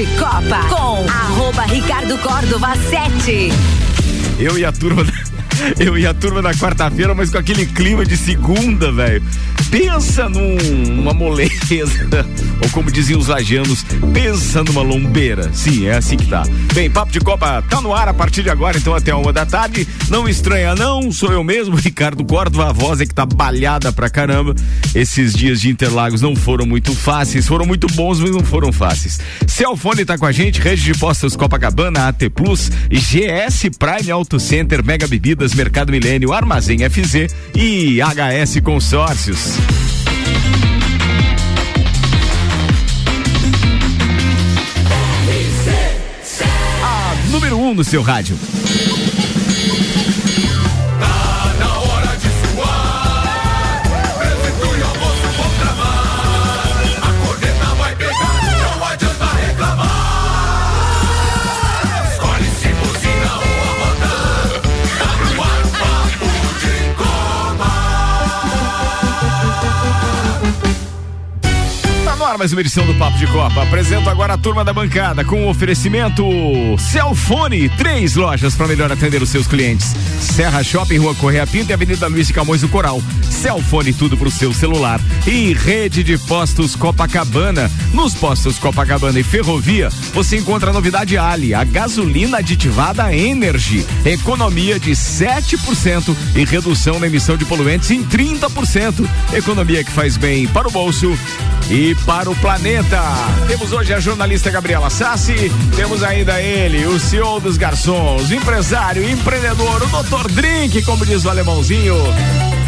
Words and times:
de 0.00 0.06
Copa 0.16 0.66
com 0.70 1.06
arroba 1.10 1.64
Ricardo 1.64 2.16
Córdova 2.20 2.74
7. 2.74 3.50
Eu 4.38 4.56
e 4.56 4.64
a 4.64 4.72
turma. 4.72 5.04
Eu 5.78 5.96
e 5.98 6.06
a 6.06 6.14
turma 6.14 6.42
da 6.42 6.52
quarta-feira, 6.54 7.14
mas 7.14 7.30
com 7.30 7.38
aquele 7.38 7.66
clima 7.66 8.04
de 8.04 8.16
segunda, 8.16 8.90
velho. 8.92 9.22
Pensa 9.70 10.28
num, 10.28 10.56
numa 10.88 11.14
moleza, 11.14 12.08
ou 12.62 12.68
como 12.70 12.90
diziam 12.90 13.20
os 13.20 13.28
lagianos, 13.28 13.84
pensa 14.12 14.64
numa 14.64 14.82
lombeira. 14.82 15.50
Sim, 15.52 15.86
é 15.86 15.96
assim 15.96 16.16
que 16.16 16.26
tá. 16.26 16.42
Bem, 16.74 16.90
Papo 16.90 17.12
de 17.12 17.20
Copa 17.20 17.62
tá 17.68 17.80
no 17.80 17.94
ar 17.94 18.08
a 18.08 18.14
partir 18.14 18.42
de 18.42 18.50
agora, 18.50 18.76
então 18.76 18.94
até 18.94 19.14
uma 19.14 19.32
da 19.32 19.46
tarde. 19.46 19.86
Não 20.08 20.28
estranha 20.28 20.74
não, 20.74 21.12
sou 21.12 21.32
eu 21.32 21.44
mesmo, 21.44 21.76
Ricardo 21.80 22.24
Córdova, 22.24 22.70
a 22.70 22.72
voz 22.72 23.00
é 23.00 23.06
que 23.06 23.14
tá 23.14 23.24
balhada 23.24 23.92
pra 23.92 24.10
caramba. 24.10 24.54
Esses 24.94 25.32
dias 25.32 25.60
de 25.60 25.70
Interlagos 25.70 26.20
não 26.20 26.34
foram 26.34 26.66
muito 26.66 26.94
fáceis, 26.94 27.46
foram 27.46 27.64
muito 27.64 27.86
bons, 27.88 28.18
mas 28.18 28.30
não 28.30 28.42
foram 28.42 28.72
fáceis. 28.72 29.20
Celfone 29.46 30.04
tá 30.04 30.18
com 30.18 30.26
a 30.26 30.32
gente, 30.32 30.60
Rede 30.60 30.82
de 30.82 30.94
Postos 30.94 31.36
Copacabana, 31.36 32.08
AT 32.08 32.28
Plus, 32.34 32.70
GS 32.90 33.70
Prime 33.78 34.10
Auto 34.10 34.40
Center, 34.40 34.84
Mega 34.84 35.06
Bebidas, 35.06 35.49
Mercado 35.54 35.90
Milênio, 35.90 36.32
Armazém 36.32 36.78
FZ 36.88 37.34
e 37.54 38.00
HS 38.00 38.60
Consórcios. 38.62 39.56
A 46.82 47.14
número 47.30 47.56
1 47.58 47.68
um 47.68 47.74
no 47.74 47.84
seu 47.84 48.02
rádio. 48.02 48.36
Mais 72.40 72.52
uma 72.52 72.62
edição 72.62 72.86
do 72.86 72.94
Papo 72.94 73.18
de 73.18 73.26
Copa. 73.26 73.62
Apresento 73.62 74.08
agora 74.08 74.32
a 74.32 74.38
turma 74.38 74.64
da 74.64 74.72
bancada 74.72 75.22
com 75.22 75.44
o 75.44 75.50
oferecimento 75.50 76.24
Celfone, 76.78 77.68
três 77.68 78.16
lojas 78.16 78.56
para 78.56 78.66
melhor 78.66 78.90
atender 78.90 79.20
os 79.20 79.28
seus 79.28 79.46
clientes. 79.46 79.94
Serra 80.18 80.62
Shopping, 80.62 80.96
Rua 80.96 81.14
Correia 81.14 81.46
Pinto 81.46 81.70
e 81.70 81.74
Avenida 81.74 82.06
Luiz 82.06 82.28
de 82.28 82.32
Camões 82.32 82.62
do 82.62 82.68
Coral. 82.70 83.02
Celfone, 83.28 83.92
tudo 83.92 84.16
pro 84.16 84.30
seu 84.30 84.54
celular. 84.54 84.98
E 85.26 85.52
rede 85.52 86.02
de 86.02 86.16
postos 86.16 86.74
Copacabana. 86.74 87.70
Nos 87.92 88.14
postos 88.14 88.58
Copacabana 88.58 89.20
e 89.20 89.22
Ferrovia, 89.22 89.90
você 90.14 90.38
encontra 90.38 90.70
a 90.70 90.72
novidade 90.72 91.18
Ali, 91.18 91.52
a 91.52 91.62
gasolina 91.62 92.38
aditivada 92.38 93.14
Energy. 93.14 93.84
Economia 94.02 94.80
de 94.80 94.92
7% 94.92 96.16
e 96.34 96.44
redução 96.46 96.98
na 96.98 97.06
emissão 97.06 97.36
de 97.36 97.44
poluentes 97.44 97.90
em 97.90 98.02
30%. 98.02 99.06
Economia 99.34 99.84
que 99.84 99.92
faz 99.92 100.16
bem 100.16 100.46
para 100.46 100.68
o 100.68 100.70
bolso 100.70 101.14
e 101.70 101.94
para 102.06 102.28
o 102.28 102.29
planeta. 102.36 103.00
Temos 103.46 103.72
hoje 103.72 103.92
a 103.92 104.00
jornalista 104.00 104.50
Gabriela 104.50 104.90
Sassi, 104.90 105.50
temos 105.76 106.02
ainda 106.02 106.40
ele, 106.40 106.86
o 106.86 106.98
CEO 106.98 107.40
dos 107.40 107.56
garçons, 107.56 108.30
o 108.30 108.34
empresário, 108.34 109.02
o 109.02 109.08
empreendedor, 109.10 109.82
o 109.82 109.86
doutor 109.86 110.30
Drink, 110.30 110.82
como 110.82 111.04
diz 111.04 111.24
o 111.24 111.30
alemãozinho, 111.30 111.96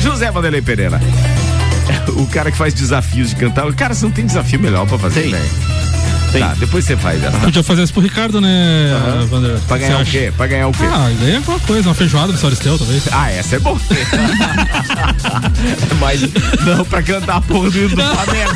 José 0.00 0.30
Vanderlei 0.30 0.62
Pereira. 0.62 1.00
O 2.16 2.26
cara 2.26 2.50
que 2.50 2.58
faz 2.58 2.74
desafios 2.74 3.30
de 3.30 3.36
cantar. 3.36 3.72
Cara, 3.74 3.94
você 3.94 4.04
não 4.04 4.12
tem 4.12 4.26
desafio 4.26 4.58
melhor 4.58 4.86
pra 4.86 4.98
fazer, 4.98 5.26
né? 6.32 6.40
Tá, 6.40 6.54
depois 6.58 6.84
você 6.84 6.96
faz 6.96 7.22
essa. 7.22 7.38
Podia 7.38 7.62
fazer 7.62 7.82
isso 7.82 7.92
pro 7.92 8.02
Ricardo, 8.02 8.40
né, 8.40 8.48
uhum. 9.30 9.60
Pra 9.66 9.78
ganhar 9.78 10.00
o 10.00 10.04
quê? 10.04 10.32
Pra 10.36 10.46
ganhar 10.46 10.68
o 10.68 10.72
quê? 10.72 10.84
Ah, 10.84 11.10
ganha 11.20 11.36
alguma 11.38 11.58
coisa, 11.60 11.88
uma 11.88 11.94
feijoada 11.94 12.32
do 12.32 12.38
Soristeu, 12.38 12.78
talvez. 12.78 13.02
Ah, 13.12 13.30
essa 13.30 13.56
é 13.56 13.58
boa. 13.58 13.78
Mas 16.00 16.20
não 16.64 16.84
pra 16.84 17.02
cantar 17.02 17.36
a 17.36 17.40
porra 17.40 17.70
do 17.70 17.88
Flamengo. 17.90 18.52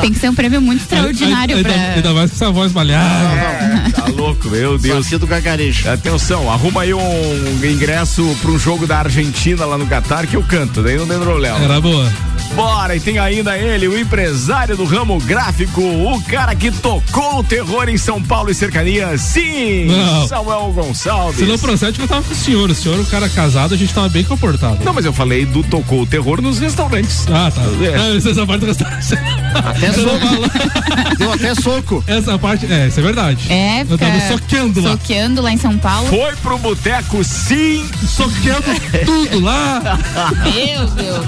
Tem 0.00 0.12
que 0.12 0.18
ser 0.18 0.30
um 0.30 0.34
prêmio 0.34 0.60
muito 0.60 0.82
extraordinário 0.82 1.56
ainda, 1.56 1.68
pra. 1.68 1.82
Ainda 1.94 2.12
mais 2.12 2.30
com 2.30 2.36
essa 2.36 2.50
voz 2.50 2.72
malhada. 2.72 3.06
É, 3.06 3.90
tá 3.90 4.06
louco, 4.06 4.48
meu 4.48 4.78
Deus. 4.78 5.08
do 5.10 5.26
gargarejo. 5.26 5.88
Atenção, 5.88 6.50
arruma 6.50 6.82
aí 6.82 6.92
um 6.92 7.60
ingresso 7.64 8.36
pra 8.40 8.50
um 8.50 8.58
jogo 8.58 8.86
da 8.86 8.98
Argentina 8.98 9.64
lá 9.64 9.78
no 9.78 9.86
Catar 9.86 10.26
que 10.26 10.36
eu 10.36 10.42
canto, 10.42 10.82
daí 10.82 10.96
não 10.96 11.06
tem 11.06 11.18
problema. 11.18 11.58
Era 11.58 11.80
boa. 11.80 12.10
Bora, 12.54 12.94
e 12.94 13.00
tem 13.00 13.18
ainda 13.18 13.58
ele, 13.58 13.88
o 13.88 13.98
empresário 13.98 14.76
do 14.76 14.84
ramo 14.84 15.18
gráfico, 15.18 15.80
o 15.80 16.22
cara 16.22 16.54
que 16.54 16.70
tocou 16.70 17.40
o 17.40 17.44
terror 17.44 17.88
em 17.88 17.98
São 17.98 18.22
Paulo 18.22 18.48
e 18.50 18.54
cercania. 18.54 19.18
Sim, 19.18 19.86
não. 19.86 20.28
Samuel 20.28 20.72
Gonçalves. 20.72 21.36
Se 21.36 21.44
não 21.44 21.58
procede, 21.58 22.00
eu 22.00 22.06
tava 22.06 22.22
com 22.22 22.32
o 22.32 22.36
senhor. 22.36 22.70
O 22.70 22.74
senhor, 22.74 22.98
o 23.00 23.06
cara 23.06 23.28
casado, 23.28 23.74
a 23.74 23.76
gente 23.76 23.92
tava 23.92 24.08
bem 24.08 24.22
comportado. 24.22 24.78
Não, 24.84 24.92
mas 24.92 25.04
eu 25.04 25.12
falei 25.12 25.44
do 25.44 25.64
tocou 25.64 26.02
o 26.02 26.06
terror 26.06 26.40
nos 26.40 26.58
restaurantes. 26.60 27.26
Ah, 27.28 27.50
tá. 27.50 27.62
É. 27.84 27.96
Ah, 27.96 28.16
essa 28.16 28.46
parte 28.46 28.60
do 28.60 28.66
restaurante. 28.66 29.06
Até 29.54 29.92
soco. 29.94 31.16
Deu 31.18 31.32
até 31.32 31.54
soco. 31.56 32.04
Essa 32.06 32.38
parte, 32.38 32.72
é, 32.72 32.86
isso 32.86 33.00
é 33.00 33.02
verdade. 33.02 33.52
É, 33.52 33.82
eu 33.82 33.98
tava 33.98 34.20
soqueando 34.28 34.80
lá. 34.80 34.90
Soqueando 34.92 35.42
lá 35.42 35.52
em 35.52 35.58
São 35.58 35.76
Paulo. 35.76 36.08
Foi 36.08 36.36
pro 36.36 36.56
boteco, 36.58 37.24
sim. 37.24 37.84
Soqueando 38.06 38.64
tudo 39.04 39.40
lá. 39.40 39.98
Meu 40.44 40.86
Deus. 40.86 41.26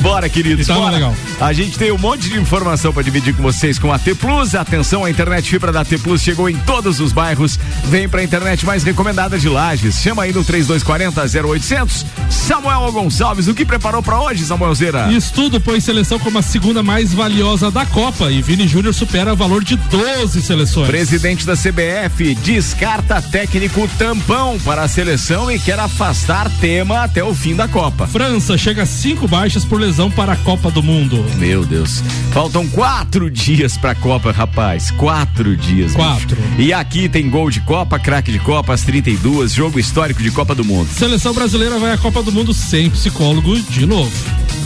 Bora, 0.00 0.28
queridos. 0.28 0.66
Tá 0.66 0.74
bora. 0.74 0.94
legal. 0.94 1.14
A 1.40 1.52
gente 1.52 1.78
tem 1.78 1.92
um 1.92 1.98
monte 1.98 2.28
de 2.28 2.38
informação 2.38 2.92
para 2.92 3.02
dividir 3.02 3.34
com 3.34 3.42
vocês 3.42 3.78
com 3.78 3.92
a 3.92 3.98
T 3.98 4.14
Plus. 4.14 4.54
Atenção, 4.54 5.04
a 5.04 5.10
internet 5.10 5.48
fibra 5.48 5.70
da 5.70 5.84
T 5.84 5.98
Plus 5.98 6.22
chegou 6.22 6.48
em 6.48 6.56
todos 6.56 7.00
os 7.00 7.12
bairros. 7.12 7.58
Vem 7.84 8.08
pra 8.08 8.22
internet 8.22 8.64
mais 8.64 8.82
recomendada 8.82 9.38
de 9.38 9.48
Lages. 9.48 9.96
Chama 9.96 10.22
aí 10.22 10.32
no 10.32 10.42
3240 10.42 11.46
0800. 11.46 12.06
Samuel 12.30 12.90
Gonçalves, 12.92 13.46
o 13.46 13.54
que 13.54 13.64
preparou 13.64 14.02
para 14.02 14.20
hoje, 14.20 14.44
Samuel 14.44 14.74
Zera? 14.74 15.12
Estudo 15.12 15.60
põe 15.60 15.80
seleção 15.80 16.18
como 16.18 16.38
a 16.38 16.42
segunda 16.42 16.82
mais 16.82 17.12
valiosa 17.12 17.70
da 17.70 17.84
Copa 17.84 18.30
e 18.30 18.40
Vini 18.40 18.66
Júnior 18.66 18.94
supera 18.94 19.32
o 19.32 19.36
valor 19.36 19.62
de 19.62 19.76
12 19.76 20.42
seleções. 20.42 20.88
Presidente 20.88 21.46
da 21.46 21.54
CBF 21.54 22.34
descarta 22.36 23.20
técnico 23.20 23.88
tampão 23.98 24.58
para 24.60 24.82
a 24.82 24.88
seleção 24.88 25.50
e 25.50 25.58
quer 25.58 25.78
afastar 25.78 26.50
tema 26.60 27.04
até 27.04 27.22
o 27.22 27.34
fim 27.34 27.54
da 27.54 27.68
Copa. 27.68 28.06
França 28.06 28.56
chega 28.56 28.82
a 28.82 28.86
cinco 28.86 29.28
baixas 29.28 29.64
por 29.64 29.78
lesão 29.80 29.89
para 30.10 30.34
a 30.34 30.36
Copa 30.36 30.70
do 30.70 30.82
Mundo. 30.82 31.24
Meu 31.36 31.66
Deus. 31.66 32.02
Faltam 32.32 32.68
quatro 32.68 33.30
dias 33.30 33.76
pra 33.76 33.94
Copa, 33.94 34.30
rapaz. 34.30 34.90
Quatro 34.92 35.56
dias. 35.56 35.92
Quatro. 35.92 36.36
Bicho. 36.36 36.60
E 36.60 36.72
aqui 36.72 37.08
tem 37.08 37.28
gol 37.28 37.50
de 37.50 37.60
Copa, 37.60 37.98
craque 37.98 38.30
de 38.30 38.38
Copa, 38.38 38.72
às 38.72 38.82
32, 38.82 39.52
jogo 39.52 39.80
histórico 39.80 40.22
de 40.22 40.30
Copa 40.30 40.54
do 40.54 40.64
Mundo. 40.64 40.88
Seleção 40.88 41.34
brasileira 41.34 41.78
vai 41.78 41.92
à 41.92 41.98
Copa 41.98 42.22
do 42.22 42.30
Mundo 42.30 42.54
sem 42.54 42.88
psicólogo 42.88 43.58
de 43.60 43.84
novo. 43.84 44.12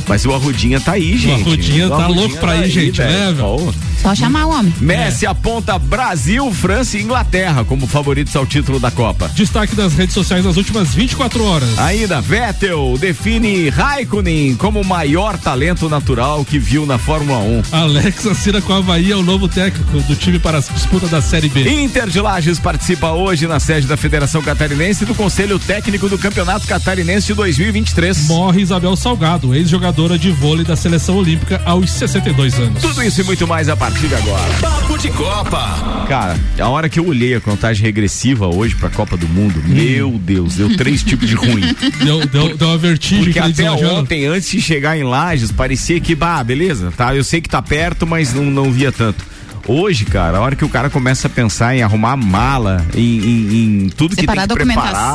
Mas 0.07 0.27
o 0.27 0.35
Arrudinha 0.35 0.79
tá 0.79 0.93
aí, 0.93 1.17
gente. 1.17 1.43
O 1.43 1.47
Arrudinha 1.47 1.89
tá 1.89 1.95
Arrudinha 1.97 2.21
louco 2.21 2.37
pra 2.37 2.53
tá 2.53 2.67
ir, 2.67 2.71
gente, 2.71 3.01
né, 3.01 3.33
velho? 3.33 3.75
Só 4.05 4.15
chamar 4.15 4.45
o 4.45 4.51
homem. 4.51 4.71
Messi 4.83 5.25
é. 5.25 5.29
aponta 5.31 5.79
Brasil, 5.79 6.53
França 6.53 6.99
e 6.99 7.03
Inglaterra 7.03 7.65
como 7.65 7.87
favoritos 7.87 8.37
ao 8.37 8.45
título 8.45 8.79
da 8.79 8.91
Copa. 8.91 9.31
Destaque 9.35 9.75
das 9.75 9.95
redes 9.95 10.13
sociais 10.13 10.45
nas 10.45 10.59
últimas 10.59 10.95
24 10.95 11.43
horas. 11.43 11.79
Ainda, 11.79 12.21
Vettel 12.21 12.99
define 12.99 13.71
Raikkonen 13.71 14.57
como 14.57 14.83
o 14.83 14.85
maior 14.85 15.39
talento 15.39 15.89
natural 15.89 16.45
que 16.45 16.59
viu 16.59 16.85
na 16.85 16.99
Fórmula 16.99 17.39
1. 17.39 17.63
Alex 17.73 18.27
assina 18.27 18.61
com 18.61 18.75
a 18.75 18.77
Havaí 18.77 19.11
é 19.11 19.17
o 19.17 19.23
novo 19.23 19.49
técnico 19.49 19.99
do 20.01 20.15
time 20.15 20.39
para 20.39 20.59
a 20.59 20.61
disputa 20.61 21.07
da 21.09 21.23
Série 21.23 21.49
B. 21.49 21.67
Inter 21.67 22.07
de 22.07 22.21
Lages 22.21 22.59
participa 22.59 23.13
hoje 23.13 23.47
na 23.47 23.59
sede 23.59 23.87
da 23.87 23.97
Federação 23.97 24.43
Catarinense 24.43 25.07
do 25.07 25.15
Conselho 25.15 25.59
Técnico 25.59 26.11
do 26.11 26.19
Campeonato 26.19 26.67
Catarinense 26.67 27.29
de 27.29 27.33
2023. 27.33 28.27
Morre 28.27 28.61
Isabel 28.61 28.95
Salgado, 28.97 29.55
ex-jogadora 29.55 30.19
de 30.19 30.31
vôlei 30.31 30.63
da 30.63 30.77
Seleção 30.77 31.17
Olímpica 31.17 31.63
aos 31.65 31.91
62 31.91 32.59
anos. 32.59 32.83
Tudo 32.83 33.03
isso 33.03 33.23
e 33.23 33.25
muito 33.25 33.49
mais 33.49 33.71
a 33.71 33.75
partir 33.75 33.94
partir 33.95 34.09
de 34.09 34.15
agora. 34.15 34.53
Papo 34.61 34.99
de 34.99 35.11
Copa. 35.11 36.05
Cara, 36.09 36.37
a 36.59 36.69
hora 36.69 36.89
que 36.89 36.99
eu 36.99 37.07
olhei 37.07 37.35
a 37.35 37.41
contagem 37.41 37.85
regressiva 37.85 38.49
hoje 38.49 38.75
pra 38.75 38.91
Copa 38.91 39.17
do 39.17 39.29
Mundo, 39.29 39.63
hum. 39.65 39.69
meu 39.69 40.11
Deus, 40.11 40.57
deu 40.57 40.77
três 40.77 41.03
tipos 41.05 41.29
de 41.29 41.37
ruim. 41.37 41.63
Deu, 42.03 42.27
deu, 42.27 42.57
deu 42.57 42.69
uma 42.69 42.79
vertigem. 42.79 43.25
Porque 43.25 43.39
até 43.39 43.71
ontem, 43.71 44.27
antes 44.27 44.51
de 44.51 44.61
chegar 44.61 44.99
em 44.99 45.05
Lages, 45.05 45.53
parecia 45.53 46.01
que, 46.01 46.15
bah, 46.15 46.43
beleza, 46.43 46.93
tá? 46.97 47.15
Eu 47.15 47.23
sei 47.23 47.41
que 47.41 47.49
tá 47.49 47.63
perto, 47.63 48.07
mas 48.07 48.35
não, 48.35 48.45
não 48.45 48.73
via 48.73 48.91
tanto. 48.91 49.25
Hoje, 49.67 50.05
cara, 50.05 50.39
a 50.39 50.41
hora 50.43 50.55
que 50.55 50.65
o 50.65 50.69
cara 50.69 50.91
começa 50.91 51.27
a 51.27 51.31
pensar 51.31 51.75
em 51.75 51.83
arrumar 51.83 52.17
mala, 52.17 52.85
em, 52.95 53.01
em, 53.01 53.85
em 53.85 53.89
tudo 53.89 54.15
Separar 54.15 54.43
que 54.43 54.49
tem 54.49 54.57
que 54.59 54.65
preparar. 54.65 55.15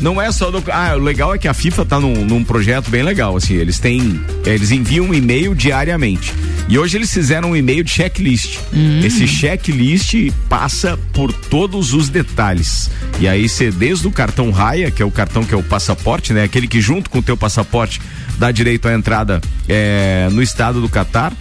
Não 0.00 0.20
é 0.20 0.32
só 0.32 0.50
do. 0.50 0.62
Ah, 0.72 0.94
o 0.96 0.98
legal 0.98 1.34
é 1.34 1.38
que 1.38 1.46
a 1.46 1.54
FIFA 1.54 1.84
tá 1.84 2.00
num, 2.00 2.24
num 2.24 2.42
projeto 2.42 2.90
bem 2.90 3.04
legal, 3.04 3.36
assim. 3.36 3.54
Eles 3.54 3.78
têm. 3.78 4.20
Eles 4.44 4.72
enviam 4.72 5.06
um 5.06 5.14
e-mail 5.14 5.54
diariamente. 5.54 6.34
E 6.68 6.76
hoje 6.76 6.96
eles 6.96 7.12
fizeram 7.12 7.50
um 7.50 7.56
e-mail 7.56 7.84
de 7.84 7.90
checklist. 7.90 8.58
Hum. 8.74 9.00
Esse 9.04 9.28
checklist 9.28 10.14
passa 10.48 10.98
por 11.12 11.32
todos 11.32 11.94
os 11.94 12.08
detalhes. 12.08 12.90
E 13.20 13.28
aí 13.28 13.48
você, 13.48 13.70
desde 13.70 14.08
o 14.08 14.10
cartão 14.10 14.50
raia, 14.50 14.90
que 14.90 15.00
é 15.00 15.06
o 15.06 15.10
cartão 15.12 15.44
que 15.44 15.54
é 15.54 15.56
o 15.56 15.62
passaporte, 15.62 16.32
né? 16.32 16.42
Aquele 16.42 16.66
que 16.66 16.80
junto 16.80 17.08
com 17.08 17.20
o 17.20 17.22
teu 17.22 17.36
passaporte 17.36 18.00
dá 18.36 18.50
direito 18.50 18.88
à 18.88 18.94
entrada 18.94 19.40
é, 19.68 20.28
no 20.32 20.42
estado 20.42 20.80
do 20.80 20.88
Catar 20.88 21.32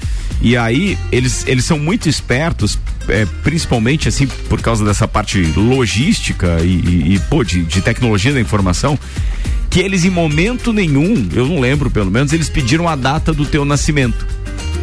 E 0.42 0.56
aí, 0.58 0.98
eles, 1.12 1.44
eles 1.48 1.66
são 1.66 1.80
muito 1.80 2.08
espertos, 2.10 2.78
é, 3.08 3.26
principalmente 3.44 4.08
assim, 4.08 4.28
por 4.28 4.62
causa 4.62 4.84
dessa 4.86 5.08
parte 5.08 5.42
logística 5.56 6.60
e, 6.62 6.66
e, 6.68 7.16
e 7.16 7.20
pô, 7.30 7.44
de, 7.44 7.64
de 7.64 7.82
tecnologia 7.82 8.34
da 8.34 8.40
informação, 8.42 8.98
que 9.70 9.80
eles 9.80 10.06
em 10.06 10.10
momento 10.10 10.72
nenhum, 10.72 11.28
eu 11.34 11.48
não 11.48 11.60
lembro 11.60 11.90
pelo 11.90 12.12
menos, 12.12 12.32
eles 12.34 12.50
pediram 12.50 12.88
a 12.88 12.96
data 12.96 13.34
do 13.34 13.46
teu 13.46 13.66
nascimento. 13.66 14.26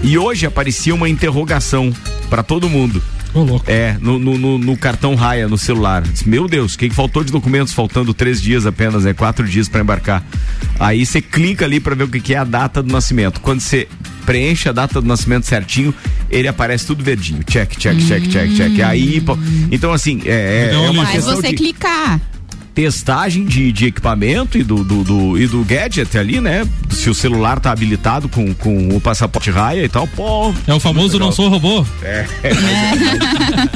E 0.02 0.18
hoje 0.18 0.46
aparecia 0.46 0.94
uma 0.94 1.08
interrogação 1.08 1.92
para 2.28 2.42
todo 2.42 2.68
mundo. 2.68 3.00
Louco. 3.34 3.64
É, 3.66 3.96
no, 4.00 4.18
no, 4.18 4.58
no- 4.58 4.76
cartão 4.76 5.14
raia, 5.14 5.48
no 5.48 5.56
celular. 5.56 6.02
Disse, 6.02 6.28
Meu 6.28 6.46
Deus, 6.46 6.74
o 6.74 6.78
que, 6.78 6.88
que 6.90 6.94
faltou 6.94 7.24
de 7.24 7.32
documentos? 7.32 7.72
Faltando 7.72 8.12
três 8.12 8.42
dias 8.42 8.66
apenas, 8.66 9.06
é 9.06 9.14
quatro 9.14 9.48
dias 9.48 9.68
para 9.70 9.80
embarcar. 9.80 10.22
Aí 10.78 11.06
você 11.06 11.22
clica 11.22 11.64
ali 11.64 11.80
para 11.80 11.94
ver 11.94 12.04
o 12.04 12.08
que, 12.08 12.20
que 12.20 12.34
é 12.34 12.38
a 12.38 12.44
data 12.44 12.82
do 12.82 12.92
nascimento. 12.92 13.40
Quando 13.40 13.60
você 13.60 13.88
preenche 14.24 14.68
a 14.68 14.72
data 14.72 15.00
do 15.00 15.06
nascimento 15.06 15.46
certinho, 15.46 15.94
ele 16.30 16.48
aparece 16.48 16.86
tudo 16.86 17.02
verdinho. 17.04 17.42
Check, 17.44 17.76
check, 17.76 17.98
check, 18.06 18.28
check, 18.28 18.54
check. 18.56 18.80
Aí, 18.80 19.20
pô, 19.20 19.36
então 19.70 19.92
assim, 19.92 20.20
é, 20.24 20.30
é, 20.30 20.66
Então, 20.68 20.84
é 20.86 20.90
uma 20.90 21.02
Mas 21.04 21.12
questão 21.12 21.36
você 21.36 21.48
de 21.48 21.54
clicar. 21.54 22.20
testagem 22.74 23.44
de, 23.44 23.70
de 23.70 23.86
equipamento 23.86 24.56
e 24.56 24.62
do, 24.64 24.82
do, 24.82 25.04
do- 25.04 25.38
e 25.38 25.46
do 25.46 25.62
gadget 25.62 26.16
ali, 26.16 26.40
né? 26.40 26.66
Se 26.90 27.10
o 27.10 27.14
celular 27.14 27.60
tá 27.60 27.70
habilitado 27.70 28.28
com, 28.30 28.54
com 28.54 28.88
o 28.96 29.00
passaporte 29.00 29.50
raia 29.50 29.84
e 29.84 29.88
tal, 29.88 30.06
pô. 30.06 30.54
É 30.66 30.72
o 30.72 30.80
famoso 30.80 31.18
não 31.18 31.30
sou 31.32 31.48
robô. 31.50 31.84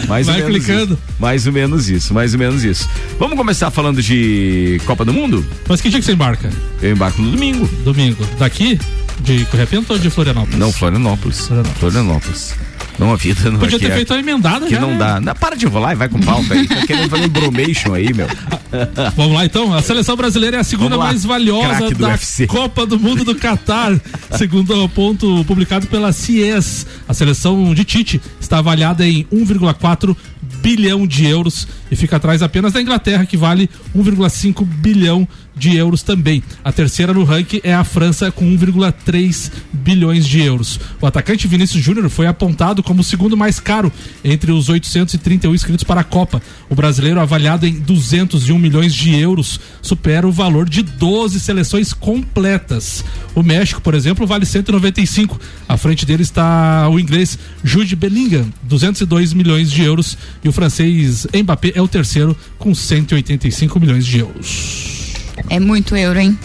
Mais 0.09 0.27
Vai 0.27 0.41
ou 0.43 0.49
menos 0.49 0.65
clicando. 0.67 0.95
Isso. 0.95 1.03
Mais 1.19 1.47
ou 1.47 1.53
menos 1.53 1.89
isso, 1.91 2.15
mais 2.15 2.33
ou 2.33 2.39
menos 2.39 2.65
isso. 2.65 2.89
Vamos 3.19 3.37
começar 3.37 3.71
falando 3.71 4.03
de 4.03 4.81
Copa 4.87 5.05
do 5.05 5.13
Mundo? 5.13 5.45
Mas 5.69 5.81
que 5.81 5.89
dia 5.91 5.99
que 5.99 6.05
você 6.07 6.13
embarca? 6.13 6.49
Eu 6.81 6.93
embarco 6.93 7.21
no 7.21 7.31
domingo. 7.31 7.67
Domingo. 7.85 8.27
Daqui? 8.39 8.79
De 9.21 9.45
Correia 9.47 9.67
Pinto 9.67 9.93
ou 9.93 9.99
de 9.99 10.11
Florianópolis? 10.11 10.59
Não, 10.59 10.73
Florianópolis. 10.73 11.47
Florianópolis. 11.47 11.79
Florianópolis. 11.79 12.55
Não, 12.99 13.13
a 13.13 13.17
vida 13.17 13.51
não 13.51 13.59
Podia 13.59 13.77
aqui 13.77 13.87
ter 13.87 13.93
é- 13.93 13.97
feito 13.97 14.15
uma 14.15 14.21
emendada 14.21 14.65
Que 14.67 14.75
já, 14.75 14.81
não 14.81 14.93
né? 14.93 14.97
dá. 14.99 15.21
Não, 15.21 15.35
para 15.35 15.55
de 15.55 15.67
enrolar 15.67 15.93
e 15.93 15.97
vai 15.97 16.09
com 16.09 16.19
pauta 16.19 16.55
aí. 16.55 16.67
Tá 16.67 16.87
querendo 16.87 17.11
fazer 17.11 17.29
bromation 17.29 17.93
aí, 17.93 18.13
meu. 18.15 18.27
Vamos 19.15 19.35
lá 19.35 19.45
então. 19.45 19.75
A 19.75 19.83
seleção 19.83 20.17
brasileira 20.17 20.57
é 20.57 20.61
a 20.61 20.65
segunda 20.65 20.97
mais 20.97 21.23
valiosa 21.25 21.91
da 21.91 22.09
UFC. 22.09 22.47
Copa 22.47 22.87
do 22.87 22.99
Mundo 22.99 23.23
do 23.23 23.35
Catar, 23.35 23.93
segundo 24.39 24.83
o 24.83 24.89
ponto 24.89 25.45
publicado 25.45 25.87
pela 25.89 26.11
CIES. 26.13 26.87
A 27.07 27.13
seleção 27.13 27.75
de 27.75 27.85
Tite 27.85 28.21
está 28.41 28.59
avaliada 28.59 29.07
em 29.07 29.25
1,4 29.25 30.17
bilhão 30.63 31.07
de 31.07 31.27
euros 31.27 31.69
e 31.91 31.97
fica 31.97 32.17
atrás 32.17 32.43
apenas 32.43 32.73
da 32.73 32.81
Inglaterra, 32.81 33.27
que 33.27 33.37
vale 33.37 33.69
1,5 33.95 34.65
bilhão 34.65 35.21
de 35.23 35.29
euros 35.65 36.03
também. 36.03 36.43
A 36.63 36.71
terceira 36.71 37.15
no 37.15 37.25
ranking 37.25 37.61
é 37.63 37.73
a 37.73 37.85
França 37.85 38.31
com 38.31 38.45
1,3 38.45 39.51
bilhões 39.73 40.27
de 40.27 40.41
euros. 40.41 40.79
O 41.01 41.07
atacante 41.07 41.49
Vinícius 41.49 41.83
Júnior 41.83 42.09
foi 42.11 42.27
apontado 42.27 42.83
como 42.83 43.01
o 43.01 43.05
segundo 43.05 43.37
mais 43.37 43.59
caro 43.59 43.91
entre 44.23 44.53
os 44.53 44.69
831 44.69 45.55
inscritos 45.55 45.85
para 45.85 46.03
a 46.03 46.05
Copa. 46.05 46.43
O 46.69 46.75
brasileiro 46.75 47.21
avaliado 47.21 47.67
em 47.67 47.81
201 47.81 48.59
milhões 48.59 48.95
de 48.95 49.15
euros 49.15 49.59
supera 49.81 50.29
o 50.29 50.33
valor 50.33 50.69
de 50.69 50.83
12 50.83 51.41
seleções 51.41 51.93
completas. 51.93 53.05
O 53.35 53.43
México, 53.43 53.81
por 53.81 53.95
exemplo, 53.95 54.27
vale 54.27 54.45
195. 54.45 55.41
À 55.69 55.77
frente 55.77 56.05
dele 56.05 56.23
está 56.23 56.89
o 56.89 56.99
inglês 56.99 57.39
Jude 57.65 57.97
Bellingham, 57.97 58.53
202 58.63 59.33
milhões 59.33 59.71
de 59.71 59.83
euros, 59.83 60.19
e 60.43 60.49
o 60.49 60.53
francês 60.53 61.27
Mbappé 61.33 61.73
é 61.75 61.83
o 61.83 61.89
terceiro 61.89 62.37
com 62.59 62.75
185 62.75 63.81
milhões 63.81 64.07
de 64.07 64.19
euros. 64.19 65.06
É 65.51 65.61
muito 65.61 65.97
euro, 65.97 66.19
hein? 66.19 66.39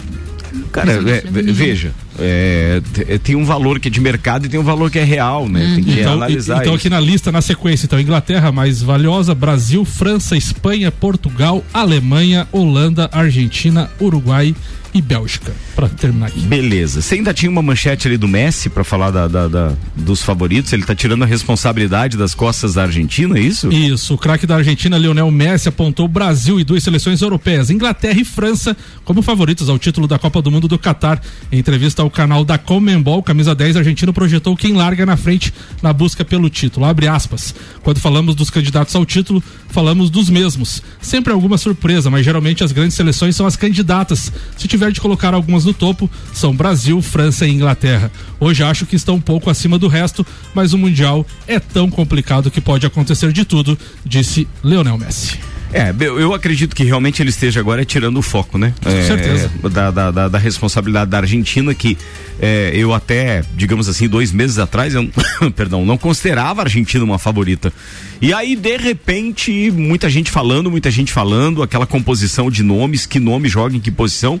Cara, 0.70 0.92
é, 0.92 1.22
veja, 1.52 1.92
é, 2.18 2.80
tem 3.22 3.34
um 3.34 3.44
valor 3.44 3.80
que 3.80 3.88
é 3.88 3.90
de 3.90 4.00
mercado 4.00 4.44
e 4.44 4.48
tem 4.50 4.60
um 4.60 4.62
valor 4.62 4.90
que 4.90 4.98
é 4.98 5.04
real, 5.04 5.48
né? 5.48 5.72
Tem 5.76 5.84
que 5.84 6.00
Então, 6.00 6.12
analisar 6.12 6.60
então 6.60 6.74
isso. 6.74 6.80
aqui 6.80 6.90
na 6.90 7.00
lista, 7.00 7.32
na 7.32 7.40
sequência, 7.40 7.86
então 7.86 7.98
Inglaterra 7.98 8.52
mais 8.52 8.82
valiosa, 8.82 9.34
Brasil, 9.34 9.82
França, 9.84 10.36
Espanha, 10.36 10.92
Portugal, 10.92 11.64
Alemanha, 11.72 12.46
Holanda, 12.52 13.08
Argentina, 13.12 13.90
Uruguai 13.98 14.54
e 14.94 15.00
Bélgica. 15.00 15.52
Pra 15.74 15.88
terminar 15.88 16.26
aqui. 16.26 16.40
Beleza. 16.40 17.00
Você 17.00 17.14
ainda 17.16 17.32
tinha 17.32 17.50
uma 17.50 17.62
manchete 17.62 18.06
ali 18.08 18.16
do 18.16 18.28
Messi 18.28 18.68
pra 18.68 18.84
falar 18.84 19.10
da, 19.10 19.26
da- 19.28 19.48
da- 19.48 19.72
dos 19.96 20.22
favoritos? 20.22 20.72
Ele 20.72 20.82
tá 20.84 20.94
tirando 20.94 21.22
a 21.22 21.26
responsabilidade 21.26 22.16
das 22.16 22.34
costas 22.34 22.74
da 22.74 22.82
Argentina, 22.82 23.38
é 23.38 23.40
isso? 23.40 23.72
Isso, 23.72 24.14
o 24.14 24.18
craque 24.18 24.46
da 24.46 24.56
Argentina, 24.56 24.98
Lionel 24.98 25.30
Messi, 25.30 25.68
apontou 25.68 26.06
Brasil 26.08 26.58
e 26.60 26.64
duas 26.64 26.82
seleções 26.82 27.22
europeias, 27.22 27.70
Inglaterra 27.70 28.20
e 28.20 28.24
França, 28.24 28.76
como 29.04 29.22
favoritos 29.22 29.68
ao 29.68 29.78
título 29.78 30.06
da 30.06 30.18
Copa 30.18 30.42
do 30.42 30.50
Mundo 30.50 30.68
do 30.68 30.78
Catar. 30.78 31.20
Em 31.50 31.58
entrevista 31.58 32.02
ao 32.02 32.10
canal 32.10 32.44
da 32.44 32.58
Comembol, 32.58 33.22
camisa 33.22 33.54
10, 33.54 33.76
argentino 33.76 34.12
projetou 34.12 34.56
quem 34.56 34.72
larga 34.74 35.06
na 35.06 35.16
frente 35.16 35.52
na 35.82 35.92
busca 35.92 36.24
pelo 36.24 36.50
título. 36.50 36.84
Abre 36.86 37.06
aspas. 37.08 37.54
Quando 37.82 37.98
falamos 38.00 38.34
dos 38.34 38.50
candidatos 38.50 38.94
ao 38.94 39.04
título, 39.06 39.42
falamos 39.68 40.10
dos 40.10 40.28
mesmos. 40.28 40.82
Sempre 41.00 41.32
alguma 41.32 41.56
surpresa, 41.56 42.10
mas 42.10 42.24
geralmente 42.24 42.62
as 42.64 42.72
grandes 42.72 42.96
seleções 42.96 43.34
são 43.36 43.46
as 43.46 43.56
candidatas. 43.56 44.32
Se 44.56 44.68
tiver 44.68 44.81
de 44.90 45.00
colocar 45.00 45.34
algumas 45.34 45.64
no 45.64 45.74
topo, 45.74 46.10
são 46.32 46.54
Brasil, 46.54 47.00
França 47.02 47.46
e 47.46 47.50
Inglaterra. 47.52 48.10
Hoje 48.40 48.62
acho 48.62 48.86
que 48.86 48.96
estão 48.96 49.16
um 49.16 49.20
pouco 49.20 49.50
acima 49.50 49.78
do 49.78 49.86
resto, 49.88 50.26
mas 50.54 50.72
o 50.72 50.78
Mundial 50.78 51.26
é 51.46 51.60
tão 51.60 51.90
complicado 51.90 52.50
que 52.50 52.60
pode 52.60 52.86
acontecer 52.86 53.32
de 53.32 53.44
tudo, 53.44 53.78
disse 54.04 54.48
Leonel 54.62 54.98
Messi. 54.98 55.38
É, 55.74 55.94
eu, 56.00 56.20
eu 56.20 56.34
acredito 56.34 56.76
que 56.76 56.84
realmente 56.84 57.22
ele 57.22 57.30
esteja 57.30 57.58
agora 57.58 57.82
tirando 57.82 58.18
o 58.18 58.22
foco, 58.22 58.58
né? 58.58 58.74
Com 58.82 58.90
É, 58.90 59.02
certeza. 59.06 59.50
Da, 59.70 59.90
da, 59.90 60.10
da- 60.10 60.28
da 60.28 60.38
responsabilidade 60.38 61.10
da 61.10 61.16
Argentina, 61.16 61.72
que 61.74 61.96
é, 62.38 62.72
eu 62.74 62.92
até, 62.92 63.42
digamos 63.56 63.88
assim, 63.88 64.06
dois 64.06 64.32
meses 64.32 64.58
atrás, 64.58 64.94
eu, 64.94 65.08
perdão, 65.56 65.86
não 65.86 65.96
considerava 65.96 66.60
a 66.60 66.64
Argentina 66.64 67.02
uma 67.02 67.18
favorita. 67.18 67.72
E 68.20 68.34
aí, 68.34 68.54
de 68.54 68.76
repente, 68.76 69.70
muita 69.70 70.10
gente 70.10 70.30
falando, 70.30 70.70
muita 70.70 70.90
gente 70.90 71.10
falando, 71.10 71.62
aquela 71.62 71.86
composição 71.86 72.50
de 72.50 72.62
nomes, 72.62 73.06
que 73.06 73.18
nome 73.18 73.48
joga 73.48 73.74
em 73.74 73.80
que 73.80 73.90
posição. 73.90 74.38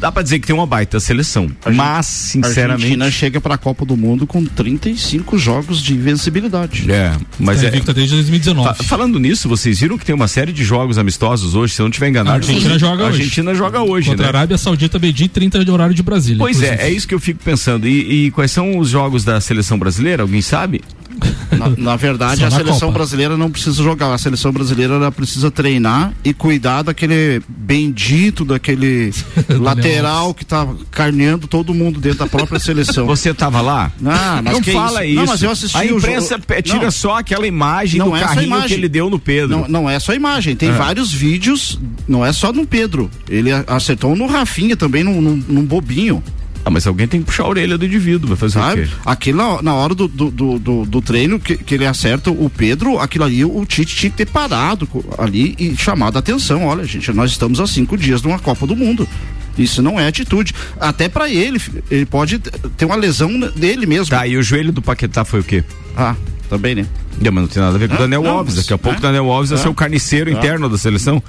Dá 0.00 0.12
pra 0.12 0.22
dizer 0.22 0.38
que 0.38 0.46
tem 0.46 0.54
uma 0.54 0.66
baita 0.66 1.00
seleção. 1.00 1.50
Mas, 1.74 1.88
A 1.88 2.02
sinceramente. 2.02 2.82
Argentina 2.84 3.10
chega 3.10 3.40
pra 3.40 3.58
Copa 3.58 3.84
do 3.84 3.96
Mundo 3.96 4.26
com 4.26 4.44
35 4.44 5.36
jogos 5.38 5.82
de 5.82 5.94
invencibilidade. 5.94 6.90
É, 6.90 7.12
mas 7.38 7.60
Tá 7.60 7.66
é. 7.66 7.68
invicta 7.68 7.92
desde 7.92 8.14
2019. 8.14 8.68
Fa- 8.76 8.84
falando 8.84 9.18
nisso, 9.18 9.48
vocês 9.48 9.80
viram 9.80 9.98
que 9.98 10.04
tem 10.04 10.14
uma 10.14 10.28
série 10.28 10.52
de 10.52 10.62
jogos 10.64 10.98
amistosos 10.98 11.54
hoje, 11.54 11.74
se 11.74 11.80
eu 11.80 11.84
não 11.84 11.90
estiver 11.90 12.08
enganado. 12.08 12.36
A 12.36 12.38
Argentina 12.38 12.74
Sim. 12.74 12.78
joga 12.78 13.02
a 13.02 13.06
hoje. 13.08 13.18
Argentina 13.18 13.54
joga 13.54 13.82
hoje, 13.82 14.10
Contra 14.10 14.22
né? 14.22 14.28
a 14.28 14.38
Arábia 14.38 14.58
Saudita, 14.58 14.98
meio-dia 14.98 15.26
e 15.26 15.28
30 15.28 15.64
de 15.64 15.70
horário 15.70 15.94
de 15.94 16.02
Brasília. 16.02 16.38
Pois 16.38 16.56
inclusive. 16.58 16.80
é, 16.82 16.86
é 16.86 16.90
isso 16.92 17.06
que 17.08 17.14
eu 17.14 17.20
fico 17.20 17.40
pensando. 17.42 17.86
E, 17.88 18.26
e 18.26 18.30
quais 18.30 18.50
são 18.50 18.78
os 18.78 18.88
jogos 18.88 19.24
da 19.24 19.40
seleção 19.40 19.78
brasileira? 19.78 20.22
Alguém 20.22 20.40
sabe? 20.42 20.80
Na, 21.56 21.68
na 21.70 21.96
verdade, 21.96 22.44
a 22.44 22.50
na 22.50 22.56
seleção 22.56 22.88
Copa. 22.88 22.92
brasileira 22.98 23.36
não 23.36 23.50
precisa 23.50 23.82
jogar. 23.82 24.12
A 24.12 24.18
seleção 24.18 24.52
brasileira 24.52 24.94
ela 24.94 25.10
precisa 25.10 25.50
treinar 25.50 26.12
e 26.24 26.32
cuidar 26.34 26.82
daquele 26.82 27.42
bendito, 27.48 28.44
daquele 28.44 29.12
lateral 29.58 30.32
que 30.34 30.44
tá 30.44 30.66
carneando 30.90 31.46
todo 31.46 31.74
mundo 31.74 32.00
dentro 32.00 32.20
da 32.20 32.26
própria 32.26 32.58
seleção. 32.58 33.06
Você 33.08 33.32
tava 33.34 33.60
lá? 33.60 33.90
Ah, 34.04 34.40
mas 34.42 34.54
não 34.54 34.60
que 34.60 34.72
fala 34.72 35.04
isso. 35.04 35.16
Não, 35.16 35.26
mas 35.26 35.42
eu 35.42 35.50
assisti 35.50 35.76
a 35.76 35.80
o 35.80 35.98
imprensa 35.98 36.38
tira 36.62 36.84
Não. 36.84 36.90
só 36.90 37.18
aquela 37.18 37.46
imagem 37.46 37.98
Não 37.98 38.10
do 38.10 38.16
é 38.16 38.20
só 38.20 38.26
carrinho 38.26 38.46
imagem. 38.46 38.68
que 38.68 38.74
ele 38.74 38.88
deu 38.88 39.10
no 39.10 39.18
Pedro. 39.18 39.48
Não, 39.60 39.68
não 39.68 39.90
é 39.90 39.98
só 39.98 40.14
imagem, 40.14 40.54
tem 40.54 40.70
vários 40.72 41.12
vídeos, 41.12 41.78
não 42.06 42.24
é 42.24 42.32
só 42.32 42.52
no 42.52 42.66
Pedro. 42.66 43.10
Ele 43.28 43.50
acertou 43.66 44.14
no 44.14 44.26
Rafinha 44.26 44.76
também, 44.76 45.02
num, 45.02 45.20
num- 45.20 45.44
num 45.48 45.64
bobinho. 45.64 46.22
Ah, 46.68 46.70
mas 46.70 46.86
alguém 46.86 47.08
tem 47.08 47.20
que 47.20 47.26
puxar 47.26 47.44
a 47.44 47.48
orelha 47.48 47.78
do 47.78 47.86
indivíduo, 47.86 48.28
vai 48.28 48.36
fazer 48.36 48.58
o 48.58 48.62
Sabe? 48.62 48.82
quê? 48.82 48.90
Aquilo 49.06 49.38
na, 49.38 49.62
na 49.62 49.74
hora 49.74 49.94
do, 49.94 50.06
do, 50.06 50.30
do, 50.30 50.58
do- 50.58 50.84
do 50.84 51.00
treino 51.00 51.40
que, 51.40 51.56
que 51.56 51.74
ele 51.74 51.86
acerta 51.86 52.30
o 52.30 52.50
Pedro, 52.54 52.98
aquilo 52.98 53.24
ali 53.24 53.42
o 53.42 53.64
Tite 53.64 53.96
tinha 53.96 54.10
que 54.10 54.16
ter 54.18 54.26
parado 54.26 54.86
ali 55.16 55.54
e 55.58 55.74
chamado 55.78 56.16
a 56.16 56.18
atenção. 56.18 56.66
Olha, 56.66 56.84
gente, 56.84 57.10
nós 57.12 57.30
estamos 57.30 57.58
há 57.58 57.66
cinco 57.66 57.96
dias 57.96 58.20
de 58.20 58.28
uma 58.28 58.38
Copa 58.38 58.66
do 58.66 58.76
Mundo. 58.76 59.08
Isso 59.56 59.80
não 59.80 59.98
é 59.98 60.06
atitude. 60.06 60.54
Até 60.78 61.08
pra 61.08 61.30
ele, 61.30 61.58
ele 61.90 62.04
pode 62.04 62.38
ter 62.38 62.84
uma 62.84 62.96
lesão 62.96 63.30
dele 63.56 63.86
mesmo. 63.86 64.10
Tá, 64.10 64.26
e 64.26 64.36
o 64.36 64.42
joelho 64.42 64.70
do 64.70 64.82
Paquetá 64.82 65.24
foi 65.24 65.40
o 65.40 65.44
quê? 65.44 65.64
Ah, 65.96 66.14
também, 66.50 66.74
né? 66.74 66.86
Não, 67.18 67.32
mas 67.32 67.42
não 67.42 67.48
tem 67.48 67.62
nada 67.62 67.76
a 67.76 67.78
ver 67.78 67.88
com 67.88 67.94
o 67.94 67.98
Daniel 67.98 68.22
não, 68.22 68.30
Alves. 68.30 68.56
Daqui 68.56 68.74
a 68.74 68.78
pouco 68.78 68.98
o 68.98 69.00
é? 69.00 69.02
Daniel 69.02 69.30
Alves 69.32 69.48
vai 69.50 69.58
É. 69.58 69.62
ser 69.62 69.68
o 69.70 69.74
carniceiro 69.74 70.28
É. 70.28 70.34
interno 70.34 70.68
da 70.68 70.76
seleção. 70.76 71.22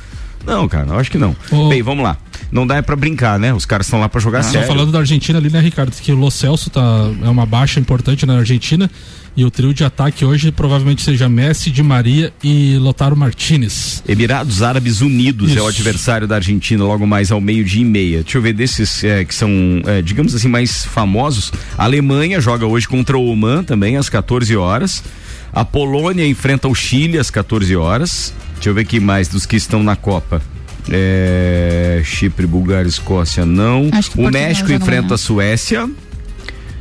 Não, 0.46 0.67
cara, 0.67 0.88
eu 0.88 1.00
acho 1.00 1.12
que 1.12 1.17
não. 1.17 1.36
Bem, 1.69 1.81
vamos 1.81 2.03
lá. 2.03 2.17
Não 2.51 2.65
dá 2.65 2.77
é 2.77 2.81
pra 2.81 2.96
brincar, 2.96 3.38
né? 3.38 3.53
Os 3.53 3.65
caras 3.65 3.86
estão 3.86 4.00
lá 4.00 4.10
pra 4.10 4.19
jogar 4.19 4.43
Só 4.43 4.51
sério. 4.51 4.67
falando 4.67 4.91
da 4.91 5.00
Argentina 5.00 5.38
ali, 5.38 5.50
né, 5.50 5.60
Ricardo? 5.60 5.91
Que 5.91 6.12
o 6.12 6.15
Lo 6.15 6.31
Celso 6.31 6.69
tá, 6.69 6.81
é 7.24 7.29
uma 7.29 7.46
baixa 7.46 7.79
importante 7.79 8.25
na 8.25 8.38
Argentina. 8.38 8.89
E 9.38 9.46
o 9.46 9.51
trio 9.51 9.74
de 9.74 9.84
ataque 9.84 10.25
hoje 10.25 10.51
provavelmente 10.51 11.01
seja 11.03 11.29
Messi, 11.29 11.69
Di 11.69 11.84
Maria 11.84 12.34
e 12.43 12.77
Lotaro 12.77 13.15
Martinez. 13.15 14.03
Emirados 14.08 14.63
Árabes 14.63 15.01
Unidos 15.01 15.51
é 15.51 15.62
o 15.62 15.69
Isso. 15.69 15.79
adversário 15.79 16.27
da 16.27 16.36
Argentina 16.36 16.84
logo 16.84 17.05
mais 17.05 17.31
ao 17.31 17.39
meio-dia 17.39 17.81
e 17.81 17.86
meia. 17.86 18.24
Deixa 18.24 18.38
eu 18.38 18.41
ver 18.41 18.53
desses 18.53 19.03
é, 19.03 19.24
que 19.24 19.34
são, 19.34 19.51
é, 19.86 20.01
digamos 20.01 20.34
assim, 20.34 20.48
mais 20.48 20.84
famosos. 20.86 21.53
A 21.77 21.84
Alemanha 21.84 22.41
joga 22.41 22.65
hoje 22.65 22.88
contra 22.88 23.17
o 23.17 23.27
Oman 23.27 23.63
também 23.63 23.96
às 23.96 24.10
14 24.10 24.55
horas. 24.58 25.03
A 25.53 25.63
Polônia 25.63 26.25
enfrenta 26.27 26.67
o 26.67 26.75
Chile 26.75 27.17
às 27.17 27.29
14 27.29 27.75
horas. 27.75 28.34
Deixa 28.59 28.71
eu 28.71 28.73
ver 28.73 28.81
aqui 28.81 28.99
mais 28.99 29.29
dos 29.29 29.45
que 29.45 29.55
estão 29.55 29.81
na 29.81 29.95
Copa. 29.95 30.41
É, 30.91 32.01
Chipre, 32.03 32.45
Bulgária, 32.45 32.89
Escócia, 32.89 33.45
não. 33.45 33.89
O 34.17 34.29
México 34.29 34.69
enfrenta 34.69 34.99
amanhã. 34.99 35.15
a 35.15 35.17
Suécia. 35.17 35.89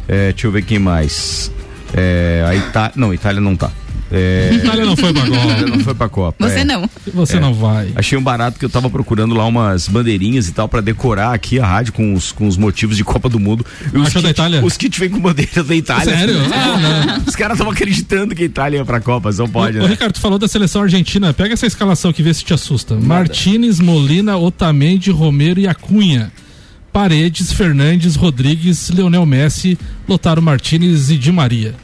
É, 0.08 0.32
deixa 0.32 0.48
eu 0.48 0.50
ver 0.50 0.62
quem 0.62 0.80
mais. 0.80 1.52
É, 1.94 2.44
a 2.48 2.56
Itália. 2.56 2.92
Não, 2.96 3.12
a 3.12 3.14
Itália 3.14 3.40
não 3.40 3.54
tá. 3.54 3.70
É, 4.10 4.50
Itália 4.54 4.84
não 4.86 4.96
foi 4.96 5.12
pra 5.12 5.26
Itália 5.26 5.54
Copa. 5.56 5.66
não 5.76 5.80
foi 5.80 5.94
pra 5.94 6.08
Copa. 6.08 6.48
Você 6.48 6.60
é. 6.60 6.64
não. 6.64 6.88
Você 7.14 7.36
É. 7.36 7.40
não 7.40 7.52
vai. 7.52 7.90
Achei 7.94 8.16
um 8.16 8.22
barato 8.22 8.58
que 8.58 8.64
eu 8.64 8.70
tava 8.70 8.88
procurando 8.88 9.34
lá 9.34 9.44
umas 9.44 9.86
bandeirinhas 9.88 10.48
e 10.48 10.52
tal 10.52 10.68
pra 10.68 10.80
decorar 10.80 11.34
aqui 11.34 11.58
a 11.60 11.66
rádio 11.66 11.92
com 11.92 12.14
os, 12.14 12.32
com 12.32 12.46
os 12.46 12.56
motivos 12.56 12.96
de 12.96 13.04
Copa 13.04 13.28
do 13.28 13.38
Mundo. 13.38 13.64
E 13.92 13.98
os 13.98 14.06
Achou 14.08 14.22
da 14.22 14.28
kit- 14.28 14.38
Itália? 14.40 14.64
Os 14.64 14.76
kits 14.76 14.98
vêm 14.98 15.10
com 15.10 15.20
bandeiras 15.20 15.66
da 15.66 15.74
Itália. 15.74 16.16
Sério? 16.16 16.36
Ah, 16.54 17.20
Os 17.26 17.36
caras 17.36 17.54
estavam 17.56 17.72
acreditando 17.72 18.34
que 18.34 18.42
a 18.42 18.46
Itália 18.46 18.78
ia 18.78 18.84
pra 18.84 19.00
Copa, 19.00 19.30
só 19.32 19.46
pode, 19.46 19.78
Ô, 19.78 19.82
né? 19.82 19.88
Ricardo, 19.88 20.12
tu 20.12 20.20
falou 20.20 20.38
da 20.38 20.48
seleção 20.48 20.82
argentina. 20.82 21.32
Pega 21.34 21.54
essa 21.54 21.66
escalação 21.66 22.12
que 22.12 22.22
vê 22.22 22.32
se 22.32 22.44
te 22.44 22.54
assusta. 22.54 22.94
Martinez, 22.96 23.78
Molina, 23.80 24.36
Otamendi, 24.36 25.10
Romero 25.10 25.60
e 25.60 25.66
Acunha. 25.68 26.32
Paredes, 26.92 27.52
Fernandes, 27.52 28.16
Rodrigues, 28.16 28.88
Leonel 28.90 29.24
Messi, 29.26 29.78
Lotaro 30.08 30.40
Martinez 30.42 31.10
e 31.10 31.16
Di 31.16 31.30
Maria. 31.30 31.74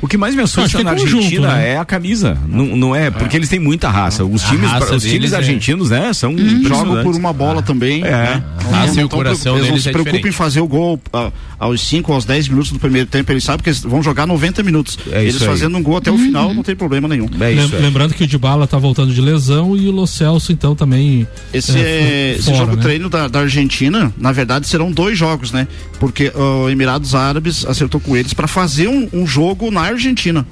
O 0.00 0.06
que 0.06 0.16
mais 0.16 0.34
me 0.34 0.42
assusta 0.42 0.80
é 0.80 0.84
na 0.84 0.92
conjunto, 0.92 1.16
Argentina 1.16 1.54
né? 1.54 1.70
é 1.70 1.78
a 1.78 1.84
camisa. 1.84 2.38
Não, 2.48 2.64
não 2.76 2.94
é, 2.96 3.10
porque 3.10 3.36
eles 3.36 3.48
têm 3.48 3.58
muita 3.58 3.88
raça. 3.90 4.24
Os 4.24 4.44
A 4.44 4.48
times, 4.48 4.70
raça 4.70 4.94
os 4.96 5.02
times 5.02 5.32
é- 5.32 5.36
argentinos, 5.36 5.90
né, 5.90 6.12
são 6.12 6.36
Jogam 6.38 7.02
por 7.02 7.14
uma 7.16 7.32
bola 7.32 7.62
também. 7.62 8.02
É. 8.04 8.10
né? 8.10 8.44
Raça 8.70 8.94
e 8.94 8.98
o 8.98 9.02
Não 9.02 9.08
tão 9.08 9.18
coração 9.18 9.56
eles 9.56 9.70
não 9.70 9.78
se 9.78 9.88
é 9.88 9.92
preocupem 9.92 10.28
em 10.28 10.32
fazer 10.32 10.60
o 10.60 10.66
gol 10.68 11.00
ah, 11.12 11.30
aos 11.58 11.80
5, 11.80 12.12
aos 12.12 12.24
10 12.24 12.48
minutos 12.48 12.70
do 12.70 12.78
primeiro 12.78 13.08
tempo. 13.08 13.32
Eles 13.32 13.42
sabem 13.44 13.62
que 13.62 13.70
eles 13.70 13.82
vão 13.82 14.02
jogar 14.02 14.26
90 14.26 14.62
minutos. 14.62 14.98
É 15.10 15.18
isso 15.24 15.38
eles 15.38 15.42
aí. 15.42 15.48
fazendo 15.48 15.76
um 15.76 15.82
gol 15.82 15.96
até 15.96 16.10
o 16.10 16.18
final 16.18 16.52
não 16.54 16.62
tem 16.62 16.76
problema 16.76 17.08
nenhum. 17.08 17.28
É 17.40 17.52
isso, 17.52 17.72
Lem- 17.72 17.78
é. 17.78 17.86
Lembrando 17.86 18.14
que 18.14 18.24
o 18.24 18.26
Dybala 18.26 18.66
tá 18.66 18.78
voltando 18.78 19.12
de 19.12 19.20
lesão 19.20 19.76
e 19.76 19.88
o 19.88 19.90
Lo 19.92 20.06
Celso, 20.06 20.52
então, 20.52 20.74
também. 20.76 21.26
Esse, 21.52 21.76
É, 21.78 21.80
é, 21.80 22.34
esse 22.36 22.44
fora, 22.44 22.56
jogo 22.58 22.76
né? 22.76 22.82
treino 22.82 23.08
da, 23.08 23.26
da 23.28 23.40
Argentina, 23.40 24.12
na 24.16 24.30
verdade, 24.32 24.68
serão 24.68 24.92
dois 24.92 25.18
jogos, 25.18 25.50
né? 25.50 25.66
Porque 25.98 26.30
o 26.34 26.68
Emirados 26.68 27.14
Árabes 27.14 27.64
acertou 27.66 28.00
com 28.00 28.16
eles 28.16 28.32
para 28.32 28.46
fazer 28.46 28.88
um, 28.88 29.08
um 29.12 29.26
jogo 29.26 29.70
na 29.70 29.87
Argentina, 29.88 30.46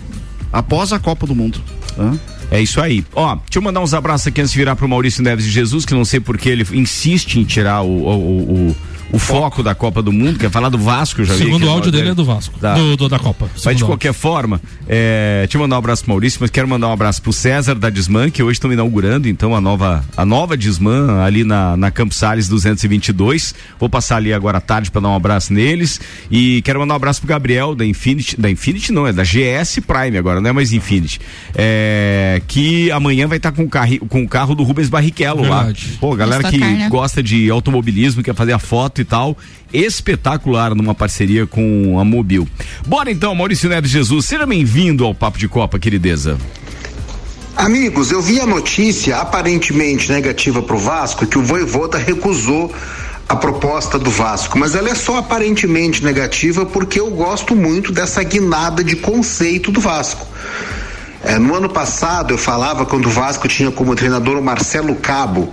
após 0.52 0.92
a 0.92 0.98
Copa 0.98 1.26
do 1.26 1.34
Mundo. 1.34 1.60
Hã? 1.98 2.18
É 2.50 2.60
isso 2.60 2.80
aí. 2.80 3.04
Ó, 3.12 3.34
deixa 3.34 3.58
eu 3.58 3.62
mandar 3.62 3.80
uns 3.80 3.92
abraços 3.92 4.26
aqui 4.28 4.40
antes 4.40 4.52
de 4.52 4.58
virar 4.58 4.76
pro 4.76 4.88
Maurício 4.88 5.22
Neves 5.22 5.44
de 5.44 5.50
Jesus, 5.50 5.84
que 5.84 5.92
não 5.94 6.04
sei 6.04 6.20
porque 6.20 6.48
ele 6.48 6.64
insiste 6.72 7.36
em 7.40 7.44
tirar 7.44 7.82
o, 7.82 7.88
o, 7.88 8.08
o, 8.08 8.68
o- 8.70 8.76
o 9.12 9.18
foco 9.18 9.62
da 9.62 9.74
Copa 9.74 10.02
do 10.02 10.12
Mundo, 10.12 10.38
quer 10.38 10.50
falar 10.50 10.68
do 10.68 10.78
Vasco, 10.78 11.24
já 11.24 11.34
Segundo 11.34 11.66
o 11.66 11.70
áudio 11.70 11.90
dele 11.92 12.10
é 12.10 12.14
do 12.14 12.24
Vasco. 12.24 12.58
Tá. 12.58 12.74
Do, 12.74 12.96
do- 12.96 13.08
da 13.08 13.18
Copa. 13.18 13.48
Mas 13.52 13.62
de 13.62 13.68
áudio. 13.68 13.86
qualquer 13.86 14.12
forma, 14.12 14.60
é, 14.88 15.42
deixa 15.44 15.56
eu 15.56 15.60
mandar 15.62 15.76
um 15.76 15.78
abraço 15.78 16.02
pro 16.02 16.10
Maurício, 16.12 16.38
mas 16.40 16.50
quero 16.50 16.66
mandar 16.68 16.88
um 16.88 16.92
abraço 16.92 17.22
pro 17.22 17.32
César 17.32 17.74
da 17.76 17.88
Disman, 17.88 18.30
que 18.30 18.42
hoje 18.42 18.52
estão 18.54 18.72
inaugurando, 18.72 19.28
então, 19.28 19.54
a 19.54 19.60
nova, 19.60 20.04
a 20.16 20.24
nova 20.24 20.56
Disman 20.56 21.20
ali 21.24 21.44
na, 21.44 21.76
na 21.76 21.90
Campos 21.90 22.16
Salles 22.16 22.48
222. 22.48 23.54
Vou 23.78 23.88
passar 23.88 24.16
ali 24.16 24.32
agora 24.32 24.58
à 24.58 24.60
tarde 24.60 24.90
para 24.90 25.00
dar 25.00 25.08
um 25.08 25.14
abraço 25.14 25.52
neles. 25.52 26.00
E 26.30 26.60
quero 26.62 26.80
mandar 26.80 26.94
um 26.94 26.96
abraço 26.96 27.20
pro 27.20 27.28
Gabriel 27.28 27.74
da 27.74 27.84
Infinity, 27.86 28.40
da 28.40 28.50
Infinity 28.50 28.92
não, 28.92 29.06
é 29.06 29.12
da 29.12 29.22
GS 29.22 29.80
Prime 29.86 30.18
agora, 30.18 30.40
não 30.40 30.50
é 30.50 30.52
mais 30.52 30.72
Infinity. 30.72 31.20
É, 31.54 32.42
que 32.46 32.90
amanhã 32.90 33.26
vai 33.26 33.36
estar 33.38 33.52
com, 33.52 33.62
o 33.64 33.68
carri- 33.68 33.98
com 33.98 34.22
o 34.22 34.28
carro 34.28 34.54
do 34.54 34.62
Rubens 34.62 34.88
Barrichello 34.88 35.42
Verdade. 35.42 35.88
lá. 35.92 35.98
Pô, 36.00 36.14
galera 36.14 36.50
que 36.50 36.58
né? 36.58 36.88
gosta 36.90 37.22
de 37.22 37.48
automobilismo, 37.50 38.22
quer 38.22 38.34
fazer 38.34 38.52
a 38.52 38.58
foto 38.58 38.95
e 39.00 39.04
tal. 39.04 39.36
Espetacular 39.72 40.74
numa 40.74 40.94
parceria 40.94 41.46
com 41.46 41.98
a 42.00 42.04
Mobil. 42.04 42.46
Bora 42.86 43.10
então, 43.10 43.34
Maurício 43.34 43.68
Neves 43.68 43.90
Jesus, 43.90 44.26
seja 44.26 44.46
bem-vindo 44.46 45.04
ao 45.04 45.14
Papo 45.14 45.38
de 45.38 45.48
Copa, 45.48 45.78
querideza. 45.78 46.38
Amigos, 47.56 48.12
eu 48.12 48.20
vi 48.20 48.38
a 48.38 48.46
notícia 48.46 49.16
aparentemente 49.16 50.12
negativa 50.12 50.62
para 50.62 50.76
o 50.76 50.78
Vasco 50.78 51.26
que 51.26 51.38
o 51.38 51.42
Voivoda 51.42 51.96
recusou 51.96 52.70
a 53.28 53.34
proposta 53.34 53.98
do 53.98 54.10
Vasco, 54.10 54.58
mas 54.58 54.74
ela 54.74 54.90
é 54.90 54.94
só 54.94 55.16
aparentemente 55.16 56.04
negativa 56.04 56.64
porque 56.64 57.00
eu 57.00 57.10
gosto 57.10 57.56
muito 57.56 57.90
dessa 57.92 58.22
guinada 58.22 58.84
de 58.84 58.96
conceito 58.96 59.72
do 59.72 59.80
Vasco. 59.80 60.26
É, 61.24 61.38
no 61.38 61.54
ano 61.54 61.68
passado 61.68 62.34
eu 62.34 62.38
falava 62.38 62.86
quando 62.86 63.06
o 63.06 63.10
Vasco 63.10 63.48
tinha 63.48 63.70
como 63.70 63.96
treinador 63.96 64.38
o 64.38 64.42
Marcelo 64.42 64.94
Cabo. 64.94 65.52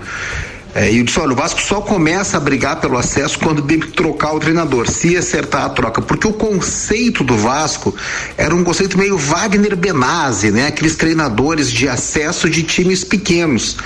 É, 0.76 0.92
e 0.92 0.98
eu 0.98 1.04
disse, 1.04 1.20
olha, 1.20 1.34
o 1.34 1.36
Vasco 1.36 1.62
só 1.62 1.82
começa 1.82 2.38
a 2.38 2.40
brigar 2.40 2.80
pelo 2.80 2.98
acesso 2.98 3.38
quando 3.38 3.62
tem 3.62 3.80
que 3.80 3.88
trocar 3.90 4.34
o 4.34 4.40
treinador, 4.40 4.90
se 4.90 5.16
acertar 5.16 5.66
a 5.66 5.70
troca, 5.70 6.02
porque 6.02 6.28
o 6.28 6.34
conceito 6.34 7.24
do 7.24 7.38
Vasco 7.38 7.96
era 8.36 8.56
um 8.56 8.64
conceito 8.64 8.98
meio 8.98 9.18
Wagner 9.18 9.76
Benazzi, 9.76 10.52
né? 10.52 10.68
Aqueles 10.68 10.96
treinadores 10.96 11.72
de 11.72 11.88
acesso 11.88 12.50
de 12.50 12.64
times 12.64 13.04
pequenos. 13.04 13.78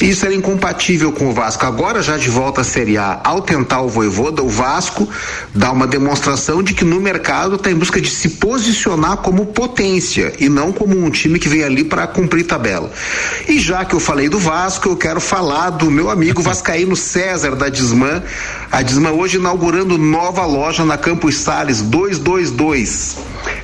Isso 0.00 0.26
era 0.26 0.34
incompatível 0.34 1.10
com 1.10 1.30
o 1.30 1.32
Vasco. 1.32 1.64
Agora, 1.64 2.02
já 2.02 2.18
de 2.18 2.28
volta 2.28 2.60
à 2.60 2.64
Série 2.64 2.98
A, 2.98 3.20
ao 3.24 3.40
tentar 3.40 3.80
o 3.80 3.88
Voivoda, 3.88 4.42
o 4.42 4.48
Vasco 4.48 5.08
dá 5.54 5.72
uma 5.72 5.86
demonstração 5.86 6.62
de 6.62 6.74
que 6.74 6.84
no 6.84 7.00
mercado 7.00 7.56
está 7.56 7.70
em 7.70 7.74
busca 7.74 7.98
de 7.98 8.10
se 8.10 8.30
posicionar 8.30 9.18
como 9.18 9.46
potência 9.46 10.34
e 10.38 10.50
não 10.50 10.70
como 10.70 11.02
um 11.02 11.10
time 11.10 11.38
que 11.38 11.48
vem 11.48 11.64
ali 11.64 11.82
para 11.82 12.06
cumprir 12.06 12.44
tabela. 12.44 12.90
E 13.48 13.58
já 13.58 13.86
que 13.86 13.94
eu 13.94 14.00
falei 14.00 14.28
do 14.28 14.38
Vasco, 14.38 14.88
eu 14.88 14.96
quero 14.96 15.20
falar 15.20 15.70
do 15.70 15.90
meu 15.90 16.05
amigo 16.10 16.42
Vascaíno 16.42 16.96
César 16.96 17.54
da 17.56 17.68
Disman. 17.68 18.22
A 18.70 18.82
Disman 18.82 19.12
hoje 19.12 19.38
inaugurando 19.38 19.98
nova 19.98 20.44
loja 20.44 20.84
na 20.84 20.96
Campos 20.96 21.36
Sales 21.36 21.80
222. 21.82 23.16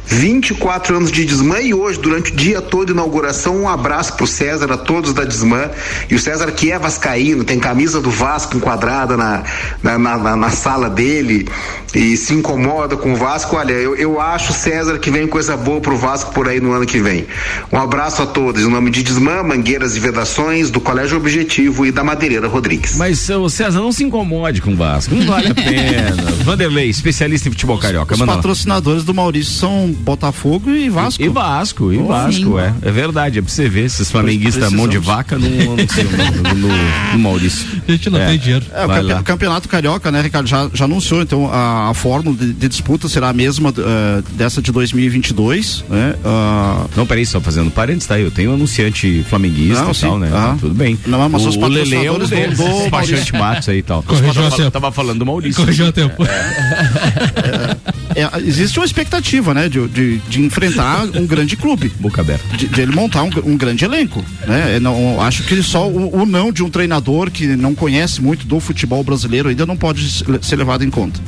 24 0.06 0.96
anos 0.96 1.10
de 1.12 1.24
Disman 1.24 1.60
e 1.60 1.72
hoje, 1.72 1.98
durante 1.98 2.32
o 2.32 2.36
dia 2.36 2.60
todo 2.60 2.86
de 2.86 2.92
inauguração, 2.92 3.56
um 3.62 3.68
abraço 3.68 4.14
pro 4.14 4.26
César, 4.26 4.70
a 4.72 4.76
todos 4.76 5.12
da 5.14 5.24
Disman. 5.24 5.70
E 6.10 6.14
o 6.14 6.18
César, 6.18 6.50
que 6.52 6.70
é 6.70 6.78
vascaíno, 6.78 7.44
tem 7.44 7.58
camisa 7.58 8.00
do 8.00 8.10
Vasco 8.10 8.56
enquadrada 8.56 9.16
na, 9.16 9.42
na, 9.82 9.98
na, 9.98 10.18
na- 10.18 10.36
na 10.36 10.50
sala 10.50 10.90
dele 10.90 11.48
e 11.94 12.16
se 12.16 12.34
incomoda 12.34 12.96
com 12.96 13.12
o 13.12 13.16
Vasco. 13.16 13.56
Olha, 13.56 13.72
eu, 13.72 13.94
eu 13.96 14.20
acho, 14.20 14.52
César, 14.52 14.98
que 14.98 15.10
vem 15.10 15.26
coisa 15.26 15.56
boa 15.56 15.80
pro 15.80 15.96
Vasco 15.96 16.32
por 16.32 16.48
aí 16.48 16.60
no 16.60 16.72
ano 16.72 16.84
que 16.84 16.98
vem. 17.00 17.26
Um 17.70 17.78
abraço 17.78 18.22
a 18.22 18.26
todos. 18.26 18.62
Em 18.62 18.68
nome 18.68 18.90
de 18.90 19.02
Disman, 19.02 19.42
Mangueiras 19.42 19.96
e 19.96 20.00
Vedações, 20.00 20.70
do 20.70 20.80
Colégio 20.80 21.16
Objetivo 21.16 21.86
e 21.86 21.92
da 21.92 22.02
Madeireira 22.02 22.48
Rodrigues. 22.48 22.96
Mas, 22.96 23.28
ô 23.30 23.48
César, 23.48 23.78
não 23.80 23.92
se 23.92 24.02
incomode 24.04 24.60
com 24.60 24.72
o 24.72 24.76
Vasco, 24.76 25.14
não 25.14 25.26
vale 25.26 25.48
a 25.48 25.54
pena. 25.54 26.30
Vanderlei, 26.44 26.88
especialista 26.90 27.48
em 27.48 27.52
futebol 27.52 27.78
carioca, 27.78 28.14
Os 28.14 28.20
patrocinadores 28.22 29.04
do 29.04 29.14
Maurício 29.14 29.52
são 29.52 29.91
Botafogo 29.92 30.70
e 30.70 30.88
Vasco. 30.88 31.22
E 31.22 31.28
Vasco, 31.28 31.92
e 31.92 31.98
Oh, 31.98 32.06
Vasco, 32.06 32.32
sim. 32.32 32.58
é. 32.58 32.72
É 32.82 32.90
verdade, 32.90 33.38
é 33.38 33.42
pra 33.42 33.50
você 33.50 33.68
ver. 33.68 33.84
Esses 33.84 34.10
flamenguistas 34.10 34.72
mão 34.72 34.88
de 34.88 34.98
vaca 34.98 35.38
não 35.38 35.48
anunciam 35.72 36.06
no, 36.52 36.54
no, 36.54 36.68
no 37.12 37.18
Maurício. 37.18 37.66
A 37.86 37.92
gente 37.92 38.10
não 38.10 38.18
É. 38.20 38.26
tem 38.28 38.38
dinheiro. 38.38 38.64
É, 38.72 38.84
o 38.84 38.88
campe- 38.88 39.02
lá. 39.12 39.20
o 39.20 39.24
campeonato 39.24 39.68
carioca, 39.68 40.10
né, 40.10 40.20
Ricardo, 40.22 40.46
já, 40.48 40.68
já 40.72 40.84
anunciou, 40.84 41.22
então 41.22 41.48
a, 41.52 41.90
a 41.90 41.94
fórmula 41.94 42.36
de, 42.36 42.52
de 42.52 42.68
disputa 42.68 43.08
será 43.08 43.28
a 43.28 43.32
mesma 43.32 43.70
eh, 43.76 44.22
dessa 44.32 44.60
de 44.62 44.70
2022, 44.72 45.84
né? 45.88 46.14
ah, 46.24 46.84
Não, 46.96 47.06
peraí, 47.06 47.24
só 47.26 47.40
fazendo 47.40 47.70
parênteses, 47.70 48.06
tá? 48.08 48.18
Eu 48.18 48.30
tenho 48.30 48.50
um 48.50 48.54
anunciante 48.54 49.24
flamenguista 49.28 49.82
Não, 49.84 49.90
e 49.90 49.94
tal, 49.94 50.18
né? 50.18 50.30
Ah. 50.32 50.56
Tudo 50.58 50.74
bem. 50.74 50.98
Não, 51.06 51.28
mas 51.28 51.44
o, 51.44 51.48
os 51.48 51.56
o 51.56 51.58
é 51.58 51.58
um 51.58 51.68
patrocinadores 51.68 52.28
do- 52.30 52.34
deles, 52.36 52.58
do 52.58 52.64
esse 52.64 52.80
despachante 52.82 53.32
Matos 53.34 53.68
aí 53.68 53.78
e 53.78 53.82
tal. 53.82 54.02
Corrigiu 54.02 54.32
tava, 54.34 54.46
a 54.48 54.50
tempo. 54.50 54.70
tava 54.70 54.92
falando 54.92 55.18
do 55.18 55.26
Maurício. 55.26 55.60
Corrigiu 55.62 55.86
a 55.88 55.92
tempo. 55.92 56.24
é, 56.24 57.76
existe 58.44 58.78
uma 58.78 58.84
expectativa, 58.86 59.54
né, 59.54 59.68
de, 59.68 59.86
de, 59.88 60.18
de 60.18 60.40
enfrentar 60.42 61.04
um 61.04 61.26
grande 61.26 61.56
clube. 61.56 61.92
Boca 62.00 62.20
aberta. 62.20 62.56
De, 62.56 62.66
de 62.68 62.80
ele 62.80 62.92
montar 62.92 63.22
um, 63.22 63.30
um 63.44 63.56
grande 63.56 63.84
elenco, 63.84 64.24
né? 64.46 64.76
Eu 64.76 64.80
não, 64.80 65.20
acho 65.20 65.44
que 65.44 65.62
só 65.62 65.88
o, 65.88 66.22
o 66.22 66.26
não 66.26 66.52
de 66.52 66.62
um 66.62 66.70
treinador 66.70 67.30
que 67.30 67.46
não 67.56 67.74
conhece 67.74 68.20
muito 68.20 68.46
do 68.46 68.60
futebol 68.60 69.02
brasileiro 69.02 69.48
ainda 69.48 69.66
não 69.66 69.76
pode 69.76 70.08
se- 70.08 70.24
ser 70.42 70.56
levado 70.56 70.84
em 70.84 70.90
conta. 70.90 71.20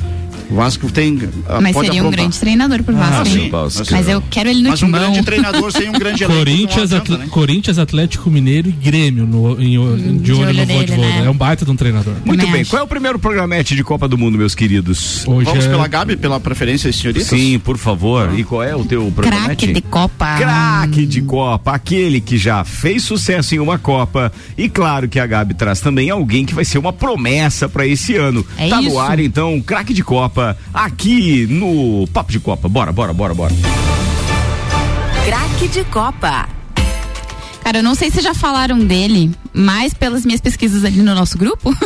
O 0.49 0.55
Vasco 0.55 0.91
tem. 0.91 1.19
ah, 1.47 1.59
Mas 1.61 1.73
pode 1.73 1.87
seria 1.87 2.01
um 2.03 2.05
aprontar. 2.07 2.25
grande 2.25 2.39
treinador 2.39 2.83
pro 2.83 2.95
Vasco, 2.95 3.13
Ah, 3.15 3.27
hein? 3.27 3.43
sim. 3.45 3.49
Vasco. 3.49 3.83
Mas 3.91 4.07
eu 4.07 4.21
quero 4.29 4.49
ele 4.49 4.61
no 4.61 4.69
Mas 4.69 4.83
um 4.83 4.91
grande 4.91 5.23
treinador 5.23 5.71
sem 5.71 5.89
um 5.89 5.93
grande 5.93 6.23
elenco. 6.23 6.39
Corinthians, 6.39 6.93
adianta, 6.93 7.17
né? 7.17 7.27
Corinthians, 7.29 7.79
Atlético 7.79 8.29
Mineiro 8.29 8.69
e 8.69 8.71
Grêmio 8.71 9.25
no, 9.25 9.59
em, 9.61 9.75
em- 9.75 10.17
de 10.17 10.23
de 10.25 10.31
olho 10.33 10.41
olho 10.49 10.53
no 10.59 10.65
nele, 10.65 10.85
Voivoda. 10.87 11.07
né? 11.07 11.23
É 11.25 11.29
um 11.29 11.35
baita 11.35 11.65
de 11.65 11.71
um 11.71 11.75
treinador. 11.75 12.13
Muito 12.25 12.39
Também 12.39 12.51
bem. 12.51 12.61
acho. 12.61 12.69
Qual 12.69 12.79
é 12.81 12.83
o 12.83 12.87
primeiro 12.87 13.17
programete 13.19 13.75
de 13.75 13.83
Copa 13.83 14.07
do 14.07 14.17
Mundo, 14.17 14.37
meus 14.37 14.53
queridos? 14.55 15.23
Hoje 15.27 15.45
Vamos 15.45 15.65
é- 15.65 15.69
pela 15.69 15.87
Gabi, 15.87 16.15
pela 16.15 16.39
preferência 16.39 16.89
das 16.89 16.95
senhoritas? 16.99 17.27
Sim, 17.27 17.59
por 17.59 17.77
favor. 17.77 18.37
E 18.37 18.43
qual 18.43 18.61
é 18.63 18.75
o 18.75 18.85
teu 18.85 19.11
programete? 19.15 19.45
Craque 19.47 19.73
de 19.73 19.81
Copa. 19.81 20.35
Craque 20.37 21.05
de 21.05 21.21
Copa, 21.21 21.71
aquele 21.73 22.21
que 22.21 22.37
já 22.37 22.63
fez 22.63 23.03
sucesso 23.03 23.55
em 23.55 23.59
uma 23.59 23.77
Copa. 23.77 24.31
E 24.57 24.69
claro 24.69 25.07
que 25.09 25.19
a 25.19 25.25
Gabi 25.25 25.53
traz 25.53 25.79
também 25.79 26.09
alguém 26.09 26.45
que 26.45 26.53
vai 26.53 26.65
ser 26.65 26.77
uma 26.77 26.93
promessa 26.93 27.67
pra 27.67 27.85
esse 27.87 28.15
ano. 28.15 28.45
É 28.57 28.69
tá 28.69 28.81
no 28.81 28.89
isso. 28.89 28.99
ar, 28.99 29.19
então, 29.19 29.59
craque 29.61 29.93
de 29.93 30.03
Copa, 30.03 30.34
aqui 30.73 31.47
no 31.47 32.07
Papo 32.07 32.31
de 32.31 32.39
Copa. 32.39 32.67
Bora, 32.67 32.91
bora, 32.91 33.13
bora, 33.13 33.33
bora. 33.33 33.53
Craque 35.25 35.67
de 35.67 35.83
Copa. 35.85 36.47
Cara, 37.63 37.79
eu 37.79 37.83
não 37.83 37.95
sei 37.95 38.11
se 38.11 38.21
já 38.21 38.35
falaram 38.35 38.77
dele, 38.77 39.31
mas 39.51 39.91
pelas 39.91 40.23
minhas 40.23 40.39
pesquisas 40.39 40.85
ali 40.85 41.01
no 41.01 41.15
nosso 41.15 41.37
grupo. 41.37 41.75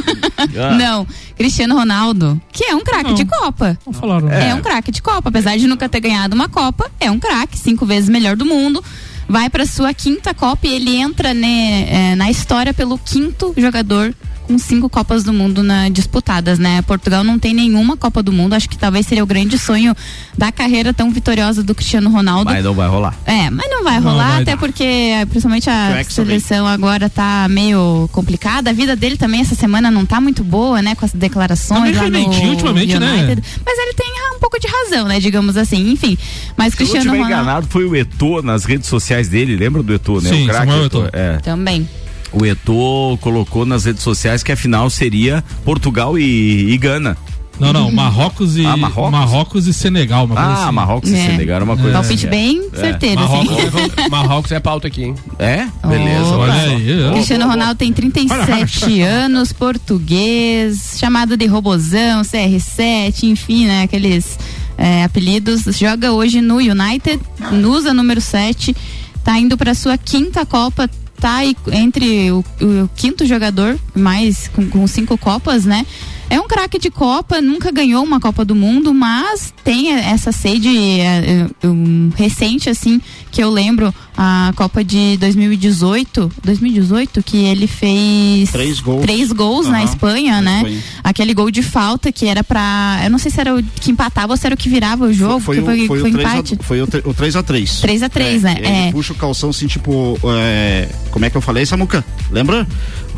Ah. 0.57 0.73
Não, 0.73 1.05
Cristiano 1.35 1.75
Ronaldo, 1.75 2.41
que 2.51 2.63
é 2.63 2.73
um 2.73 2.79
craque 2.79 3.13
de 3.13 3.25
Copa. 3.25 3.77
Não 3.85 3.91
falaram. 3.91 4.29
É. 4.31 4.55
um 4.55 4.61
craque 4.61 4.89
de 4.89 5.01
Copa, 5.01 5.27
apesar 5.27 5.57
de 5.57 5.67
nunca 5.67 5.87
ter 5.89 5.99
ganhado 5.99 6.33
uma 6.33 6.47
Copa, 6.47 6.89
é 6.97 7.11
um 7.11 7.19
craque, 7.19 7.57
cinco 7.57 7.85
vezes 7.85 8.09
melhor 8.09 8.37
do 8.37 8.45
mundo. 8.45 8.83
Vai 9.27 9.49
para 9.49 9.65
sua 9.65 9.93
quinta 9.93 10.33
Copa 10.33 10.65
e 10.65 10.73
ele 10.75 10.95
entra 10.95 11.33
né, 11.33 11.87
é, 11.89 12.15
na 12.15 12.31
história 12.31 12.73
pelo 12.73 12.97
quinto 12.97 13.53
jogador 13.57 14.15
com 14.49 14.57
cinco 14.57 14.89
Copas 14.89 15.23
do 15.23 15.31
Mundo 15.31 15.61
na, 15.61 15.89
disputadas, 15.89 16.57
né? 16.57 16.81
Portugal 16.81 17.23
não 17.23 17.37
tem 17.37 17.53
nenhuma 17.53 17.95
Copa 17.95 18.23
do 18.23 18.33
Mundo, 18.33 18.53
acho 18.55 18.67
que 18.67 18.75
talvez 18.75 19.05
seria 19.05 19.23
o 19.23 19.27
grande 19.27 19.59
sonho 19.59 19.95
da 20.35 20.51
carreira 20.51 20.91
tão 20.91 21.11
vitoriosa 21.11 21.61
do 21.61 21.75
Cristiano 21.75 22.09
Ronaldo. 22.09 22.49
Mas 22.49 22.63
não 22.63 22.73
vai 22.73 22.87
rolar. 22.87 23.15
É, 23.27 23.51
mas 23.51 23.69
não 23.69 23.83
vai 23.83 23.99
Não 23.99 24.09
rolar, 24.09 24.31
vai 24.31 24.41
até 24.41 24.51
dar. 24.53 24.57
porque 24.57 25.11
principalmente 25.29 25.69
a 25.69 26.03
seleção 26.03 26.65
agora 26.65 27.07
tá 27.11 27.45
meio 27.47 28.09
complicada. 28.11 28.71
A 28.71 28.73
vida 28.73 28.95
dele 28.95 29.17
também 29.17 29.41
essa 29.41 29.53
semana 29.53 29.91
não 29.91 30.03
tá 30.03 30.19
muito 30.19 30.43
boa, 30.43 30.81
né? 30.81 30.95
Com 30.95 31.05
as 31.05 31.11
Tá 31.11 31.17
declarações 31.19 31.95
meio 31.95 31.95
lá 31.97 32.09
no 32.09 32.49
ultimamente, 32.49 32.97
né? 32.97 33.13
United. 33.17 33.43
Mas 33.63 33.77
ele 33.77 33.93
tem 33.93 34.07
ah, 34.07 34.35
um 34.35 34.39
pouco 34.39 34.59
de 34.59 34.67
razão, 34.67 35.07
né? 35.07 35.19
Digamos 35.19 35.57
assim. 35.57 35.91
Enfim, 35.91 36.17
mas 36.57 36.73
Se 36.73 36.81
eu 36.81 36.85
não 36.85 36.91
Cristiano 36.91 37.05
estiver 37.05 37.17
Ronaldo 37.17 37.41
enganado, 37.43 37.67
foi 37.69 37.85
o 37.85 37.95
Eto'o 37.95 38.41
nas 38.41 38.65
redes 38.65 38.89
sociais 38.89 39.29
dele, 39.29 39.55
lembra 39.55 39.83
do 39.83 39.93
Eto'o, 39.93 40.21
né? 40.21 40.29
Sim, 40.29 40.45
o 40.45 40.47
craque 40.47 40.65
Samuel 40.65 40.85
Eto'o. 40.85 41.05
Eto'o. 41.05 41.19
É. 41.19 41.37
também. 41.37 41.87
O 42.31 42.45
Eto'o 42.45 43.17
colocou 43.17 43.65
nas 43.65 43.85
redes 43.85 44.03
sociais 44.03 44.43
que 44.43 44.51
a 44.51 44.55
final 44.55 44.89
seria 44.89 45.43
Portugal 45.65 46.17
e, 46.17 46.71
e 46.71 46.77
Gana. 46.77 47.17
Não, 47.59 47.73
não, 47.73 47.91
Marrocos 47.91 48.55
e 48.55 48.65
Ah, 48.65 48.77
Marrocos? 48.77 49.67
e 49.67 49.73
Senegal, 49.73 50.23
uma 50.23 50.35
coisa 50.35 50.49
Ah, 50.49 50.63
assim. 50.63 50.71
Marrocos 50.73 51.09
e 51.11 51.15
É. 51.15 51.25
Senegal 51.25 51.55
era 51.57 51.65
uma 51.65 51.75
coisa 51.75 51.91
Palpite 51.91 52.13
assim. 52.25 52.27
bem 52.29 52.69
certeiro, 52.73 53.19
assim. 53.19 53.33
Marrocos, 53.49 53.93
Marrocos 54.09 54.51
é 54.53 54.59
pauta 54.61 54.87
aqui, 54.87 55.03
hein? 55.03 55.15
É? 55.37 55.67
Beleza. 55.85 56.23
Opa. 56.27 56.37
olha 56.37 56.53
aí. 56.53 57.11
Cristiano 57.15 57.45
Ronaldo 57.49 57.75
tem 57.75 57.91
37 57.91 59.01
anos, 59.01 59.51
português, 59.51 60.95
chamado 60.97 61.35
de 61.35 61.45
Robozão, 61.47 62.21
CR7, 62.21 63.23
enfim, 63.23 63.65
né? 63.65 63.83
Aqueles 63.83 64.39
é, 64.77 65.03
apelidos. 65.03 65.63
Joga 65.77 66.13
hoje 66.13 66.39
no 66.39 66.55
United, 66.57 67.19
usa 67.67 67.93
número 67.93 68.21
7, 68.21 68.73
tá 69.21 69.37
indo 69.37 69.57
para 69.57 69.73
sua 69.73 69.97
quinta 69.97 70.45
Copa, 70.45 70.89
tá 71.19 71.41
entre 71.71 72.31
o, 72.31 72.39
o 72.39 72.89
quinto 72.95 73.25
jogador, 73.25 73.77
mais 73.93 74.47
com, 74.47 74.67
com 74.69 74.87
cinco 74.87 75.17
Copas, 75.17 75.65
né? 75.65 75.85
É 76.29 76.39
um 76.39 76.47
craque 76.47 76.77
de 76.77 76.91
Copa, 76.91 77.41
nunca 77.41 77.71
ganhou 77.71 78.03
uma 78.03 78.19
Copa 78.19 78.45
do 78.45 78.55
Mundo, 78.55 78.93
mas 78.93 79.53
tem 79.63 79.91
essa 79.93 80.31
sede 80.31 80.69
é, 80.69 81.47
é, 81.63 81.67
um, 81.67 82.11
recente, 82.15 82.69
assim, 82.69 83.01
que 83.31 83.41
eu 83.41 83.49
lembro, 83.49 83.93
a 84.15 84.53
Copa 84.55 84.83
de 84.83 85.17
2018, 85.17 86.31
2018, 86.43 87.23
que 87.23 87.37
ele 87.37 87.65
fez 87.67 88.51
Três 88.51 88.79
gols. 88.79 89.01
três 89.01 89.31
gols 89.31 89.67
na 89.67 89.77
Aham, 89.79 89.85
Espanha, 89.85 90.33
na 90.35 90.41
né? 90.41 90.57
Espanha. 90.57 90.83
Aquele 91.03 91.33
gol 91.33 91.49
de 91.49 91.63
falta 91.63 92.11
que 92.11 92.25
era 92.27 92.43
pra. 92.43 93.01
Eu 93.03 93.09
não 93.09 93.17
sei 93.17 93.31
se 93.31 93.39
era 93.39 93.55
o 93.55 93.63
que 93.63 93.91
empatava 93.91 94.33
ou 94.33 94.37
se 94.37 94.45
era 94.45 94.53
o 94.53 94.57
que 94.57 94.69
virava 94.69 95.05
o 95.05 95.13
jogo, 95.13 95.39
foi, 95.39 95.57
que 95.57 95.63
foi, 95.63 95.83
o, 95.83 95.87
foi, 95.87 95.99
foi 95.99 96.09
o 96.09 96.13
3 96.13 96.27
empate. 96.29 96.57
a, 96.59 96.63
foi 96.63 96.81
o 96.81 96.87
3x3. 96.87 97.81
3 97.81 98.03
a 98.03 98.09
3, 98.09 98.43
né? 98.43 98.55
É. 98.61 98.91
puxa 98.91 99.13
o 99.13 99.15
calção 99.15 99.49
assim, 99.49 99.67
tipo. 99.67 100.17
é, 100.39 100.89
como 101.11 101.25
é 101.25 101.29
que 101.29 101.37
eu 101.37 101.41
falei, 101.41 101.65
Samuca? 101.65 102.05
Lembra? 102.31 102.67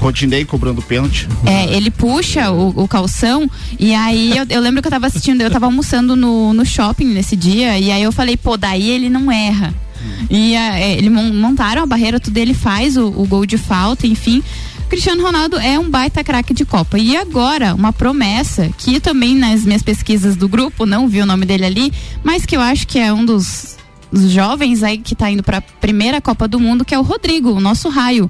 Rodinei 0.01 0.43
cobrando 0.43 0.81
pênalti. 0.81 1.27
É, 1.45 1.71
ele 1.75 1.91
puxa 1.91 2.49
o, 2.51 2.69
o 2.83 2.87
calção 2.87 3.49
e 3.79 3.93
aí 3.93 4.35
eu, 4.35 4.45
eu 4.49 4.59
lembro 4.59 4.81
que 4.81 4.87
eu 4.87 4.91
tava 4.91 5.05
assistindo, 5.05 5.41
eu 5.41 5.51
tava 5.51 5.67
almoçando 5.67 6.15
no, 6.15 6.53
no 6.53 6.65
shopping 6.65 7.05
nesse 7.05 7.35
dia 7.35 7.77
e 7.77 7.91
aí 7.91 8.01
eu 8.01 8.11
falei, 8.11 8.35
pô, 8.35 8.57
daí 8.57 8.89
ele 8.89 9.09
não 9.09 9.31
erra. 9.31 9.73
E 10.29 10.55
é, 10.55 10.97
ele 10.97 11.09
mon- 11.11 11.31
montaram 11.33 11.83
a 11.83 11.85
barreira, 11.85 12.19
tudo 12.19 12.35
ele 12.37 12.55
faz 12.55 12.97
o, 12.97 13.05
o 13.07 13.25
gol 13.27 13.45
de 13.45 13.57
falta, 13.59 14.07
enfim. 14.07 14.41
Cristiano 14.89 15.21
Ronaldo 15.23 15.57
é 15.59 15.77
um 15.79 15.87
baita 15.89 16.23
craque 16.23 16.53
de 16.53 16.65
Copa. 16.65 16.97
E 16.97 17.15
agora, 17.15 17.75
uma 17.75 17.93
promessa 17.93 18.69
que 18.79 18.99
também 18.99 19.35
nas 19.35 19.63
minhas 19.63 19.83
pesquisas 19.83 20.35
do 20.35 20.49
grupo, 20.49 20.85
não 20.87 21.07
vi 21.07 21.21
o 21.21 21.25
nome 21.25 21.45
dele 21.45 21.65
ali, 21.65 21.93
mas 22.23 22.45
que 22.45 22.57
eu 22.57 22.61
acho 22.61 22.87
que 22.87 22.97
é 22.97 23.13
um 23.13 23.23
dos, 23.23 23.77
dos 24.11 24.31
jovens 24.31 24.81
aí 24.83 24.97
que 24.97 25.15
tá 25.15 25.29
indo 25.29 25.43
pra 25.43 25.61
primeira 25.61 26.19
Copa 26.19 26.47
do 26.47 26.59
Mundo, 26.59 26.83
que 26.83 26.95
é 26.95 26.99
o 26.99 27.03
Rodrigo, 27.03 27.51
o 27.51 27.59
nosso 27.61 27.87
raio. 27.87 28.29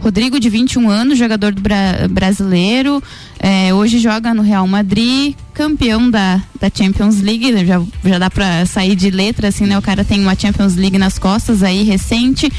Rodrigo, 0.00 0.40
de 0.40 0.48
21 0.48 0.88
anos, 0.88 1.18
jogador 1.18 1.52
do 1.52 1.60
Bra- 1.60 2.08
brasileiro, 2.10 3.02
é, 3.38 3.72
hoje 3.74 3.98
joga 3.98 4.32
no 4.32 4.42
Real 4.42 4.66
Madrid, 4.66 5.34
campeão 5.52 6.10
da, 6.10 6.40
da 6.58 6.70
Champions 6.74 7.20
League, 7.20 7.52
né, 7.52 7.64
já, 7.66 7.82
já 8.04 8.18
dá 8.18 8.30
pra 8.30 8.64
sair 8.64 8.96
de 8.96 9.10
letra, 9.10 9.48
assim, 9.48 9.66
né? 9.66 9.76
O 9.78 9.82
cara 9.82 10.02
tem 10.04 10.20
uma 10.20 10.34
Champions 10.34 10.74
League 10.74 10.96
nas 10.96 11.18
costas 11.18 11.62
aí, 11.62 11.82
recente. 11.82 12.50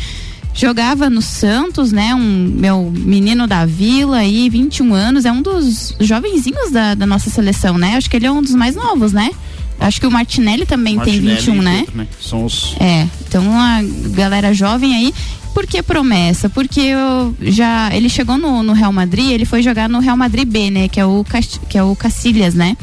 Jogava 0.53 1.09
no 1.09 1.21
Santos, 1.21 1.91
né? 1.93 2.13
Um 2.13 2.53
meu 2.57 2.91
menino 2.95 3.47
da 3.47 3.65
vila 3.65 4.17
aí, 4.17 4.49
21 4.49 4.93
anos, 4.93 5.25
é 5.25 5.31
um 5.31 5.41
dos 5.41 5.95
jovenzinhos 5.99 6.71
da, 6.71 6.93
da 6.93 7.05
nossa 7.07 7.29
seleção, 7.29 7.77
né? 7.77 7.95
Acho 7.95 8.09
que 8.09 8.17
ele 8.17 8.25
é 8.27 8.31
um 8.31 8.41
dos 8.41 8.53
mais 8.53 8.75
novos, 8.75 9.13
né? 9.13 9.31
Acho 9.79 9.99
que 9.99 10.05
o 10.05 10.11
Martinelli 10.11 10.65
também 10.65 10.95
Martinelli 10.97 11.25
tem 11.25 11.35
21, 11.37 11.55
e 11.55 11.59
né? 11.65 11.83
Pedro, 11.87 12.07
São 12.21 12.45
os. 12.45 12.75
É, 12.79 13.07
então 13.27 13.43
a 13.59 13.79
galera 14.13 14.53
jovem 14.53 14.93
aí. 14.93 15.13
Por 15.53 15.67
que 15.67 15.83
promessa? 15.83 16.49
Porque 16.49 16.79
eu 16.79 17.35
já 17.41 17.93
ele 17.93 18.09
chegou 18.09 18.37
no, 18.37 18.63
no 18.63 18.73
Real 18.73 18.91
Madrid, 18.91 19.31
ele 19.31 19.45
foi 19.45 19.61
jogar 19.61 19.89
no 19.89 19.99
Real 19.99 20.17
Madrid 20.17 20.47
B, 20.47 20.71
né? 20.71 20.87
Que 20.87 20.99
é 20.99 21.05
o 21.05 21.25
que 21.69 21.77
é 21.77 21.83
o 21.83 21.95
Cacilhas, 21.95 22.53
né? 22.53 22.77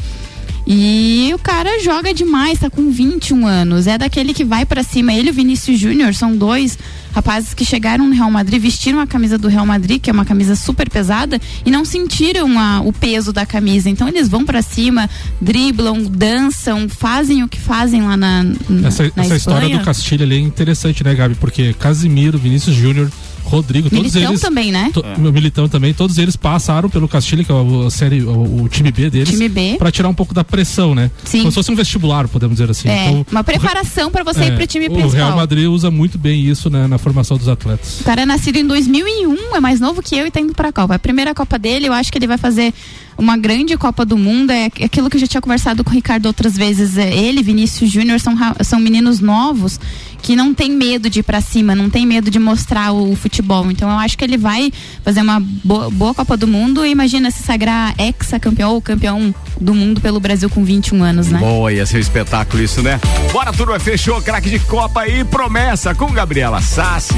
E 0.71 1.31
o 1.33 1.39
cara 1.39 1.81
joga 1.83 2.13
demais, 2.13 2.59
tá 2.59 2.69
com 2.69 2.91
21 2.91 3.47
anos. 3.47 3.87
É 3.87 3.97
daquele 3.97 4.35
que 4.35 4.43
vai 4.45 4.67
pra 4.67 4.83
cima. 4.83 5.11
Ele 5.11 5.29
e 5.29 5.31
o 5.31 5.33
Vinícius 5.33 5.79
Júnior 5.79 6.13
são 6.13 6.37
dois 6.37 6.77
rapazes 7.11 7.55
que 7.55 7.65
chegaram 7.65 8.05
no 8.07 8.13
Real 8.13 8.29
Madrid, 8.29 8.61
vestiram 8.61 8.99
a 8.99 9.07
camisa 9.07 9.35
do 9.35 9.47
Real 9.47 9.65
Madrid, 9.65 9.99
que 9.99 10.11
é 10.11 10.13
uma 10.13 10.25
camisa 10.25 10.55
super 10.55 10.87
pesada, 10.87 11.41
e 11.65 11.71
não 11.71 11.83
sentiram 11.83 12.59
a- 12.59 12.81
o 12.81 12.93
peso 12.93 13.33
da 13.33 13.47
camisa. 13.47 13.89
Então 13.89 14.07
eles 14.07 14.29
vão 14.29 14.45
pra 14.45 14.61
cima, 14.61 15.09
driblam, 15.41 16.03
dançam, 16.03 16.87
fazem 16.87 17.41
o 17.41 17.47
que 17.47 17.59
fazem 17.59 18.03
lá 18.03 18.15
na, 18.15 18.43
na, 18.69 18.87
Essa, 18.89 19.11
na 19.15 19.23
essa 19.23 19.35
história 19.37 19.69
do 19.75 19.83
Castilho 19.83 20.23
ali 20.23 20.35
é 20.35 20.39
interessante, 20.39 21.03
né, 21.03 21.15
Gabi? 21.15 21.33
Porque 21.33 21.73
Casimiro, 21.73 22.37
Vinícius 22.37 22.75
Júnior, 22.75 23.11
Rodrigo, 23.49 23.89
todos 23.89 24.13
Militão 24.13 24.31
eles. 24.31 24.41
também, 24.41 24.71
né? 24.71 24.91
to- 24.93 25.03
meu 25.17 25.33
Militão 25.33 25.67
também, 25.67 25.93
todos 25.93 26.17
eles 26.17 26.35
passaram 26.35 26.89
pelo 26.89 27.07
Castilho, 27.07 27.43
que 27.43 27.51
é 27.51 27.55
o, 27.55 27.87
a 27.87 27.91
série, 27.91 28.21
o, 28.23 28.63
o 28.63 28.69
time 28.69 28.91
B 28.91 29.09
deles. 29.09 29.29
Time 29.29 29.49
B. 29.49 29.75
Pra 29.77 29.91
tirar 29.91 30.07
um 30.09 30.13
pouco 30.13 30.33
da 30.33 30.43
pressão, 30.43 30.93
né? 30.95 31.09
Sim. 31.23 31.39
Como 31.39 31.51
se 31.51 31.55
fosse 31.55 31.71
um 31.71 31.75
vestibular, 31.75 32.27
podemos 32.27 32.57
dizer 32.57 32.69
assim. 32.69 32.87
É, 32.89 33.09
Então, 33.09 33.25
uma 33.31 33.43
preparação 33.43 34.11
pra 34.11 34.23
você 34.23 34.41
é, 34.43 34.47
ir 34.47 34.55
pro 34.55 34.67
time 34.67 34.87
O 34.87 34.91
Real 34.91 35.01
principal. 35.09 35.35
Madrid 35.35 35.65
usa 35.67 35.89
muito 35.91 36.17
bem 36.17 36.41
isso 36.45 36.69
né, 36.69 36.87
na 36.87 36.97
formação 36.97 37.37
dos 37.37 37.47
atletas. 37.47 38.01
O 38.01 38.03
cara 38.03 38.21
é 38.21 38.25
nascido 38.25 38.57
em 38.57 38.65
2001, 38.65 39.55
é 39.55 39.59
mais 39.59 39.79
novo 39.79 40.01
que 40.01 40.15
eu 40.15 40.25
e 40.27 40.31
tá 40.31 40.39
indo 40.39 40.53
pra 40.53 40.71
Copa. 40.71 40.95
A 40.95 40.99
primeira 40.99 41.33
Copa 41.33 41.57
dele, 41.57 41.87
eu 41.87 41.93
acho 41.93 42.11
que 42.11 42.17
ele 42.17 42.27
vai 42.27 42.37
fazer 42.37 42.73
uma 43.19 43.37
grande 43.37 43.77
Copa 43.77 44.05
do 44.05 44.17
Mundo. 44.17 44.51
É 44.51 44.65
aquilo 44.65 45.09
que 45.09 45.17
eu 45.17 45.21
já 45.21 45.27
tinha 45.27 45.41
conversado 45.41 45.83
com 45.83 45.91
o 45.91 45.93
Ricardo 45.93 46.25
outras 46.25 46.55
vezes. 46.55 46.97
É, 46.97 47.15
ele, 47.15 47.43
Vinícius 47.43 47.91
Júnior, 47.91 48.19
são, 48.19 48.33
são 48.63 48.79
meninos 48.79 49.19
novos 49.19 49.79
que 50.21 50.35
não 50.35 50.53
tem 50.53 50.71
medo 50.71 51.09
de 51.09 51.19
ir 51.19 51.23
pra 51.23 51.39
cima, 51.41 51.75
não 51.75 51.89
tem 51.89 52.05
medo 52.05 52.29
de 52.29 52.39
mostrar 52.39 52.91
o 52.91 53.15
futebol. 53.15 53.69
Então 53.69 53.89
eu 53.89 53.97
acho 53.97 54.17
que 54.17 54.23
ele 54.23 54.37
vai 54.37 54.71
fazer 55.03 55.21
uma 55.21 55.39
boa, 55.39 55.89
boa 55.89 56.13
Copa 56.13 56.35
do 56.35 56.47
Mundo 56.47 56.85
e 56.85 56.91
imagina 56.91 57.29
se 57.31 57.43
sagrar 57.43 57.93
ex-campeão 57.97 58.71
ou 58.71 58.81
campeão 58.81 59.33
do 59.59 59.73
mundo 59.73 60.01
pelo 60.01 60.19
Brasil 60.19 60.49
com 60.49 60.63
21 60.63 61.03
anos, 61.03 61.27
né? 61.27 61.39
Boa, 61.39 61.71
ia 61.71 61.85
ser 61.85 61.97
um 61.97 62.01
espetáculo 62.01 62.63
isso, 62.63 62.81
né? 62.81 62.99
Bora, 63.31 63.51
turma, 63.51 63.79
fechou, 63.79 64.21
craque 64.21 64.49
de 64.49 64.59
Copa 64.59 65.07
e 65.07 65.23
promessa 65.23 65.93
com 65.93 66.11
Gabriela 66.11 66.61
Sassi. 66.61 67.15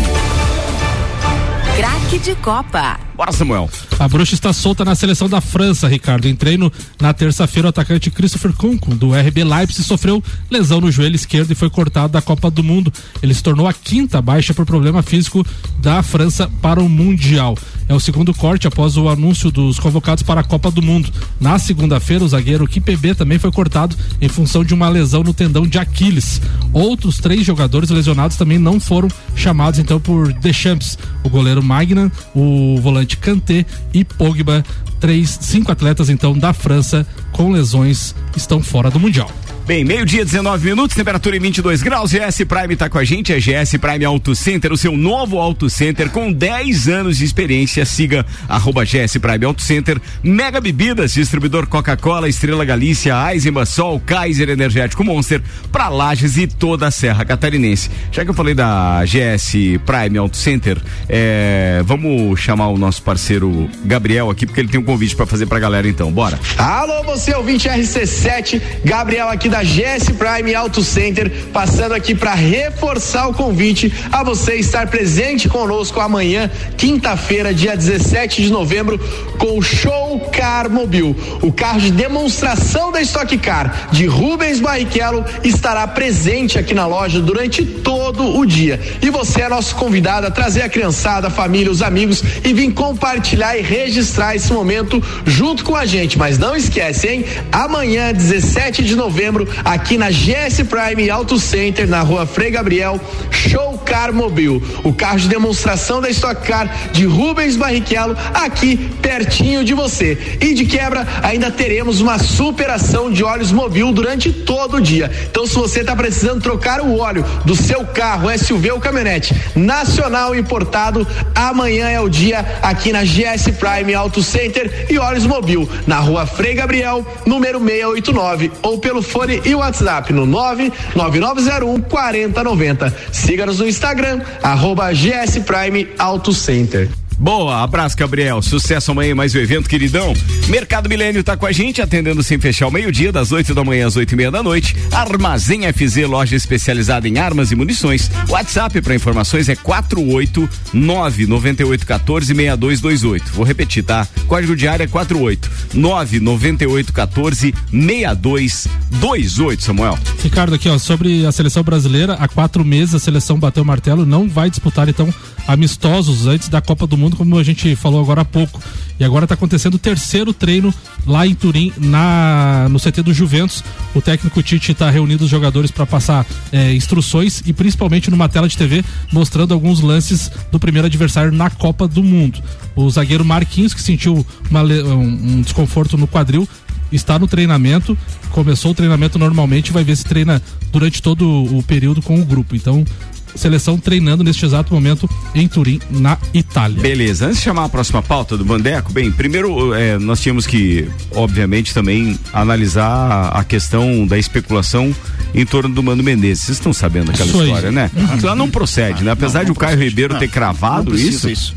Craque 1.75 2.19
de 2.19 2.35
Copa. 2.35 2.99
Bora, 3.15 3.31
Samuel. 3.31 3.69
A 3.99 4.07
bruxa 4.07 4.33
está 4.33 4.51
solta 4.51 4.83
na 4.83 4.95
seleção 4.95 5.29
da 5.29 5.39
França, 5.39 5.87
Ricardo. 5.87 6.27
Em 6.27 6.35
treino, 6.35 6.71
na 6.99 7.13
terça-feira, 7.13 7.67
o 7.67 7.69
atacante 7.69 8.09
Christopher 8.09 8.51
Kunku, 8.53 8.95
do 8.95 9.11
RB 9.11 9.43
Leipzig, 9.43 9.83
sofreu 9.83 10.23
lesão 10.49 10.81
no 10.81 10.91
joelho 10.91 11.15
esquerdo 11.15 11.51
e 11.51 11.55
foi 11.55 11.69
cortado 11.69 12.13
da 12.13 12.21
Copa 12.21 12.49
do 12.49 12.63
Mundo. 12.63 12.91
Ele 13.21 13.33
se 13.33 13.43
tornou 13.43 13.67
a 13.67 13.73
quinta 13.73 14.21
baixa 14.21 14.53
por 14.53 14.65
problema 14.65 15.03
físico 15.03 15.45
da 15.79 16.01
França 16.01 16.49
para 16.61 16.81
o 16.81 16.89
Mundial. 16.89 17.55
É 17.87 17.93
o 17.93 17.99
segundo 17.99 18.33
corte 18.33 18.67
após 18.67 18.97
o 18.97 19.09
anúncio 19.09 19.51
dos 19.51 19.77
convocados 19.77 20.23
para 20.23 20.41
a 20.41 20.43
Copa 20.43 20.71
do 20.71 20.81
Mundo. 20.81 21.11
Na 21.39 21.59
segunda-feira, 21.59 22.23
o 22.23 22.27
zagueiro 22.27 22.67
Kipembe 22.67 23.13
também 23.13 23.37
foi 23.37 23.51
cortado 23.51 23.95
em 24.19 24.29
função 24.29 24.63
de 24.63 24.73
uma 24.73 24.89
lesão 24.89 25.23
no 25.23 25.33
tendão 25.33 25.67
de 25.67 25.77
Aquiles. 25.77 26.41
Outros 26.73 27.17
três 27.17 27.45
jogadores 27.45 27.89
lesionados 27.89 28.37
também 28.37 28.57
não 28.57 28.79
foram 28.79 29.09
chamados 29.35 29.77
então 29.77 29.99
por 29.99 30.31
Deschamps, 30.33 30.97
o 31.23 31.29
goleiro 31.29 31.60
Magnan, 31.61 32.11
o 32.35 32.77
volante 32.81 33.17
Kanté 33.17 33.65
e 33.93 34.03
Pogba. 34.03 34.63
Três, 34.99 35.37
cinco 35.41 35.71
atletas 35.71 36.09
então 36.09 36.37
da 36.37 36.53
França 36.53 37.07
com 37.31 37.51
lesões 37.51 38.13
estão 38.35 38.61
fora 38.61 38.91
do 38.91 38.99
Mundial. 38.99 39.31
Bem, 39.71 39.85
meio-dia, 39.85 40.25
19 40.25 40.65
minutos, 40.65 40.97
temperatura 40.97 41.37
em 41.37 41.39
22 41.39 41.81
graus. 41.81 42.11
GS 42.11 42.43
Prime 42.43 42.75
tá 42.75 42.89
com 42.89 42.97
a 42.97 43.05
gente, 43.05 43.31
é 43.31 43.37
GS 43.37 43.77
Prime 43.77 44.03
Auto 44.03 44.35
Center, 44.35 44.73
o 44.73 44.75
seu 44.75 44.97
novo 44.97 45.39
Auto 45.39 45.69
Center 45.69 46.09
com 46.09 46.29
10 46.29 46.89
anos 46.89 47.19
de 47.19 47.23
experiência. 47.23 47.85
Siga 47.85 48.25
arroba 48.49 48.83
GS 48.83 49.17
Prime 49.17 49.45
Auto 49.45 49.61
Center. 49.61 49.97
Mega 50.21 50.59
Bebidas, 50.59 51.13
distribuidor 51.13 51.67
Coca-Cola, 51.67 52.27
Estrela 52.27 52.65
Galícia, 52.65 53.15
Eisenbahn, 53.31 53.65
Sol, 53.65 54.01
Kaiser 54.05 54.49
Energético 54.49 55.05
Monster, 55.05 55.41
pra 55.71 55.87
Lages 55.87 56.35
e 56.35 56.47
toda 56.47 56.87
a 56.87 56.91
Serra 56.91 57.23
Catarinense. 57.23 57.89
Já 58.11 58.25
que 58.25 58.29
eu 58.29 58.33
falei 58.33 58.53
da 58.53 59.01
GS 59.05 59.53
Prime 59.85 60.17
Auto 60.17 60.35
Center, 60.35 60.77
é, 61.07 61.81
vamos 61.85 62.37
chamar 62.41 62.67
o 62.67 62.77
nosso 62.77 63.01
parceiro 63.03 63.69
Gabriel 63.85 64.29
aqui, 64.29 64.45
porque 64.45 64.59
ele 64.59 64.67
tem 64.67 64.81
um 64.81 64.83
convite 64.83 65.15
pra 65.15 65.25
fazer 65.25 65.45
pra 65.45 65.59
galera 65.59 65.87
então. 65.87 66.11
Bora. 66.11 66.37
Alô, 66.57 67.03
você 67.05 67.33
ouvinte 67.33 67.69
RC7, 67.69 68.61
Gabriel 68.83 69.29
aqui 69.29 69.47
da 69.47 69.60
GS 69.63 70.09
Prime 70.17 70.53
Auto 70.55 70.83
Center, 70.83 71.31
passando 71.53 71.93
aqui 71.93 72.15
para 72.15 72.33
reforçar 72.33 73.27
o 73.27 73.33
convite 73.33 73.93
a 74.11 74.23
você 74.23 74.55
estar 74.55 74.87
presente 74.87 75.47
conosco 75.47 75.99
amanhã, 75.99 76.49
quinta-feira, 76.77 77.53
dia 77.53 77.75
17 77.75 78.41
de 78.41 78.51
novembro, 78.51 78.99
com 79.37 79.57
o 79.57 79.61
Show 79.61 80.19
Car 80.31 80.69
Mobil. 80.69 81.15
O 81.41 81.51
carro 81.51 81.79
de 81.79 81.91
demonstração 81.91 82.91
da 82.91 83.01
Stock 83.01 83.37
Car 83.37 83.89
de 83.91 84.05
Rubens 84.05 84.59
Barrichello 84.59 85.23
estará 85.43 85.87
presente 85.87 86.57
aqui 86.57 86.73
na 86.73 86.85
loja 86.85 87.19
durante 87.19 87.63
todo 87.63 88.00
o 88.19 88.45
dia. 88.45 88.79
E 89.01 89.09
você 89.09 89.41
é 89.41 89.49
nosso 89.49 89.75
convidado 89.75 90.27
a 90.27 90.31
trazer 90.31 90.63
a 90.63 90.69
criançada, 90.69 91.27
a 91.27 91.31
família, 91.31 91.71
os 91.71 91.81
amigos 91.81 92.23
e 92.43 92.53
vir 92.53 92.73
compartilhar 92.73 93.57
e 93.57 93.61
registrar 93.61 94.35
esse 94.35 94.51
momento 94.51 95.01
junto 95.25 95.63
com 95.63 95.75
a 95.75 95.85
gente. 95.85 96.17
Mas 96.17 96.37
não 96.37 96.55
esquece, 96.55 97.07
hein? 97.07 97.25
Amanhã, 97.51 98.13
17 98.13 98.83
de 98.83 98.95
novembro, 98.95 99.47
aqui 99.63 99.97
na 99.97 100.09
GS 100.09 100.63
Prime 100.69 101.09
Auto 101.09 101.39
Center, 101.39 101.87
na 101.87 102.01
rua 102.01 102.25
Frei 102.25 102.51
Gabriel, 102.51 102.99
Show 103.29 103.77
Car 103.79 104.13
Mobil. 104.13 104.61
O 104.83 104.93
carro 104.93 105.19
de 105.19 105.27
demonstração 105.27 106.01
da 106.01 106.09
Stock 106.09 106.45
Car 106.45 106.91
de 106.91 107.05
Rubens 107.05 107.55
Barrichello, 107.55 108.15
aqui 108.33 108.77
pertinho 109.01 109.63
de 109.63 109.73
você. 109.73 110.37
E 110.41 110.53
de 110.53 110.65
quebra, 110.65 111.07
ainda 111.23 111.51
teremos 111.51 112.01
uma 112.01 112.17
superação 112.19 113.11
de 113.11 113.23
óleos 113.23 113.51
mobil 113.51 113.91
durante 113.91 114.31
todo 114.31 114.77
o 114.77 114.81
dia. 114.81 115.11
Então, 115.29 115.45
se 115.45 115.55
você 115.55 115.81
está 115.81 115.95
precisando 115.95 116.41
trocar 116.41 116.81
o 116.81 116.97
óleo 116.97 117.23
do 117.45 117.55
seu 117.55 117.85
carro, 117.85 118.00
SUV 118.37 118.71
ou 118.71 118.79
caminhonete, 118.79 119.35
nacional 119.55 120.35
importado, 120.35 121.07
amanhã 121.35 121.89
é 121.89 121.99
o 121.99 122.09
dia 122.09 122.59
aqui 122.61 122.91
na 122.91 123.03
GS 123.03 123.51
Prime 123.59 123.93
Auto 123.93 124.23
Center 124.23 124.87
e 124.89 124.97
Olhos 124.97 125.25
Mobil, 125.25 125.69
na 125.85 125.99
rua 125.99 126.25
Frei 126.25 126.55
Gabriel, 126.55 127.05
número 127.25 127.59
689, 127.59 128.51
ou 128.61 128.79
pelo 128.79 129.01
fone 129.01 129.41
e 129.45 129.53
WhatsApp 129.53 130.11
no 130.13 130.25
99901 130.25 131.81
4090. 131.81 132.95
Siga-nos 133.11 133.59
no 133.59 133.67
Instagram, 133.67 134.21
arroba 134.41 134.91
GS 134.91 135.39
Prime 135.45 135.89
Auto 135.97 136.33
Center. 136.33 137.00
Boa, 137.21 137.61
abraço, 137.61 137.95
Gabriel. 137.95 138.41
Sucesso 138.41 138.89
amanhã, 138.89 139.13
mais 139.13 139.35
um 139.35 139.37
evento, 139.37 139.69
queridão. 139.69 140.11
Mercado 140.47 140.89
Milênio 140.89 141.23
tá 141.23 141.37
com 141.37 141.45
a 141.45 141.51
gente, 141.51 141.79
atendendo 141.79 142.23
sem 142.23 142.39
fechar 142.39 142.65
o 142.67 142.71
meio-dia, 142.71 143.11
das 143.11 143.31
8 143.31 143.53
da 143.53 143.63
manhã 143.63 143.85
às 143.85 143.95
8 143.95 144.11
e 144.11 144.15
meia 144.15 144.31
da 144.31 144.41
noite. 144.41 144.75
Armazém 144.91 145.71
FZ, 145.71 146.07
loja 146.07 146.35
especializada 146.35 147.07
em 147.07 147.19
armas 147.19 147.51
e 147.51 147.55
munições. 147.55 148.09
WhatsApp 148.27 148.81
para 148.81 148.95
informações 148.95 149.47
é 149.49 149.55
489 149.55 151.27
9814 151.27 152.25
6228. 152.25 153.31
Vou 153.33 153.45
repetir, 153.45 153.83
tá? 153.83 154.07
Código 154.25 154.55
de 154.55 154.67
área 154.67 154.85
é 154.85 154.87
489 154.87 156.19
9814 156.19 157.53
6228, 157.71 159.63
Samuel. 159.63 159.99
Ricardo, 160.23 160.55
aqui, 160.55 160.67
ó, 160.67 160.79
sobre 160.79 161.23
a 161.27 161.31
seleção 161.31 161.61
brasileira, 161.61 162.15
há 162.15 162.27
quatro 162.27 162.65
meses 162.65 162.95
a 162.95 162.99
seleção 162.99 163.37
bateu 163.37 163.61
o 163.61 163.65
martelo, 163.65 164.07
não 164.07 164.27
vai 164.27 164.49
disputar, 164.49 164.89
então, 164.89 165.13
amistosos 165.47 166.25
antes 166.25 166.49
da 166.49 166.59
Copa 166.61 166.87
do 166.87 166.97
Mundo, 166.97 167.10
como 167.17 167.37
a 167.37 167.43
gente 167.43 167.75
falou 167.75 168.01
agora 168.01 168.21
há 168.21 168.25
pouco. 168.25 168.61
E 168.99 169.03
agora 169.03 169.25
está 169.25 169.33
acontecendo 169.33 169.75
o 169.75 169.79
terceiro 169.79 170.31
treino 170.31 170.71
lá 171.07 171.25
em 171.25 171.33
Turim, 171.33 171.73
na, 171.77 172.67
no 172.69 172.79
CT 172.79 173.01
do 173.01 173.13
Juventus. 173.13 173.63
O 173.95 174.01
técnico 174.01 174.43
Tite 174.43 174.73
está 174.73 174.91
reunindo 174.91 175.23
os 175.23 175.29
jogadores 175.29 175.71
para 175.71 175.87
passar 175.87 176.25
é, 176.51 176.73
instruções 176.73 177.41
e 177.45 177.51
principalmente 177.51 178.11
numa 178.11 178.29
tela 178.29 178.47
de 178.47 178.55
TV 178.55 178.83
mostrando 179.11 179.53
alguns 179.53 179.81
lances 179.81 180.31
do 180.51 180.59
primeiro 180.59 180.85
adversário 180.85 181.31
na 181.31 181.49
Copa 181.49 181.87
do 181.87 182.03
Mundo. 182.03 182.39
O 182.75 182.87
zagueiro 182.91 183.25
Marquinhos, 183.25 183.73
que 183.73 183.81
sentiu 183.81 184.25
uma, 184.49 184.61
um, 184.61 185.01
um 185.01 185.41
desconforto 185.41 185.97
no 185.97 186.07
quadril, 186.07 186.47
está 186.91 187.17
no 187.17 187.27
treinamento, 187.27 187.97
começou 188.31 188.71
o 188.71 188.75
treinamento 188.75 189.17
normalmente, 189.17 189.71
vai 189.71 189.83
ver 189.83 189.95
se 189.95 190.03
treina 190.03 190.41
durante 190.71 191.01
todo 191.01 191.27
o 191.27 191.63
período 191.63 192.01
com 192.01 192.19
o 192.19 192.25
grupo. 192.25 192.55
Então, 192.55 192.85
seleção 193.35 193.77
treinando 193.77 194.23
neste 194.23 194.45
exato 194.45 194.73
momento 194.73 195.09
em 195.33 195.47
Turim, 195.47 195.79
na 195.89 196.17
Itália. 196.33 196.81
Beleza, 196.81 197.25
antes 197.27 197.37
de 197.37 197.43
chamar 197.43 197.65
a 197.65 197.69
próxima 197.69 198.01
pauta 198.01 198.37
do 198.37 198.45
Bandeco, 198.45 198.91
bem, 198.91 199.11
primeiro 199.11 199.73
é, 199.73 199.97
nós 199.97 200.19
tínhamos 200.21 200.45
que, 200.47 200.87
obviamente, 201.15 201.73
também 201.73 202.17
analisar 202.33 203.29
a 203.33 203.43
questão 203.43 204.05
da 204.05 204.17
especulação 204.17 204.93
em 205.33 205.45
torno 205.45 205.73
do 205.73 205.81
Mano 205.81 206.03
Menezes. 206.03 206.45
Vocês 206.45 206.57
estão 206.57 206.73
sabendo 206.73 207.11
aquela 207.11 207.29
Isso 207.29 207.39
aí. 207.39 207.47
história, 207.47 207.71
né? 207.71 207.89
Aquilo 208.11 208.27
lá 208.27 208.35
não 208.35 208.49
procede, 208.49 209.03
né? 209.03 209.11
Apesar 209.11 209.39
Não, 209.39 209.45
de 209.45 209.49
não 209.51 209.55
o 209.55 209.59
Caio 209.59 209.71
procede. 209.73 209.89
Ribeiro 209.89 210.13
Não, 210.13 210.19
ter 210.19 210.27
cravado 210.27 210.91
não 210.91 210.91
precisa 210.91 211.31
isso, 211.31 211.55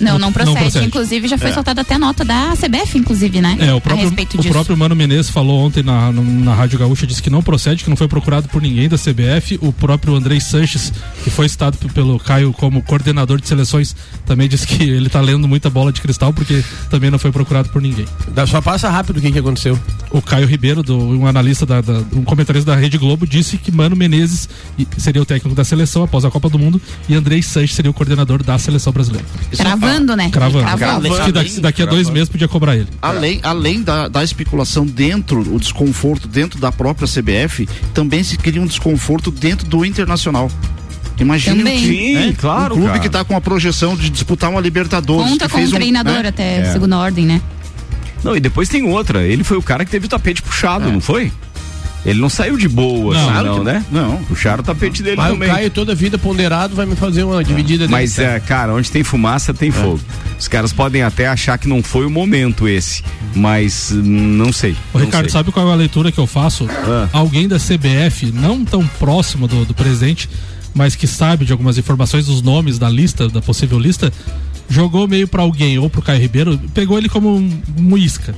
Não, 0.00 0.18
não 0.18 0.32
procede. 0.32 0.58
procede. 0.58 0.86
Inclusive, 0.86 1.28
já 1.28 1.36
É. 1.36 1.38
foi 1.38 1.52
soltada 1.52 1.80
até 1.80 1.98
nota 1.98 2.24
da 2.24 2.54
CBF, 2.56 2.98
inclusive, 2.98 3.40
né? 3.40 3.56
É, 3.60 3.72
o 3.72 3.78
a 3.78 3.80
próprio, 3.80 4.08
o 4.38 4.44
próprio 4.44 4.76
Mano 4.76 4.94
Menezes 4.96 5.30
falou 5.30 5.60
ontem 5.60 5.82
na, 5.82 6.12
na 6.12 6.54
Rádio 6.54 6.78
Gaúcha, 6.78 7.06
disse 7.06 7.22
que 7.22 7.30
não 7.30 7.42
procede, 7.42 7.84
que 7.84 7.90
não 7.90 7.96
foi 7.96 8.08
procurado 8.08 8.48
por 8.48 8.60
ninguém 8.62 8.88
da 8.88 8.96
CBF. 8.96 9.58
O 9.62 9.72
próprio 9.72 10.14
Andrei 10.14 10.40
Sanches, 10.40 10.92
que 11.24 11.30
foi 11.30 11.48
citado 11.48 11.76
pelo 11.94 12.18
Caio 12.18 12.52
como 12.52 12.82
coordenador 12.82 13.40
de 13.40 13.48
seleções, 13.48 13.94
também 14.26 14.48
disse 14.48 14.66
que 14.66 14.82
ele 14.82 15.08
tá 15.08 15.20
lendo 15.20 15.46
muita 15.48 15.68
bola 15.70 15.92
de 15.92 16.00
cristal, 16.00 16.32
porque 16.32 16.62
também 16.90 17.10
não 17.10 17.18
foi 17.18 17.30
procurado 17.32 17.68
por 17.70 17.80
ninguém. 17.82 18.06
Dá- 18.34 18.46
Só 18.46 18.60
passa 18.60 18.88
rápido 18.90 19.18
o 19.18 19.20
que, 19.20 19.30
que 19.32 19.38
aconteceu. 19.38 19.78
O 20.10 20.20
Caio 20.22 20.46
Ribeiro, 20.46 20.82
do, 20.82 20.98
um 20.98 21.26
analista, 21.26 21.64
da, 21.66 21.80
da- 21.80 22.02
um 22.12 22.22
comentarista 22.24 22.70
da 22.72 22.76
Rede 22.76 22.98
Globo, 22.98 23.26
disse 23.26 23.56
que 23.58 23.70
Mano 23.70 23.94
Menezes 23.96 24.48
seria 24.96 25.20
o 25.22 25.24
técnico 25.26 25.54
da 25.54 25.64
seleção 25.64 26.02
após 26.04 26.24
a 26.24 26.30
Copa 26.30 26.48
do 26.48 26.58
Mundo 26.58 26.80
e 27.08 27.14
Andrei 27.14 27.42
Sanches 27.42 27.74
seria 27.74 27.90
o 27.90 27.94
coordenador 27.94 28.42
da 28.42 28.58
seleção 28.58 28.92
brasileira. 28.92 29.26
Cravando, 29.90 30.16
né? 30.16 30.30
Cravando. 30.30 31.08
Diz 31.08 31.18
que 31.24 31.32
daqui, 31.32 31.60
daqui 31.60 31.82
a 31.82 31.86
dois 31.86 32.08
meses 32.10 32.28
podia 32.28 32.48
cobrar 32.48 32.76
ele. 32.76 32.88
Além, 33.00 33.40
além 33.42 33.82
da, 33.82 34.08
da 34.08 34.22
especulação 34.24 34.84
dentro, 34.86 35.40
o 35.54 35.58
desconforto 35.58 36.26
dentro 36.28 36.58
da 36.60 36.70
própria 36.72 37.06
CBF, 37.08 37.68
também 37.94 38.22
se 38.22 38.36
cria 38.36 38.60
um 38.60 38.66
desconforto 38.66 39.30
dentro 39.30 39.66
do 39.66 39.84
internacional. 39.84 40.50
Imagina 41.18 41.56
um 41.62 41.64
time, 41.64 41.78
Sim, 41.78 42.14
né? 42.14 42.34
claro, 42.38 42.74
um 42.74 42.76
clube 42.76 42.86
cara. 42.88 42.98
que 43.00 43.06
está 43.08 43.24
com 43.24 43.36
a 43.36 43.40
projeção 43.40 43.96
de 43.96 44.08
disputar 44.08 44.50
uma 44.50 44.60
Libertadores. 44.60 45.30
Conta 45.30 45.48
com 45.48 45.56
fez 45.58 45.70
o 45.70 45.74
treinador 45.74 46.22
né? 46.22 46.28
até 46.28 46.58
É. 46.60 46.72
segunda 46.72 46.96
ordem, 46.96 47.26
né? 47.26 47.42
Não, 48.22 48.36
e 48.36 48.40
depois 48.40 48.68
tem 48.68 48.82
outra. 48.84 49.22
Ele 49.26 49.42
foi 49.44 49.56
o 49.56 49.62
cara 49.62 49.84
que 49.84 49.90
teve 49.90 50.06
o 50.06 50.08
tapete 50.08 50.42
puxado, 50.42 50.88
É. 50.88 50.92
não 50.92 51.00
foi? 51.00 51.32
Ele 52.06 52.20
não 52.20 52.28
saiu 52.28 52.56
de 52.56 52.68
boa, 52.68 53.12
Não, 53.14 53.28
assim, 53.28 53.44
não, 53.44 53.64
né? 53.64 53.84
não. 53.90 54.16
Puxaram 54.24 54.62
o 54.62 54.64
tapete 54.64 55.02
dele 55.02 55.16
Mas 55.16 55.30
o 55.30 55.32
também. 55.34 55.48
Caio, 55.48 55.70
toda 55.70 55.92
a 55.92 55.94
vida 55.94 56.16
ponderado, 56.16 56.74
vai 56.74 56.86
me 56.86 56.94
fazer 56.96 57.24
uma 57.24 57.42
dividida 57.42 57.86
dele. 57.86 57.90
Mas, 57.90 58.18
é, 58.18 58.38
cara, 58.40 58.72
onde 58.72 58.90
tem 58.90 59.02
fumaça 59.02 59.52
tem 59.52 59.70
fogo. 59.70 60.00
Os 60.38 60.46
caras 60.46 60.72
podem 60.72 61.02
até 61.02 61.26
achar 61.26 61.58
que 61.58 61.68
não 61.68 61.82
foi 61.82 62.06
o 62.06 62.10
momento 62.10 62.68
esse, 62.68 63.02
mas 63.34 63.90
hum, 63.92 64.00
não 64.02 64.52
sei. 64.52 64.72
Ô, 64.94 64.98
não 64.98 65.04
Ricardo, 65.06 65.24
sei. 65.24 65.32
sabe 65.32 65.50
qual 65.50 65.68
é 65.68 65.72
a 65.72 65.74
leitura 65.74 66.12
que 66.12 66.18
eu 66.18 66.26
faço? 66.26 66.66
Ah. 66.70 67.08
Alguém 67.12 67.48
da 67.48 67.58
CBF, 67.58 68.30
não 68.32 68.64
tão 68.64 68.86
próximo 68.86 69.48
do, 69.48 69.64
do 69.64 69.74
presidente, 69.74 70.30
mas 70.72 70.94
que 70.94 71.06
sabe 71.08 71.44
de 71.44 71.50
algumas 71.52 71.76
informações 71.78 72.26
dos 72.26 72.40
nomes 72.40 72.78
da 72.78 72.88
lista, 72.88 73.28
da 73.28 73.42
possível 73.42 73.78
lista, 73.78 74.12
jogou 74.70 75.08
meio 75.08 75.26
pra 75.26 75.42
alguém 75.42 75.78
ou 75.78 75.90
pro 75.90 76.00
Caio 76.00 76.20
Ribeiro, 76.20 76.58
pegou 76.72 76.96
ele 76.96 77.08
como 77.08 77.36
um, 77.36 77.60
um 77.76 77.96
isca. 77.98 78.34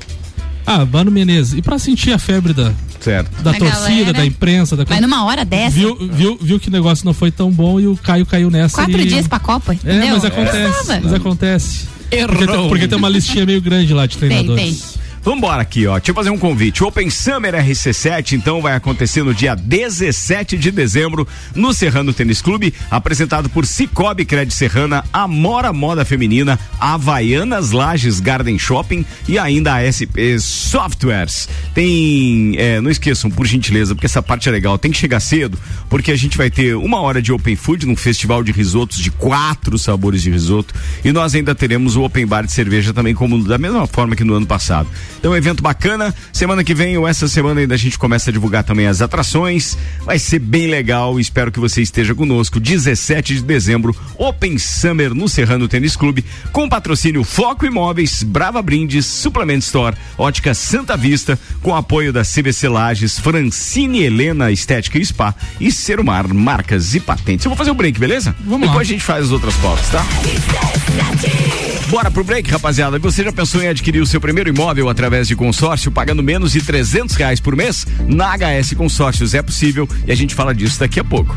Ah, 0.67 0.85
Mano 0.85 1.11
Menezes. 1.11 1.55
E 1.55 1.63
pra 1.63 1.79
sentir 1.79 2.13
a 2.13 2.19
febre 2.19 2.53
da, 2.53 2.73
Certo. 3.01 3.31
da 3.43 3.53
Da 3.53 3.59
torcida, 3.59 3.89
galera. 3.89 4.13
da 4.13 4.27
imprensa, 4.27 4.77
da 4.77 4.85
Mas 4.89 5.01
numa 5.01 5.25
hora 5.25 5.45
dessa, 5.45 5.71
viu, 5.77 5.97
viu, 6.13 6.39
viu 6.41 6.61
que 6.61 6.69
o 6.69 6.73
negócio 6.73 7.05
não 7.05 7.15
foi 7.15 7.31
tão 7.31 7.51
bom 7.51 7.81
e 7.81 7.87
o 7.87 7.97
Caio 7.97 8.25
caiu 8.27 8.51
nessa. 8.51 8.77
quatro 8.77 9.01
e... 9.01 9.05
dias 9.07 9.27
pra 9.27 9.39
Copa, 9.39 9.73
É, 9.73 9.75
entendeu? 9.75 10.15
mas 10.15 10.25
acontece. 10.25 10.69
Precisava. 10.73 11.01
Mas 11.03 11.13
acontece. 11.15 11.89
Errou. 12.13 12.29
Porque 12.37 12.47
tem, 12.53 12.69
porque 12.69 12.89
tem 12.89 12.99
uma 12.99 13.09
listinha 13.09 13.47
meio 13.47 13.61
grande 13.63 13.95
lá 13.95 14.05
de 14.07 14.17
Tem, 14.19 14.29
treinadores. 14.29 14.81
tem. 14.81 15.00
Vambora 15.23 15.61
aqui, 15.61 15.87
ó. 15.87 15.99
Deixa 15.99 16.13
eu 16.13 16.15
fazer 16.15 16.31
um 16.31 16.39
convite. 16.39 16.83
O 16.83 16.87
Open 16.87 17.11
Summer 17.11 17.55
RC7, 17.55 18.33
então, 18.33 18.63
vai 18.63 18.75
acontecer 18.75 19.23
no 19.23 19.35
dia 19.35 19.55
17 19.55 20.57
de 20.57 20.71
dezembro 20.71 21.29
no 21.55 21.75
Serrano 21.75 22.13
Tênis 22.13 22.41
Clube, 22.41 22.73
apresentado 22.91 23.51
por 23.51 23.67
Cicobi 23.67 24.25
Cred 24.25 24.51
Serrana, 24.53 25.05
Amora 25.13 25.75
Moda 25.75 26.07
Feminina, 26.07 26.59
Havaianas 26.79 27.71
Lages 27.71 28.19
Garden 28.19 28.59
Shopping 28.59 29.05
e 29.29 29.39
ainda 29.39 29.75
a 29.75 29.93
SP 29.93 30.41
Softwares. 30.41 31.49
Tem. 31.75 32.55
é, 32.57 32.81
não 32.81 32.91
esqueçam, 32.91 33.31
por 33.31 33.47
gentileza, 33.47 33.95
porque 33.95 34.07
essa 34.07 34.23
parte 34.23 34.49
é 34.49 34.53
legal. 34.53 34.79
Tem 34.79 34.91
que 34.91 34.99
chegar 34.99 35.21
cedo, 35.21 35.59
porque 35.91 36.13
a 36.13 36.17
gente 36.17 36.39
vai 36.39 36.51
ter 36.51 36.75
uma 36.77 37.01
hora 37.01 37.21
de 37.21 37.31
Open 37.31 37.57
Food 37.57 37.87
num 37.87 37.97
festival 37.97 38.43
de 38.43 38.53
risotos 38.53 38.99
de 38.99 39.11
quatro 39.11 39.79
sabores 39.79 40.23
de 40.23 40.31
risoto. 40.31 40.75
E 41.05 41.13
nós 41.13 41.35
ainda 41.35 41.55
teremos 41.55 41.95
o 41.95 42.03
Open 42.03 42.27
Bar 42.27 42.47
de 42.47 42.53
cerveja 42.53 42.95
também, 42.95 43.15
como 43.15 43.45
da 43.45 43.59
mesma 43.59 43.87
forma 43.87 44.17
que 44.17 44.25
no 44.25 44.35
ano 44.35 44.47
passado. 44.47 44.89
Então, 45.21 45.33
um 45.33 45.37
evento 45.37 45.63
bacana. 45.63 46.15
Semana 46.33 46.65
que 46.65 46.75
vem 46.75 46.97
ou 46.97 47.07
essa 47.07 47.29
semana 47.29 47.61
ainda 47.61 47.75
a 47.75 47.79
gente 47.79 47.99
começa 47.99 48.31
a 48.31 48.33
divulgar 48.33 48.65
também 48.65 48.87
as 48.87 49.03
atrações. 49.03 49.77
Vai 50.03 50.19
ser 50.19 50.39
bem 50.39 50.67
legal. 50.67 51.21
Espero 51.21 51.53
que 51.53 51.61
você 51.61 51.83
esteja 51.83 52.15
conosco. 52.15 52.59
17 52.59 53.35
de 53.35 53.43
dezembro, 53.43 53.95
Open 54.17 54.57
Summer 54.59 55.13
no 55.15 55.29
Serrano 55.29 55.69
Tênis 55.69 55.95
Clube, 55.95 56.25
com 56.53 56.69
patrocínio 56.71 57.23
Foco 57.23 57.67
Imóveis, 57.67 58.23
Brava 58.23 58.63
Brindes, 58.63 59.05
Suplement 59.05 59.59
Store, 59.59 59.95
Ótica 60.17 60.55
Santa 60.55 60.97
Vista, 60.97 61.39
com 61.63 61.77
apoio 61.77 62.15
da 62.15 62.23
CVC 62.23 62.67
Lages, 62.69 63.19
Francine 63.19 64.03
Helena 64.03 64.51
Estética 64.51 64.99
e 64.99 65.05
Spa 65.05 65.35
e 65.61 65.71
Serumar 65.71 66.33
Marcas 66.33 66.95
e 66.95 67.01
Patentes. 67.01 67.45
Eu 67.45 67.51
vou 67.51 67.59
fazer 67.59 67.71
um 67.71 67.75
break, 67.75 68.01
beleza? 68.01 68.35
Vamos 68.41 68.69
Depois 68.69 68.75
lá. 68.77 68.81
a 68.81 68.85
gente 68.85 69.05
faz 69.05 69.27
as 69.27 69.33
outras 69.33 69.55
pautas, 69.57 69.87
tá? 69.91 70.03
Bora 71.91 72.09
pro 72.09 72.23
break, 72.23 72.49
rapaziada. 72.49 73.01
Você 73.01 73.25
já 73.25 73.33
pensou 73.33 73.61
em 73.61 73.67
adquirir 73.67 74.01
o 74.01 74.07
seu 74.07 74.21
primeiro 74.21 74.49
imóvel 74.49 74.89
através 74.89 75.27
de 75.27 75.35
consórcio, 75.35 75.91
pagando 75.91 76.23
menos 76.23 76.53
de 76.53 76.63
300 76.63 77.17
reais 77.17 77.41
por 77.41 77.57
mês? 77.57 77.85
Na 78.07 78.33
HS 78.37 78.75
Consórcios 78.75 79.35
é 79.35 79.43
possível 79.43 79.89
e 80.07 80.13
a 80.13 80.15
gente 80.15 80.33
fala 80.33 80.55
disso 80.55 80.79
daqui 80.79 81.01
a 81.01 81.05
pouco. 81.05 81.37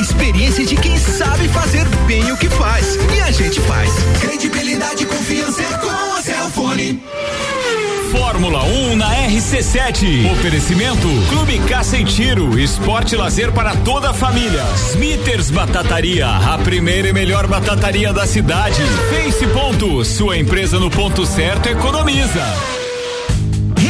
experiência 0.00 0.64
de 0.64 0.76
quem 0.76 0.98
sabe 0.98 1.46
fazer 1.48 1.86
bem 2.06 2.32
o 2.32 2.36
que 2.36 2.48
faz. 2.48 2.96
E 3.14 3.20
a 3.20 3.30
gente 3.30 3.60
faz. 3.60 3.90
Credibilidade 4.20 5.02
e 5.02 5.06
confiança 5.06 5.62
é 5.62 5.78
com 5.78 5.90
a 5.90 6.22
Cellfone. 6.22 7.02
Fórmula 8.10 8.64
1 8.64 8.96
na 8.96 9.14
RC7. 9.28 10.32
Oferecimento 10.32 11.06
Clube 11.28 11.58
Caça 11.68 11.96
e 11.96 12.04
Tiro, 12.04 12.58
esporte 12.58 13.14
lazer 13.14 13.52
para 13.52 13.76
toda 13.76 14.10
a 14.10 14.14
família. 14.14 14.64
Smithers 14.92 15.50
Batataria, 15.50 16.26
a 16.28 16.58
primeira 16.58 17.08
e 17.08 17.12
melhor 17.12 17.46
batataria 17.46 18.12
da 18.12 18.26
cidade. 18.26 18.82
Face 19.10 19.46
Ponto, 19.48 20.04
sua 20.04 20.36
empresa 20.38 20.78
no 20.80 20.90
ponto 20.90 21.24
certo 21.26 21.68
economiza. 21.68 22.79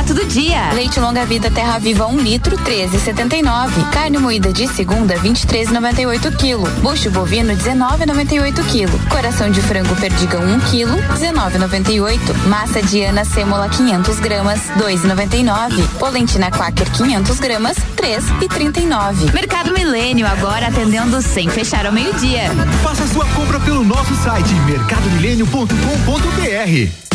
Barato 0.00 0.14
do 0.14 0.24
dia. 0.26 0.72
Leite 0.72 0.98
longa 0.98 1.26
vida 1.26 1.50
Terra 1.50 1.78
Viva 1.78 2.06
1 2.06 2.14
um 2.14 2.18
litro 2.18 2.56
13,79. 2.58 3.90
Carne 3.90 4.16
moída 4.18 4.50
de 4.52 4.68
segunda 4.68 5.14
23,98 5.16 6.36
kg. 6.36 6.70
Bucho 6.80 7.10
bovino 7.10 7.52
19,98 7.52 8.54
kg. 8.64 8.88
Coração 9.10 9.50
de 9.50 9.60
frango 9.60 9.94
perdigão 9.96 10.42
1 10.42 10.60
kg 10.60 10.86
19,98. 11.18 12.18
Massa 12.48 12.80
de 12.82 13.02
ana 13.02 13.24
sêmola 13.24 13.68
500 13.68 14.20
gramas 14.20 14.60
2,99. 14.78 15.86
Polentina 15.98 16.50
Quaker 16.50 16.90
500 16.90 17.38
gramas 17.38 17.76
3,39. 17.96 19.34
Mercado 19.34 19.72
Milênio 19.72 20.26
agora 20.26 20.68
atendendo 20.68 21.20
sem 21.20 21.46
fechar 21.48 21.84
ao 21.86 21.92
meio-dia. 21.92 22.44
Faça 22.82 23.06
sua 23.06 23.26
compra 23.26 23.60
pelo 23.60 23.84
nosso 23.84 24.14
site 24.16 24.54
mercadomilênio.com.br. 24.66 27.09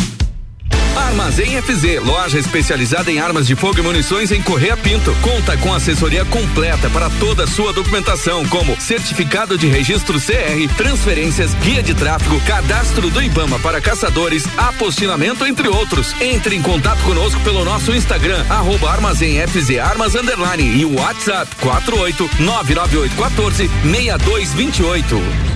Armazém 0.96 1.60
FZ, 1.60 2.02
loja 2.02 2.38
especializada 2.38 3.10
em 3.12 3.18
armas 3.18 3.46
de 3.46 3.54
fogo 3.54 3.78
e 3.78 3.82
munições 3.82 4.32
em 4.32 4.42
Correia 4.42 4.76
Pinto. 4.76 5.14
Conta 5.20 5.56
com 5.58 5.74
assessoria 5.74 6.24
completa 6.24 6.88
para 6.88 7.10
toda 7.10 7.44
a 7.44 7.46
sua 7.46 7.72
documentação, 7.72 8.46
como 8.46 8.80
certificado 8.80 9.58
de 9.58 9.66
registro 9.66 10.18
CR, 10.18 10.74
transferências, 10.76 11.54
guia 11.54 11.82
de 11.82 11.94
tráfego, 11.94 12.40
cadastro 12.46 13.10
do 13.10 13.22
IBAMA 13.22 13.58
para 13.58 13.80
caçadores, 13.80 14.44
apostilamento, 14.56 15.44
entre 15.44 15.68
outros. 15.68 16.14
Entre 16.20 16.56
em 16.56 16.62
contato 16.62 17.02
conosco 17.02 17.40
pelo 17.40 17.64
nosso 17.64 17.94
Instagram, 17.94 18.44
arroba 18.48 18.90
Armazém 18.90 19.46
FZ 19.46 19.78
Armas 19.78 20.14
Underline 20.14 20.78
e 20.78 20.84
o 20.84 20.98
WhatsApp 20.98 21.54
48 21.56 22.30
99814 22.40 23.68
6228. 23.82 25.55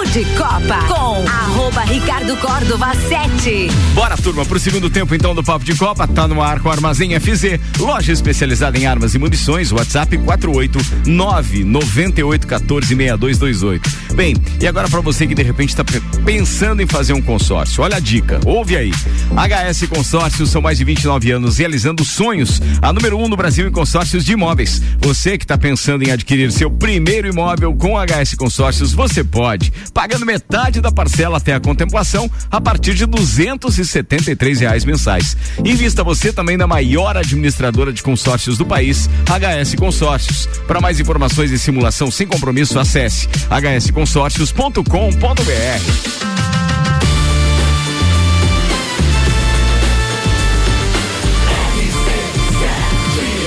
de 0.11 0.25
Copa 0.35 0.77
com 0.89 1.25
arroba 1.25 1.81
Ricardo 1.83 2.35
Córdova 2.35 2.93
7. 2.93 3.69
Bora, 3.93 4.17
turma, 4.17 4.45
pro 4.45 4.59
segundo 4.59 4.89
tempo 4.89 5.15
então 5.15 5.33
do 5.33 5.41
Papo 5.41 5.63
de 5.63 5.73
Copa. 5.73 6.05
Tá 6.05 6.27
no 6.27 6.41
ar 6.41 6.59
com 6.59 6.67
o 6.67 6.71
Armazém 6.71 7.17
FZ, 7.17 7.57
loja 7.79 8.11
especializada 8.11 8.77
em 8.77 8.85
armas 8.85 9.15
e 9.15 9.19
munições. 9.19 9.71
WhatsApp 9.71 10.17
489 10.17 11.63
9814 11.63 12.87
6228. 12.87 13.89
Bem, 14.13 14.35
e 14.59 14.67
agora 14.67 14.89
para 14.89 14.99
você 14.99 15.25
que 15.25 15.33
de 15.33 15.43
repente 15.43 15.73
tá 15.73 15.85
pensando 16.25 16.81
em 16.81 16.87
fazer 16.87 17.13
um 17.13 17.21
consórcio, 17.21 17.81
olha 17.81 17.95
a 17.95 17.99
dica, 17.99 18.41
ouve 18.45 18.75
aí. 18.75 18.91
HS 18.91 19.87
Consórcios 19.87 20.49
são 20.49 20.61
mais 20.61 20.77
de 20.77 20.83
29 20.83 21.31
anos 21.31 21.57
realizando 21.57 22.03
sonhos. 22.03 22.61
A 22.81 22.91
número 22.91 23.17
um 23.17 23.29
no 23.29 23.37
Brasil 23.37 23.65
em 23.65 23.71
consórcios 23.71 24.25
de 24.25 24.33
imóveis. 24.33 24.81
Você 24.99 25.37
que 25.37 25.47
tá 25.47 25.57
pensando 25.57 26.03
em 26.03 26.11
adquirir 26.11 26.51
seu 26.51 26.69
primeiro 26.69 27.29
imóvel 27.29 27.73
com 27.73 27.93
HS 27.97 28.35
Consórcios, 28.35 28.91
você 28.91 29.23
pode, 29.23 29.71
pagando 30.01 30.25
metade 30.25 30.81
da 30.81 30.91
parcela 30.91 31.37
até 31.37 31.53
a 31.53 31.59
contemplação 31.59 32.27
a 32.49 32.59
partir 32.59 32.95
de 32.95 33.05
duzentos 33.05 33.77
e 33.77 33.85
reais 34.59 34.83
mensais. 34.83 35.37
Invista 35.63 36.03
você 36.03 36.33
também 36.33 36.57
na 36.57 36.65
maior 36.65 37.15
administradora 37.15 37.93
de 37.93 38.01
consórcios 38.01 38.57
do 38.57 38.65
país, 38.65 39.07
HS 39.27 39.75
Consórcios. 39.75 40.49
Para 40.65 40.81
mais 40.81 40.99
informações 40.99 41.51
e 41.51 41.59
simulação 41.59 42.09
sem 42.09 42.25
compromisso, 42.25 42.79
acesse 42.79 43.27
hsconsórcios.com.br. 43.51 44.81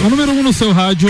A 0.06 0.08
número 0.08 0.30
1 0.30 0.38
um 0.38 0.42
no 0.44 0.52
seu 0.52 0.70
rádio. 0.70 1.08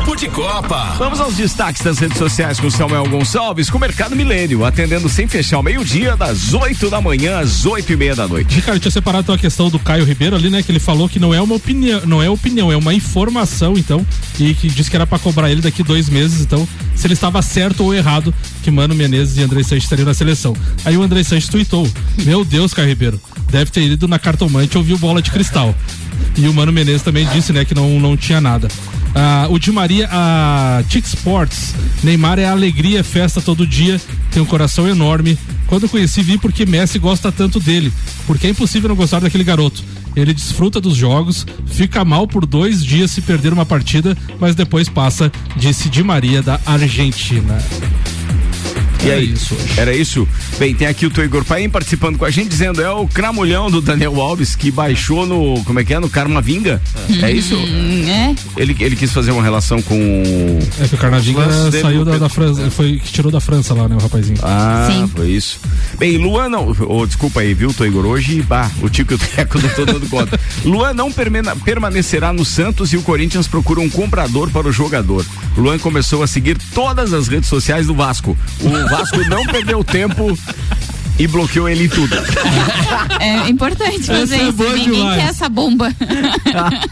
Papo 0.00 0.16
de 0.16 0.28
Copa. 0.28 0.94
Vamos 0.96 1.20
aos 1.20 1.36
destaques 1.36 1.82
das 1.82 1.98
redes 1.98 2.16
sociais 2.16 2.58
com 2.58 2.70
Samuel 2.70 3.06
Gonçalves, 3.06 3.68
com 3.68 3.76
o 3.76 3.80
Mercado 3.80 4.16
Milênio, 4.16 4.64
atendendo 4.64 5.10
sem 5.10 5.28
fechar 5.28 5.56
ao 5.56 5.62
meio-dia, 5.62 6.16
das 6.16 6.54
8 6.54 6.88
da 6.88 7.02
manhã 7.02 7.38
às 7.38 7.66
8 7.66 7.92
e 7.92 7.96
meia 7.96 8.16
da 8.16 8.26
noite. 8.26 8.54
Ricardo, 8.54 8.80
tinha 8.80 8.90
separado 8.90 9.30
a 9.30 9.36
questão 9.36 9.68
do 9.68 9.78
Caio 9.78 10.04
Ribeiro 10.04 10.36
ali, 10.36 10.48
né? 10.48 10.62
Que 10.62 10.72
ele 10.72 10.78
falou 10.78 11.06
que 11.06 11.18
não 11.18 11.34
é 11.34 11.40
uma 11.40 11.54
opinião, 11.54 12.00
não 12.06 12.22
é 12.22 12.30
opinião, 12.30 12.72
é 12.72 12.76
uma 12.76 12.94
informação, 12.94 13.74
então, 13.76 14.04
e 14.38 14.54
que 14.54 14.68
disse 14.68 14.88
que 14.88 14.96
era 14.96 15.06
para 15.06 15.18
cobrar 15.18 15.50
ele 15.50 15.60
daqui 15.60 15.82
dois 15.82 16.08
meses, 16.08 16.40
então, 16.40 16.66
se 16.94 17.06
ele 17.06 17.14
estava 17.14 17.42
certo 17.42 17.84
ou 17.84 17.94
errado 17.94 18.32
que 18.62 18.70
Mano 18.70 18.94
Menezes 18.94 19.36
e 19.36 19.42
André 19.42 19.62
Sanches 19.62 19.84
estariam 19.84 20.06
na 20.06 20.14
seleção. 20.14 20.56
Aí 20.82 20.96
o 20.96 21.02
André 21.02 21.22
Sanches 21.24 21.50
tweetou: 21.50 21.86
Meu 22.24 22.42
Deus, 22.42 22.72
Caio 22.72 22.88
Ribeiro, 22.88 23.20
deve 23.50 23.70
ter 23.70 23.82
ido 23.82 24.08
na 24.08 24.18
cartomante 24.18 24.76
e 24.76 24.78
ouviu 24.78 24.96
bola 24.96 25.20
de 25.20 25.30
cristal. 25.30 25.74
E 26.38 26.48
o 26.48 26.54
Mano 26.54 26.72
Menezes 26.72 27.02
também 27.02 27.26
disse, 27.26 27.52
né, 27.52 27.64
que 27.64 27.74
não, 27.74 28.00
não 28.00 28.16
tinha 28.16 28.40
nada. 28.40 28.68
Ah, 29.14 29.46
o 29.50 29.58
Di 29.58 29.72
Maria, 29.72 30.08
a 30.10 30.82
Tic 30.88 31.04
Sports, 31.04 31.74
Neymar 32.02 32.38
é 32.38 32.46
alegria, 32.46 33.00
é 33.00 33.02
festa 33.02 33.40
todo 33.40 33.66
dia, 33.66 34.00
tem 34.30 34.42
um 34.42 34.46
coração 34.46 34.86
enorme. 34.86 35.38
Quando 35.66 35.88
conheci, 35.88 36.22
vi 36.22 36.38
porque 36.38 36.66
Messi 36.66 36.98
gosta 36.98 37.30
tanto 37.30 37.60
dele, 37.60 37.92
porque 38.26 38.46
é 38.46 38.50
impossível 38.50 38.88
não 38.88 38.96
gostar 38.96 39.20
daquele 39.20 39.44
garoto. 39.44 39.82
Ele 40.16 40.34
desfruta 40.34 40.80
dos 40.80 40.96
jogos, 40.96 41.46
fica 41.66 42.04
mal 42.04 42.26
por 42.26 42.44
dois 42.44 42.84
dias 42.84 43.10
se 43.10 43.20
perder 43.20 43.52
uma 43.52 43.64
partida, 43.64 44.16
mas 44.40 44.54
depois 44.54 44.88
passa, 44.88 45.30
disse 45.56 45.88
Di 45.88 46.02
Maria 46.02 46.42
da 46.42 46.60
Argentina. 46.66 47.58
E 49.04 49.10
aí, 49.10 49.32
isso 49.32 49.56
era 49.76 49.94
isso? 49.94 50.28
Bem, 50.58 50.74
tem 50.74 50.86
aqui 50.86 51.06
o 51.06 51.10
teu 51.10 51.24
Igor 51.24 51.44
Paim 51.44 51.70
participando 51.70 52.18
com 52.18 52.24
a 52.24 52.30
gente, 52.30 52.48
dizendo 52.48 52.82
é 52.82 52.90
o 52.90 53.06
cramulhão 53.06 53.70
do 53.70 53.80
Daniel 53.80 54.20
Alves 54.20 54.54
que 54.54 54.70
baixou 54.70 55.26
no, 55.26 55.62
como 55.64 55.80
é 55.80 55.84
que 55.84 55.94
é, 55.94 55.98
no 55.98 56.10
Karma 56.10 56.42
Vinga. 56.42 56.82
É, 57.22 57.30
isso? 57.30 57.54
É. 57.54 58.34
Ele, 58.56 58.76
ele 58.78 58.96
quis 58.96 59.10
fazer 59.10 59.30
uma 59.30 59.42
relação 59.42 59.80
com. 59.80 60.58
É 60.80 60.88
que 60.88 60.94
o 60.94 60.98
Carnavinga 60.98 61.70
saiu 61.70 62.04
da, 62.04 62.18
da 62.18 62.28
França, 62.28 62.70
foi 62.70 62.98
que 62.98 63.10
tirou 63.10 63.32
da 63.32 63.40
França 63.40 63.72
lá, 63.74 63.88
né, 63.88 63.96
o 63.96 63.98
rapazinho. 63.98 64.38
Ah, 64.42 64.88
Sim. 64.90 65.10
foi 65.14 65.30
isso. 65.30 65.60
Bem, 65.98 66.18
Luan 66.18 66.48
não. 66.48 66.74
Oh, 66.88 67.06
desculpa 67.06 67.40
aí, 67.40 67.54
viu, 67.54 67.74
Igor? 67.80 68.04
Hoje, 68.04 68.42
bah, 68.42 68.70
o 68.82 68.88
Tico 68.90 69.14
e 69.14 69.16
o 69.16 69.18
Teco 69.18 69.58
não 69.58 69.68
tô 69.70 69.86
dando 69.86 70.08
conta. 70.08 70.38
Luan 70.64 70.92
não 70.92 71.10
permanecerá 71.64 72.32
no 72.32 72.44
Santos 72.44 72.92
e 72.92 72.96
o 72.96 73.02
Corinthians 73.02 73.48
procura 73.48 73.80
um 73.80 73.88
comprador 73.88 74.50
para 74.50 74.68
o 74.68 74.72
jogador. 74.72 75.24
Luan 75.56 75.78
começou 75.78 76.22
a 76.22 76.26
seguir 76.26 76.58
todas 76.74 77.12
as 77.12 77.28
redes 77.28 77.48
sociais 77.48 77.86
do 77.86 77.94
Vasco. 77.94 78.36
O 78.60 78.68
Vasco 78.90 79.22
não 79.28 79.44
perdeu 79.44 79.84
tempo 79.84 80.36
e 81.20 81.26
bloqueou 81.26 81.68
ele 81.68 81.84
em 81.84 81.88
tudo. 81.88 82.16
É 83.20 83.50
importante 83.50 84.04
fazer 84.04 84.36
é 84.36 84.48
isso. 84.48 84.62
Ninguém 84.62 84.92
demais. 84.92 85.20
quer 85.20 85.28
essa 85.28 85.48
bomba. 85.48 85.94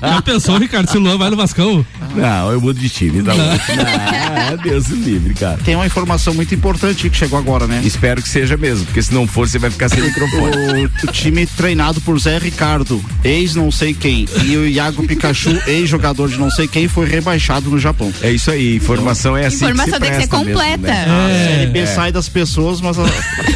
Já 0.00 0.22
pensou, 0.22 0.58
Ricardo, 0.58 0.90
se 0.90 0.96
o 0.98 1.00
Luan 1.00 1.16
vai 1.16 1.30
no 1.30 1.36
Vascão? 1.36 1.84
Não, 2.14 2.52
eu 2.52 2.60
mudo 2.60 2.78
de 2.78 2.88
time. 2.88 3.22
Não, 3.22 3.34
não 3.34 4.56
Deus 4.62 4.88
livre, 4.88 5.32
cara. 5.34 5.58
Tem 5.64 5.74
uma 5.74 5.86
informação 5.86 6.34
muito 6.34 6.54
importante 6.54 7.08
que 7.08 7.16
chegou 7.16 7.38
agora, 7.38 7.66
né? 7.66 7.80
Espero 7.82 8.20
que 8.20 8.28
seja 8.28 8.56
mesmo, 8.58 8.84
porque 8.84 9.00
se 9.00 9.12
não 9.14 9.26
for, 9.26 9.48
você 9.48 9.58
vai 9.58 9.70
ficar 9.70 9.88
sem 9.88 10.02
microfone. 10.02 10.84
O, 10.84 11.08
o 11.08 11.12
time 11.12 11.46
treinado 11.46 12.00
por 12.00 12.18
Zé 12.18 12.36
Ricardo, 12.38 13.02
ex 13.24 13.54
não 13.54 13.70
sei 13.70 13.94
quem, 13.94 14.26
e 14.44 14.56
o 14.56 14.66
Iago 14.66 15.06
Pikachu, 15.06 15.58
ex-jogador 15.66 16.28
de 16.28 16.38
não 16.38 16.50
sei 16.50 16.68
quem, 16.68 16.88
foi 16.88 17.06
rebaixado 17.06 17.70
no 17.70 17.78
Japão. 17.78 18.12
É 18.20 18.30
isso 18.30 18.50
aí, 18.50 18.76
informação 18.76 19.36
é 19.36 19.46
assim. 19.46 19.64
Informação 19.64 19.98
tem 19.98 20.10
que 20.10 20.20
ser 20.20 20.28
completa. 20.28 20.78
Mesmo, 20.78 20.86
né? 20.86 21.30
é, 21.30 21.44
a 21.44 21.48
Série 21.48 21.66
B 21.70 21.78
é. 21.78 21.86
sai 21.86 22.12
das 22.12 22.28
pessoas, 22.28 22.80
mas 22.80 22.98
a, 22.98 23.04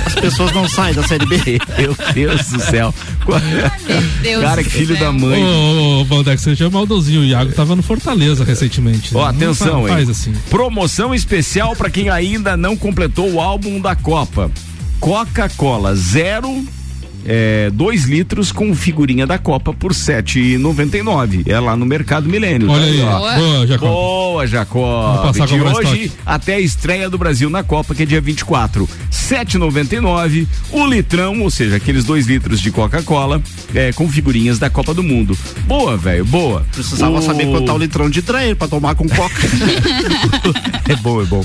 as 0.06 0.14
pessoas 0.14 0.52
não 0.52 0.61
saem 0.68 0.94
da 0.94 1.02
Série 1.02 1.26
B. 1.26 1.38
Meu 1.78 1.96
Deus 2.14 2.46
do 2.46 2.60
céu. 2.60 2.94
Meu 3.26 4.00
Deus 4.22 4.42
Cara, 4.42 4.64
que 4.64 4.70
filho 4.70 4.98
da 4.98 5.12
mãe. 5.12 5.42
Ô, 5.42 6.00
ô, 6.00 6.04
Valdex, 6.04 6.42
você 6.42 6.54
já 6.54 6.66
é 6.66 6.68
maldozinho. 6.70 7.20
O 7.22 7.24
Iago 7.24 7.52
tava 7.52 7.76
no 7.76 7.82
Fortaleza 7.82 8.44
recentemente. 8.44 9.14
Ó, 9.14 9.30
né? 9.30 9.36
atenção, 9.36 9.82
faz, 9.82 9.94
faz 9.94 10.08
assim. 10.08 10.32
Promoção 10.50 11.14
especial 11.14 11.74
para 11.76 11.90
quem 11.90 12.08
ainda 12.08 12.56
não 12.56 12.76
completou 12.76 13.32
o 13.32 13.40
álbum 13.40 13.80
da 13.80 13.94
Copa. 13.94 14.50
Coca-Cola 15.00 15.94
zero 15.96 16.64
é, 17.26 17.70
dois 17.70 18.04
litros 18.04 18.52
com 18.52 18.74
figurinha 18.74 19.26
da 19.26 19.38
Copa 19.38 19.72
por 19.72 19.94
sete 19.94 20.38
e 20.38 20.58
nove. 20.58 21.42
É 21.46 21.58
lá 21.58 21.76
no 21.76 21.86
Mercado 21.86 22.28
Milênio. 22.28 22.70
Olha 22.70 22.84
aí, 22.84 23.00
ó. 23.02 23.18
Boa, 23.18 23.66
Jacob. 23.66 23.88
Boa, 23.88 24.46
Jacob. 24.46 25.46
De 25.46 25.60
hoje 25.60 26.04
estoque. 26.04 26.12
até 26.24 26.54
a 26.54 26.60
estreia 26.60 27.10
do 27.10 27.18
Brasil 27.18 27.50
na 27.50 27.62
Copa, 27.62 27.94
que 27.94 28.02
é 28.02 28.06
dia 28.06 28.20
24. 28.20 28.88
Sete 29.10 29.58
noventa 29.58 29.96
e 29.96 30.00
nove. 30.00 30.48
O 30.70 30.86
litrão, 30.86 31.40
ou 31.40 31.50
seja, 31.50 31.76
aqueles 31.76 32.04
dois 32.04 32.26
litros 32.26 32.60
de 32.60 32.70
Coca-Cola 32.70 33.42
é, 33.74 33.92
com 33.92 34.08
figurinhas 34.08 34.58
da 34.58 34.68
Copa 34.68 34.92
do 34.94 35.02
Mundo. 35.02 35.36
Boa, 35.66 35.96
velho, 35.96 36.24
boa. 36.24 36.66
Precisava 36.72 37.18
o... 37.18 37.22
saber 37.22 37.46
quanto 37.46 37.66
tá 37.66 37.74
o 37.74 37.78
litrão 37.78 38.10
de 38.10 38.22
Dreyer 38.22 38.56
pra 38.56 38.68
tomar 38.68 38.94
com 38.94 39.08
Coca. 39.08 39.42
é 40.88 40.96
bom, 40.96 41.22
é 41.22 41.24
bom. 41.24 41.44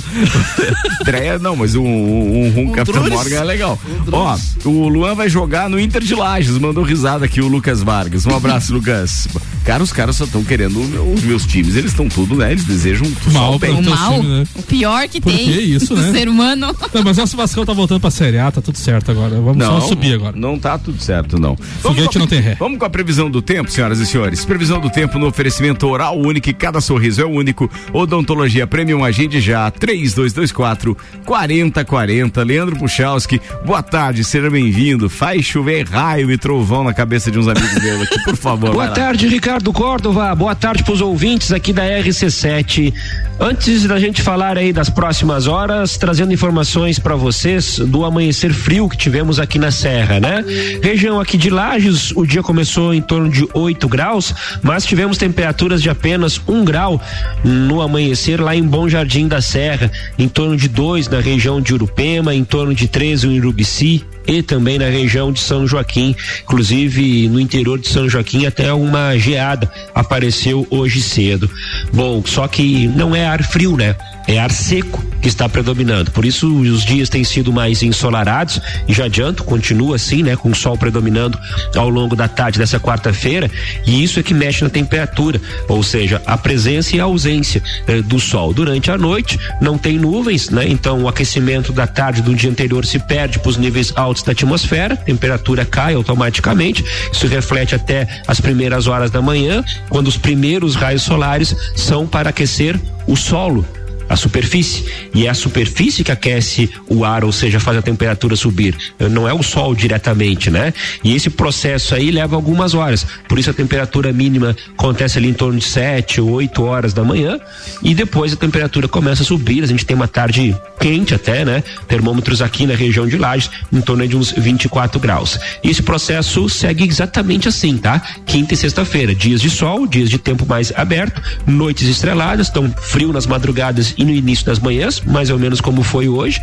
Dreyer 1.06 1.40
não, 1.40 1.56
mas 1.56 1.76
um, 1.76 1.84
um, 1.86 2.54
um, 2.56 2.60
um 2.62 2.72
Capitão 2.72 3.08
Morgan 3.10 3.38
é 3.38 3.44
legal. 3.44 3.80
Um 3.86 4.16
Ó, 4.16 4.38
o 4.66 4.88
Luan 4.88 5.16
vai 5.16 5.30
jogar 5.30 5.67
no 5.70 5.80
Inter 5.80 6.04
de 6.04 6.16
Lages, 6.16 6.58
mandou 6.58 6.84
risada 6.84 7.26
aqui 7.26 7.42
o 7.42 7.48
Lucas 7.48 7.82
Vargas. 7.82 8.26
Um 8.26 8.36
abraço, 8.36 8.74
Lucas. 8.74 9.28
Cara, 9.68 9.84
os 9.84 9.92
caras 9.92 10.16
só 10.16 10.24
estão 10.24 10.46
querendo 10.46 10.80
os 11.14 11.24
meus 11.24 11.46
times, 11.46 11.76
eles 11.76 11.92
estão 11.92 12.08
tudo, 12.08 12.36
né? 12.36 12.54
Eles 12.54 12.64
desejam 12.64 13.06
mal 13.34 13.60
bem. 13.60 13.72
O 13.72 13.84
mal, 13.84 14.14
time, 14.14 14.40
né? 14.40 14.48
o 14.56 14.64
pior 14.64 15.06
que 15.10 15.20
Por 15.20 15.30
tem. 15.30 15.46
Que 15.46 15.60
isso, 15.60 15.94
né? 15.98 16.10
ser 16.14 16.30
humano. 16.30 16.74
Não, 16.94 17.04
mas 17.04 17.18
nosso 17.18 17.36
Vascão 17.36 17.66
tá 17.66 17.74
voltando 17.74 18.00
pra 18.00 18.10
Série 18.10 18.40
A, 18.40 18.50
tá 18.50 18.62
tudo 18.62 18.78
certo 18.78 19.12
agora. 19.12 19.36
Vamos 19.36 19.58
não, 19.58 19.82
só 19.82 19.88
subir 19.90 20.14
agora. 20.14 20.38
Não 20.38 20.58
tá 20.58 20.78
tudo 20.78 21.02
certo, 21.02 21.38
não. 21.38 21.58
Foguete 21.82 22.18
não 22.18 22.28
tem 22.28 22.40
ré. 22.40 22.56
Vamos 22.58 22.80
com 22.80 22.86
a 22.86 22.90
previsão 22.90 23.30
do 23.30 23.42
tempo, 23.42 23.70
senhoras 23.70 24.00
e 24.00 24.06
senhores. 24.06 24.46
Previsão 24.46 24.80
do 24.80 24.90
tempo 24.90 25.20
no 25.20 25.28
oferecimento 25.28 25.86
oral 25.86 26.18
único, 26.18 26.54
cada 26.56 26.80
sorriso 26.80 27.22
é 27.22 27.26
único. 27.26 27.70
Odontologia 27.92 28.66
Premium 28.66 29.04
Agende 29.04 29.42
já, 29.42 29.70
3224 29.70 30.96
4040. 31.26 32.42
Leandro 32.42 32.78
Puchalski, 32.78 33.42
boa 33.66 33.84
tarde, 33.84 34.24
seja 34.24 34.50
bem-vindo. 34.50 35.10
Faz 35.10 35.46
chover 35.58 35.88
raio 35.90 36.32
e 36.32 36.38
trovão 36.38 36.84
na 36.84 36.94
cabeça 36.94 37.32
de 37.32 37.40
uns 37.40 37.48
amigos 37.48 37.82
meus 37.82 38.04
aqui, 38.04 38.24
por 38.24 38.36
favor. 38.36 38.74
Boa 38.74 38.90
tarde, 38.90 39.28
Ricardo 39.28 39.74
Córdova. 39.74 40.36
Boa 40.36 40.54
tarde 40.54 40.84
para 40.84 40.94
os 40.94 41.02
ouvintes 41.02 41.52
aqui 41.52 41.74
da 41.74 41.84
RC7. 41.84 42.94
Antes 43.40 43.84
da 43.86 44.00
gente 44.00 44.22
falar 44.22 44.56
aí 44.56 44.72
das 44.72 44.88
próximas 44.88 45.48
horas, 45.48 45.98
trazendo 45.98 46.32
informações 46.32 47.00
para 47.00 47.16
vocês 47.16 47.80
do 47.80 48.06
amanhecer 48.06 48.54
frio 48.54 48.88
que 48.88 48.96
tivemos 48.98 49.40
aqui 49.40 49.58
na 49.58 49.72
Serra, 49.72 50.20
né? 50.20 50.44
Região 50.82 51.20
aqui 51.20 51.38
de 51.38 51.50
Lages, 51.50 52.12
o 52.16 52.24
dia 52.24 52.44
começou 52.44 52.94
em 52.94 53.02
torno 53.02 53.30
de 53.30 53.48
8 53.52 53.88
graus, 53.88 54.34
mas 54.62 54.86
tivemos 54.86 55.18
temperaturas 55.18 55.82
de 55.82 55.90
apenas 55.90 56.40
um 56.48 56.64
grau 56.64 57.02
no 57.44 57.82
amanhecer 57.82 58.40
lá 58.40 58.56
em 58.56 58.64
Bom 58.64 58.88
Jardim 58.88 59.28
da 59.28 59.42
Serra, 59.42 59.92
em 60.20 60.28
torno 60.28 60.56
de 60.56 60.68
2 60.68 61.08
na 61.08 61.20
região 61.20 61.60
de 61.60 61.74
Urupema, 61.74 62.34
em 62.36 62.44
torno 62.44 62.76
de 62.76 62.88
3 62.88 63.24
em 63.24 63.40
Urubici, 63.40 64.06
e 64.28 64.42
também 64.42 64.78
na 64.78 64.90
região 64.90 65.32
de 65.32 65.40
São 65.40 65.66
Joaquim, 65.66 66.16
inclusive 66.44 67.30
no 67.30 67.40
interior 67.40 67.80
de 67.80 67.88
São 67.88 68.10
Joaquim 68.10 68.46
até 68.46 68.72
uma 68.74 69.18
geada 69.18 69.72
apareceu 69.96 70.68
hoje 70.70 71.02
cedo. 71.02 71.50
Bom, 71.94 72.22
só 72.26 72.48
que 72.48 72.88
não 72.88 73.16
é 73.16 73.26
ar 73.26 73.44
frio, 73.44 73.78
né? 73.78 73.96
É 74.28 74.38
ar 74.38 74.52
seco 74.52 75.02
que 75.22 75.28
está 75.30 75.48
predominando. 75.48 76.12
Por 76.12 76.26
isso 76.26 76.48
os 76.60 76.84
dias 76.84 77.10
têm 77.10 77.24
sido 77.24 77.52
mais 77.52 77.82
ensolarados 77.82 78.60
e 78.88 78.94
já 78.94 79.06
adianto, 79.06 79.44
continua 79.44 79.96
assim, 79.96 80.22
né, 80.22 80.36
com 80.36 80.50
o 80.50 80.56
sol 80.56 80.78
predominando 80.78 81.38
ao 81.76 81.90
longo 81.90 82.16
da 82.16 82.28
tarde 82.28 82.60
dessa 82.60 82.80
quarta-feira, 82.80 83.50
e 83.86 84.04
isso 84.04 84.20
é 84.20 84.24
que 84.24 84.34
mexe 84.34 84.64
na 84.64 84.70
temperatura, 84.70 85.40
ou 85.68 85.82
seja, 85.82 86.22
a 86.26 86.38
presença 86.38 86.96
e 86.96 87.00
a 87.00 87.06
ausência 87.06 87.64
eh, 87.88 88.02
do 88.02 88.20
sol. 88.20 88.54
Durante 88.54 88.92
a 88.92 88.98
noite 88.98 89.40
não 89.62 89.78
tem 89.78 89.98
nuvens, 89.98 90.50
né? 90.50 90.68
Então 90.68 91.04
o 91.04 91.08
aquecimento 91.08 91.72
da 91.72 91.88
tarde 91.88 92.22
do 92.22 92.36
dia 92.36 92.50
anterior 92.50 92.86
se 92.86 93.00
perde 93.00 93.40
para 93.40 93.50
os 93.50 93.58
níveis 93.58 93.94
altos 93.96 94.24
da 94.24 94.34
atmosfera, 94.34 94.96
temperatura 94.96 95.66
cai 95.66 95.94
automaticamente. 95.94 96.84
Isso 97.12 97.28
reflete 97.28 97.76
até 97.76 98.08
as 98.28 98.40
primeiras 98.40 98.88
horas 98.88 99.10
da 99.10 99.22
manhã, 99.22 99.64
quando 99.90 100.08
os 100.08 100.18
primeiros 100.18 100.76
raios 100.76 101.04
solares 101.04 101.56
são 101.76 102.06
para 102.06 102.30
aquecer 102.30 102.80
o 103.08 103.16
solo 103.16 103.66
a 104.10 104.16
superfície 104.16 104.86
e 105.14 105.26
é 105.26 105.30
a 105.30 105.34
superfície 105.34 106.04
que 106.04 106.12
aquece 106.12 106.70
o 106.88 107.04
ar, 107.04 107.24
ou 107.24 107.32
seja, 107.32 107.60
faz 107.60 107.78
a 107.78 107.82
temperatura 107.82 108.36
subir. 108.36 108.76
Não 109.12 109.28
é 109.28 109.34
o 109.34 109.44
sol 109.44 109.76
diretamente, 109.76 110.50
né? 110.50 110.74
E 111.04 111.16
esse 111.16 111.30
processo 111.30 111.96
aí 111.96 112.12
leva 112.12 112.36
algumas 112.36 112.74
horas. 112.74 113.06
Por 113.28 113.40
isso 113.40 113.50
a 113.50 113.54
temperatura 113.54 114.12
mínima 114.14 114.56
acontece 114.78 115.18
ali 115.18 115.30
em 115.30 115.34
torno 115.34 115.60
de 115.60 115.66
7 115.66 116.22
ou 116.22 116.32
8 116.32 116.64
horas 116.64 116.94
da 116.94 117.04
manhã 117.04 117.40
e 117.82 117.94
depois 117.94 118.34
a 118.34 118.36
temperatura 118.36 118.88
começa 118.88 119.24
a 119.24 119.26
subir. 119.26 119.64
A 119.64 119.68
gente 119.68 119.86
tem 119.86 119.96
uma 119.96 120.08
tarde 120.08 120.56
quente 120.80 121.14
até, 121.14 121.44
né? 121.44 121.64
Termômetros 121.88 122.42
aqui 122.42 122.66
na 122.66 122.76
região 122.76 123.08
de 123.08 123.18
Lages 123.18 123.50
em 123.72 123.82
torno 123.82 124.08
de 124.08 124.16
uns 124.16 124.32
24 124.32 125.00
graus. 125.00 125.40
E 125.64 125.70
esse 125.70 125.82
processo 125.82 126.48
segue 126.50 126.84
exatamente 126.84 127.48
assim, 127.48 127.78
tá? 127.78 128.00
Quinta 128.26 128.54
e 128.54 128.58
sexta-feira, 128.58 129.14
dias 129.14 129.42
de 129.42 129.50
sol, 129.50 129.88
dias 129.88 130.10
de 130.10 130.18
tempo 130.18 130.46
mais 130.46 130.72
aberto, 130.76 131.22
noites 131.46 131.88
estreladas, 131.88 132.50
tão 132.50 132.72
frio 132.72 133.12
nas 133.12 133.26
madrugadas 133.26 133.94
e 133.98 134.06
no 134.06 134.12
início 134.12 134.46
das 134.46 134.60
manhãs, 134.60 135.02
mais 135.02 135.30
ou 135.30 135.40
menos 135.40 135.62
como 135.62 135.84
foi 135.84 136.08
hoje. 136.08 136.40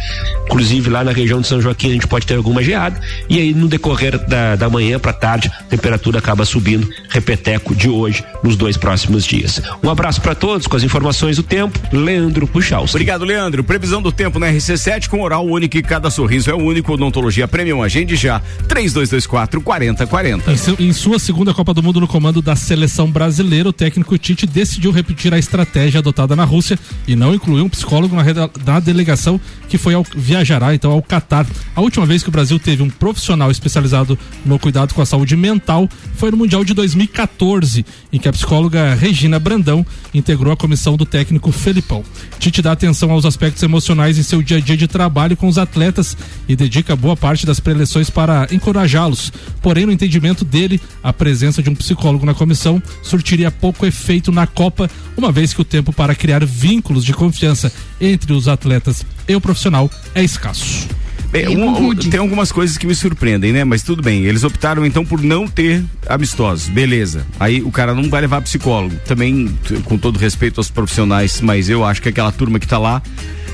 Inclusive 0.47 0.91
lá 0.91 1.05
na 1.05 1.13
região 1.13 1.41
de 1.41 1.47
São 1.47 1.61
Joaquim 1.61 1.91
a 1.91 1.93
gente 1.93 2.07
pode 2.07 2.27
ter 2.27 2.37
alguma 2.37 2.63
geada. 2.63 3.01
E 3.29 3.39
aí 3.39 3.55
no 3.55 3.69
decorrer 3.69 4.19
da, 4.27 4.57
da 4.57 4.69
manhã 4.69 4.99
para 4.99 5.13
tarde, 5.13 5.51
a 5.61 5.65
temperatura 5.65 6.19
acaba 6.19 6.45
subindo, 6.45 6.89
repeteco 7.09 7.75
de 7.75 7.89
hoje, 7.89 8.25
nos 8.43 8.57
dois 8.57 8.77
próximos 8.77 9.25
dias. 9.25 9.61
Um 9.83 9.91
abraço 9.91 10.21
para 10.21 10.35
todos 10.35 10.67
com 10.67 10.77
as 10.77 10.83
informações 10.83 11.37
do 11.37 11.43
tempo. 11.43 11.79
Leandro 11.93 12.47
Puxaus. 12.47 12.91
Obrigado, 12.91 13.25
Leandro. 13.25 13.63
Previsão 13.63 14.03
do 14.03 14.13
tempo 14.13 14.39
na 14.39 14.47
RC7 14.49 15.09
com 15.09 15.21
oral 15.21 15.47
único 15.47 15.77
e 15.77 15.83
cada 15.83 16.11
sorriso 16.11 16.51
é 16.51 16.55
único. 16.55 16.93
Odontologia 16.93 17.47
Premium. 17.49 17.83
Agende 17.83 18.17
já. 18.17 18.41
3224 18.69 19.61
4040. 19.61 20.53
Em, 20.53 20.57
seu, 20.57 20.77
em 20.79 20.93
sua 20.93 21.19
segunda 21.19 21.55
Copa 21.55 21.75
do 21.75 21.83
Mundo 21.83 22.01
no 22.01 22.09
comando 22.09 22.43
da 22.43 22.57
seleção 22.57 23.11
brasileira, 23.11 23.69
o 23.69 23.73
técnico 23.73 24.17
Tite 24.19 24.47
decidiu 24.47 24.91
repetir 24.91 25.33
a 25.33 25.39
estratégia 25.39 26.01
adotada 26.01 26.35
na 26.35 26.45
Rússia 26.45 26.79
e 27.07 27.17
não 27.17 27.35
incluiu 27.45 27.67
um 27.67 27.69
psicólogo 27.69 28.17
na, 28.65 28.81
delegação 28.81 29.39
que 29.69 29.77
foi 29.77 29.93
ao, 29.93 30.05
viajará 30.17 30.75
então 30.75 30.91
ao 30.91 31.03
Catar. 31.03 31.47
A 31.77 31.81
última 31.83 32.07
vez 32.07 32.23
que 32.23 32.29
o 32.31 32.33
Brasil 32.33 32.59
teve 32.59 32.83
um 32.83 32.89
profissional 32.89 33.51
especializado 33.51 34.19
no 34.47 34.59
cuidado 34.59 34.95
com 34.95 35.03
a 35.03 35.07
saúde 35.07 35.37
mental 35.37 35.89
foi 36.17 36.31
no 36.31 36.39
Mundial 36.39 36.65
de 36.65 36.73
2014, 36.73 37.85
em 38.11 38.19
que 38.19 38.29
a 38.29 38.33
psicóloga 38.33 38.95
Regina 38.95 39.39
Brandão 39.39 39.85
integrou 40.15 40.53
a 40.53 40.57
comissão 40.57 40.97
do 40.97 41.05
técnico 41.05 41.53
Felipão. 41.53 42.03
Tite 42.39 42.63
dá 42.63 42.73
atenção 42.73 43.11
aos 43.11 43.27
aspectos 43.27 43.63
emocionais 43.63 44.19
em 44.19 44.23
seu 44.23 44.43
dia 44.43 44.57
a 44.57 44.61
dia 44.61 44.77
de 44.77 44.89
trabalho 44.89 45.37
com 45.37 45.47
os 45.47 45.59
atletas 45.59 46.17
e 46.49 46.57
dedica 46.57 46.97
boa 46.97 47.17
parte 47.17 47.45
das 47.45 47.61
preleções 47.61 48.09
para 48.09 48.49
encorajá-los. 48.51 49.31
Porém, 49.61 49.85
no 49.85 49.93
entendimento 49.93 50.45
dele, 50.45 50.81
a 51.03 51.13
presença 51.13 51.63
de 51.63 51.69
um 51.69 51.75
psicólogo 51.75 52.25
na 52.25 52.33
comissão 52.33 52.83
surtiria 53.03 53.51
pouco 53.51 53.85
efeito 53.85 54.33
na 54.33 54.47
Copa, 54.47 54.91
uma 55.17 55.31
vez 55.31 55.53
que 55.53 55.61
o 55.61 55.65
tempo 55.65 55.93
para 55.93 56.15
criar 56.15 56.45
vínculos 56.45 57.05
de 57.05 57.13
confiança 57.13 57.34
entre 58.01 58.33
os 58.33 58.49
atletas 58.49 59.05
e 59.29 59.35
o 59.35 59.41
profissional 59.41 59.91
é 60.15 60.23
escasso. 60.23 60.87
Bem, 61.31 61.49
um- 61.57 61.89
um- 61.89 61.95
tem 61.97 62.21
algumas 62.21 62.53
coisas 62.53 62.79
que 62.79 62.87
me 62.87 62.95
surpreendem, 62.95 63.53
né? 63.53 63.65
Mas 63.65 63.83
tudo 63.83 64.01
bem. 64.03 64.23
Eles 64.25 64.45
optaram 64.45 64.87
então 64.87 65.05
por 65.05 65.21
não 65.21 65.49
ter 65.49 65.83
amistosos. 66.09 66.69
Beleza. 66.69 67.27
Aí 67.41 67.61
o 67.61 67.73
cara 67.73 67.93
não 67.93 68.09
vai 68.09 68.21
levar 68.21 68.41
psicólogo. 68.43 68.95
Também, 69.05 69.53
com 69.85 69.99
todo 69.99 70.17
respeito 70.17 70.61
aos 70.61 70.71
profissionais, 70.71 71.41
mas 71.41 71.69
eu 71.69 71.85
acho 71.85 72.01
que 72.01 72.09
aquela 72.09 72.31
turma 72.31 72.61
que 72.61 72.69
tá 72.69 72.79
lá, 72.79 73.03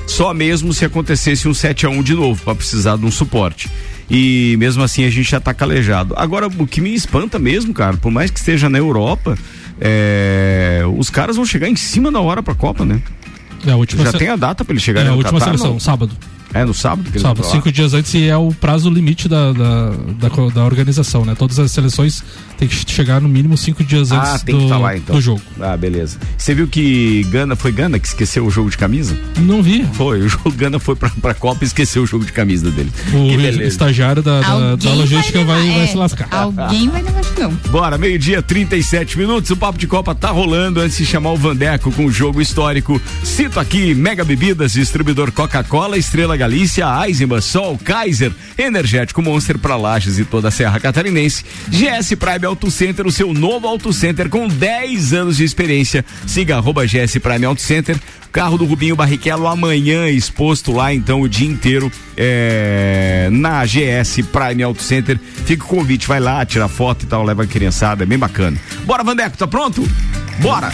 só 0.07 0.35
mesmo 0.35 0.75
se 0.75 0.85
acontecesse 0.85 1.49
um 1.49 1.55
7 1.55 1.87
a 1.87 1.89
1 1.89 2.03
de 2.03 2.13
novo, 2.15 2.43
para 2.45 2.55
precisar 2.55 2.99
de 2.99 3.07
um 3.07 3.11
suporte. 3.11 3.71
E 4.11 4.57
mesmo 4.59 4.83
assim 4.83 5.05
a 5.05 5.11
gente 5.11 5.31
já 5.31 5.41
tá 5.41 5.55
calejado. 5.55 6.13
Agora, 6.19 6.49
o 6.49 6.67
que 6.67 6.83
me 6.83 6.93
espanta 6.95 7.39
mesmo, 7.39 7.73
cara, 7.73 7.97
por 7.97 8.11
mais 8.11 8.31
que 8.31 8.39
esteja 8.41 8.69
na 8.69 8.77
Europa, 8.77 9.39
é, 9.81 10.83
os 10.99 11.09
caras 11.09 11.37
vão 11.37 11.47
chegar 11.47 11.69
em 11.69 11.77
cima 11.77 12.13
da 12.13 12.21
hora 12.21 12.43
pra 12.43 12.55
Copa, 12.55 12.85
né? 12.85 13.01
É 13.67 13.73
a 13.73 13.77
última 13.77 14.05
Já 14.05 14.13
se- 14.13 14.19
tem 14.19 14.29
a 14.29 14.37
data 14.37 14.65
pra 14.65 14.73
eles 14.73 14.83
É 14.83 14.87
chegarem 14.87 15.09
a 15.09 15.13
no 15.13 15.19
última 15.19 15.39
Catar, 15.39 15.53
seleção, 15.53 15.73
não? 15.73 15.81
sábado. 15.81 16.13
É 16.53 16.65
no 16.65 16.75
sábado 16.75 17.11
que 17.13 17.19
Sábado, 17.21 17.47
cinco 17.47 17.71
dias 17.71 17.95
antes 17.95 18.13
e 18.15 18.27
é 18.29 18.37
o 18.37 18.53
prazo 18.53 18.91
limite 18.91 19.29
da, 19.29 19.53
da, 19.53 19.91
da, 20.19 20.29
da 20.53 20.65
organização, 20.65 21.25
né? 21.25 21.35
Todas 21.39 21.59
as 21.61 21.71
seleções 21.71 22.25
têm 22.61 22.69
que 22.69 22.93
chegar 22.93 23.21
no 23.21 23.29
mínimo 23.29 23.57
cinco 23.57 23.83
dias 23.83 24.13
antes 24.13 24.29
Ah, 24.31 24.39
tem 24.39 24.55
que 24.55 24.61
do, 24.61 24.67
estar 24.67 24.79
lá 24.79 24.97
então. 24.97 25.17
do 25.17 25.21
jogo. 25.23 25.41
Ah, 25.61 25.77
beleza. 25.77 26.19
Você 26.37 26.55
viu 26.55 26.69
que 26.69 27.25
Gana, 27.31 27.57
foi 27.57 27.73
Gana 27.73 27.99
que 27.99 28.07
esqueceu 28.07 28.47
o 28.47 28.51
jogo 28.51 28.71
de 28.71 28.77
camisa? 28.77 29.17
Não 29.39 29.63
vi. 29.63 29.87
Foi, 29.95 30.21
o 30.21 30.29
jogo 30.29 30.51
Gana 30.53 30.79
foi 30.79 30.95
pra, 30.95 31.09
pra 31.09 31.35
Copa 31.35 31.65
e 31.65 31.67
esqueceu 31.67 32.03
o 32.03 32.07
jogo 32.07 32.25
de 32.25 32.33
camisa 32.33 32.71
dele. 32.71 32.93
O 33.09 33.31
que 33.31 33.37
beleza. 33.37 33.63
estagiário 33.65 34.23
da, 34.23 34.41
da, 34.41 34.77
da 34.77 34.93
logística 34.95 35.43
vai, 35.45 35.63
levar, 35.63 35.75
vai 35.75 35.85
é, 35.85 35.87
se 35.87 35.97
lascar. 35.97 36.29
Alguém 36.31 36.89
vai 36.89 37.03
levar 37.03 37.25
chão. 37.25 37.51
Bora, 37.71 37.97
meio-dia, 37.97 38.43
37 38.43 39.17
minutos. 39.19 39.51
O 39.51 39.57
Papo 39.57 39.79
de 39.79 39.87
Copa 39.87 40.15
tá 40.15 40.31
rolando. 40.31 40.81
Antes 40.81 40.99
de 40.99 41.07
chamar 41.07 41.33
o 41.33 41.37
Vandeco 41.37 41.91
com 41.93 42.05
o 42.05 42.13
jogo 42.13 42.41
histórico, 42.43 43.01
cito 43.25 43.59
aqui: 43.59 43.95
Mega 43.95 44.25
Bebidas, 44.25 44.73
distribuidor 44.73 45.33
Coca-Cola, 45.33 45.97
Estrela 45.97 46.37
Galícia, 46.37 46.87
Eisenbahn, 47.07 47.41
Sol, 47.41 47.79
Kaiser, 47.83 48.33
Energético 48.59 49.23
Monster 49.23 49.59
pra 49.59 49.77
Lages 49.77 50.19
e 50.19 50.25
toda 50.25 50.49
a 50.49 50.51
Serra 50.51 50.79
Catarinense. 50.79 51.45
GS 51.69 52.15
Prime 52.17 52.47
Auto 52.51 52.69
Center, 52.69 53.07
o 53.07 53.13
seu 53.13 53.33
novo 53.33 53.69
Auto 53.69 53.93
Center 53.93 54.29
com 54.29 54.49
10 54.49 55.13
anos 55.13 55.37
de 55.37 55.45
experiência. 55.45 56.05
Siga 56.27 56.57
arroba 56.57 56.85
GS 56.85 57.17
Prime 57.23 57.45
Auto 57.45 57.61
Center. 57.63 57.97
Carro 58.33 58.59
do 58.59 58.65
Rubinho 58.65 58.97
Barrichello 58.97 59.47
amanhã 59.47 60.09
exposto 60.09 60.73
lá, 60.73 60.93
então, 60.93 61.21
o 61.21 61.29
dia 61.29 61.49
inteiro 61.49 61.93
é, 62.17 63.29
na 63.31 63.65
GS 63.65 64.23
Prime 64.33 64.65
Auto 64.65 64.83
Center. 64.83 65.17
Fica 65.47 65.65
o 65.65 65.69
convite, 65.69 66.09
vai 66.09 66.19
lá, 66.19 66.45
tira 66.45 66.67
foto 66.67 67.05
e 67.05 67.07
tal, 67.07 67.23
leva 67.23 67.45
a 67.45 67.47
criançada, 67.47 68.03
é 68.03 68.07
bem 68.07 68.19
bacana. 68.19 68.57
Bora, 68.85 69.05
Vandeco, 69.05 69.37
tá 69.37 69.47
pronto? 69.47 69.89
Bora! 70.41 70.73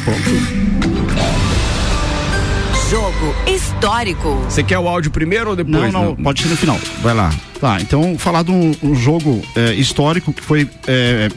Jogo 2.91 3.35
histórico. 3.47 4.35
Você 4.49 4.63
quer 4.63 4.79
o 4.79 4.89
áudio 4.89 5.11
primeiro 5.11 5.51
ou 5.51 5.57
depois? 5.57 5.93
Não, 5.93 6.07
não, 6.07 6.17
pode 6.17 6.41
ser 6.41 6.49
no 6.49 6.57
final. 6.57 6.79
Vai 7.03 7.13
lá. 7.13 7.31
Tá, 7.61 7.79
então 7.81 8.17
falar 8.19 8.43
de 8.43 8.51
um, 8.51 8.75
um 8.83 8.95
jogo 8.95 9.43
é, 9.55 9.75
histórico 9.75 10.33
que 10.33 10.43
foi 10.43 10.69
é, 10.87 11.29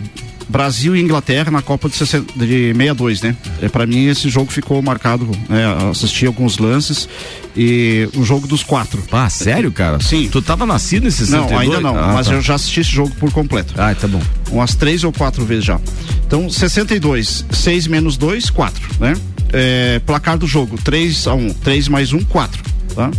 Brasil 0.50 0.95
e 0.95 1.00
Inglaterra 1.00 1.52
na 1.52 1.62
Copa 1.62 1.88
de, 1.88 1.95
60 1.95 2.34
de 2.34 2.74
62, 2.74 3.22
né? 3.22 3.36
É, 3.62 3.70
para 3.70 3.86
mim 3.86 4.08
esse 4.08 4.28
jogo 4.30 4.52
ficou 4.52 4.82
marcado, 4.82 5.30
né? 5.47 5.64
Assisti 5.91 6.26
alguns 6.26 6.58
lances 6.58 7.08
e 7.56 8.10
o 8.16 8.24
jogo 8.24 8.47
dos 8.47 8.64
quatro. 8.64 9.02
Ah, 9.12 9.30
sério, 9.30 9.72
cara? 9.72 10.00
Sim. 10.02 10.28
Tu 10.32 10.41
tava 10.41 10.66
nascido 10.66 11.04
nesse 11.04 11.26
62? 11.28 11.52
Não, 11.52 11.60
ainda 11.60 11.80
não, 11.80 11.95
Ah, 11.97 12.14
mas 12.16 12.28
tá. 12.28 12.34
eu 12.34 12.41
já 12.41 12.56
assisti 12.56 12.80
esse 12.80 12.89
jogo 12.91 13.14
por 13.20 13.32
completo. 13.32 13.74
Ah, 13.78 13.93
tá 13.93 14.08
bom. 14.08 14.22
Umas 14.52 14.74
três 14.74 15.04
ou 15.04 15.14
quatro 15.14 15.45
vezes 15.45 15.66
já. 15.66 15.80
Então, 16.26 16.50
62, 16.50 17.45
6 17.52 17.88
menos 17.88 18.18
2, 18.18 18.50
4, 18.50 18.82
né? 19.00 19.14
É, 19.54 20.00
placar 20.06 20.38
do 20.38 20.47
jogo, 20.47 20.78
3 20.84 21.28
a 21.28 21.34
1. 21.34 21.54
3 21.54 21.88
mais 21.88 22.12
1, 22.14 22.24
4. 22.26 22.64
Tá? 22.95 23.11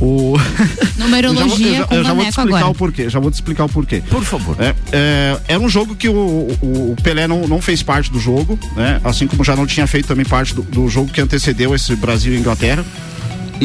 O... 0.00 0.34
Numerologia 0.98 1.66
eu 1.68 1.74
já, 1.74 1.84
vou- 1.86 1.96
eu 1.98 2.04
já, 2.04 2.04
eu 2.04 2.04
já 2.04 2.14
vou 2.14 2.24
te 2.24 2.28
explicar 2.30 2.56
agora. 2.58 2.66
o 2.70 2.74
porquê. 2.74 3.08
Já 3.10 3.20
vou 3.20 3.30
te 3.30 3.34
explicar 3.34 3.64
o 3.64 3.68
porquê. 3.68 4.02
Por 4.08 4.22
favor. 4.24 4.56
É, 4.60 4.74
é, 4.92 5.38
era 5.48 5.60
um 5.60 5.68
jogo 5.68 5.94
que 5.94 6.08
o, 6.08 6.14
o, 6.60 6.92
o 6.92 6.96
Pelé 7.02 7.26
não, 7.26 7.46
não 7.46 7.60
fez 7.62 7.82
parte 7.82 8.10
do 8.10 8.18
jogo, 8.20 8.58
né? 8.76 9.00
Assim 9.04 9.26
como 9.26 9.42
já 9.44 9.54
não 9.56 9.66
tinha 9.66 9.86
feito 9.86 10.06
também 10.06 10.24
parte 10.24 10.54
do, 10.54 10.62
do 10.62 10.88
jogo 10.88 11.10
que 11.10 11.20
antecedeu 11.20 11.74
esse 11.74 11.94
Brasil 11.96 12.34
e 12.34 12.38
Inglaterra. 12.38 12.84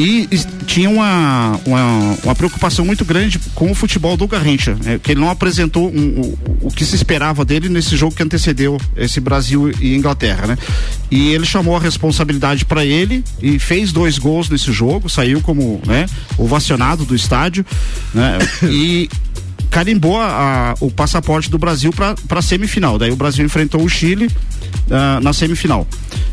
E, 0.00 0.26
e 0.30 0.38
tinha 0.64 0.88
uma, 0.88 1.60
uma, 1.66 2.16
uma 2.24 2.34
preocupação 2.34 2.86
muito 2.86 3.04
grande 3.04 3.38
com 3.54 3.70
o 3.70 3.74
futebol 3.74 4.16
do 4.16 4.26
Garrincha, 4.26 4.74
né? 4.82 4.98
que 5.02 5.12
ele 5.12 5.20
não 5.20 5.28
apresentou 5.28 5.90
um- 5.90 6.20
o, 6.62 6.68
o 6.68 6.70
que 6.70 6.86
se 6.86 6.94
esperava 6.94 7.44
dele 7.44 7.68
nesse 7.68 7.98
jogo 7.98 8.14
que 8.14 8.22
antecedeu 8.22 8.80
esse 8.96 9.20
Brasil 9.20 9.70
e 9.78 9.94
Inglaterra, 9.94 10.46
né? 10.46 10.58
E 11.10 11.28
ele 11.34 11.44
chamou 11.44 11.76
a 11.76 11.80
responsabilidade 11.80 12.64
para 12.64 12.82
ele 12.82 13.22
e 13.42 13.58
fez 13.58 13.92
dois 13.92 14.16
gols 14.16 14.48
nesse 14.48 14.72
jogo, 14.72 15.10
saiu 15.10 15.42
como 15.42 15.82
né, 15.86 16.06
ovacionado 16.38 17.04
do 17.04 17.14
estádio, 17.14 17.66
né? 18.14 18.38
E 18.70 19.08
carimbou 19.70 20.18
a- 20.18 20.72
a- 20.72 20.74
o 20.80 20.90
passaporte 20.90 21.50
do 21.50 21.58
Brasil 21.58 21.92
para 21.92 22.14
a 22.28 22.42
semifinal. 22.42 22.98
Daí 22.98 23.10
o 23.10 23.16
Brasil 23.16 23.44
enfrentou 23.44 23.82
o 23.82 23.88
Chile 23.88 24.28
ah, 24.90 25.20
na 25.22 25.32
semifinal. 25.32 25.86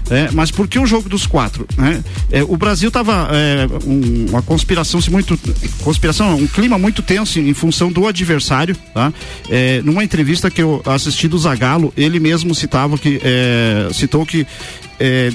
É, 0.10 0.30
mas 0.32 0.50
por 0.52 0.70
que 0.70 0.80
o 0.80 0.86
jogo 0.86 1.10
dos 1.10 1.28
quatro? 1.28 1.68
Né? 1.78 2.02
É, 2.32 2.42
o 2.42 2.56
Brasil 2.56 2.88
estava 2.88 3.28
é, 3.32 3.68
um, 3.86 4.28
uma 4.30 4.42
conspiração 4.42 5.02
se 5.02 5.12
muito 5.12 5.38
conspiração, 5.84 6.36
um 6.38 6.48
clima 6.48 6.78
muito 6.78 7.02
tenso 7.02 7.40
em 7.40 7.54
função 7.54 7.92
do 7.92 8.08
adversário. 8.08 8.76
Tá? 8.94 9.12
É, 9.50 9.82
numa 9.84 10.04
entrevista 10.04 10.50
que 10.50 10.62
eu 10.62 10.82
assisti 10.86 11.28
do 11.28 11.38
Zagallo, 11.38 11.94
ele 11.98 12.20
mesmo 12.22 12.56
citava 12.56 12.98
que 12.98 13.20
é, 13.22 13.90
citou 13.94 14.26
que 14.26 14.48
é, 15.00 15.30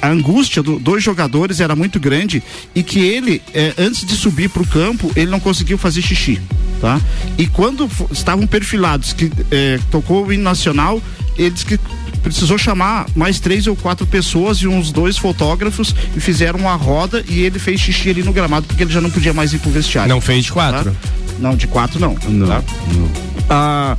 a 0.00 0.08
angústia 0.08 0.62
do, 0.62 0.78
dos 0.78 1.02
jogadores 1.02 1.60
era 1.60 1.74
muito 1.74 1.98
grande 1.98 2.42
e 2.74 2.82
que 2.82 3.00
ele, 3.00 3.42
eh, 3.52 3.74
antes 3.78 4.04
de 4.04 4.14
subir 4.14 4.48
para 4.48 4.62
o 4.62 4.66
campo, 4.66 5.10
ele 5.16 5.30
não 5.30 5.40
conseguiu 5.40 5.76
fazer 5.76 6.02
xixi. 6.02 6.40
Tá? 6.80 7.00
E 7.38 7.46
quando 7.46 7.88
estavam 8.10 8.46
perfilados, 8.46 9.12
que 9.12 9.30
eh, 9.50 9.78
tocou 9.90 10.26
o 10.26 10.32
hino 10.32 10.42
nacional, 10.42 11.00
eles 11.36 11.64
que 11.64 11.78
precisou 12.22 12.56
chamar 12.56 13.06
mais 13.16 13.40
três 13.40 13.66
ou 13.66 13.74
quatro 13.74 14.06
pessoas 14.06 14.58
e 14.58 14.68
uns 14.68 14.92
dois 14.92 15.18
fotógrafos 15.18 15.94
e 16.16 16.20
fizeram 16.20 16.60
uma 16.60 16.74
roda 16.74 17.24
e 17.28 17.40
ele 17.40 17.58
fez 17.58 17.80
xixi 17.80 18.10
ali 18.10 18.22
no 18.22 18.32
gramado 18.32 18.66
porque 18.66 18.82
ele 18.82 18.92
já 18.92 19.00
não 19.00 19.10
podia 19.10 19.32
mais 19.32 19.52
ir 19.52 19.58
pro 19.58 19.70
vestiário. 19.70 20.08
Não 20.08 20.20
fez 20.20 20.44
de 20.44 20.52
quatro? 20.52 20.92
Tá? 20.92 20.96
Não, 21.38 21.56
de 21.56 21.66
quatro 21.66 21.98
não. 22.00 22.16
Não. 22.28 22.62
Ah, 23.48 23.96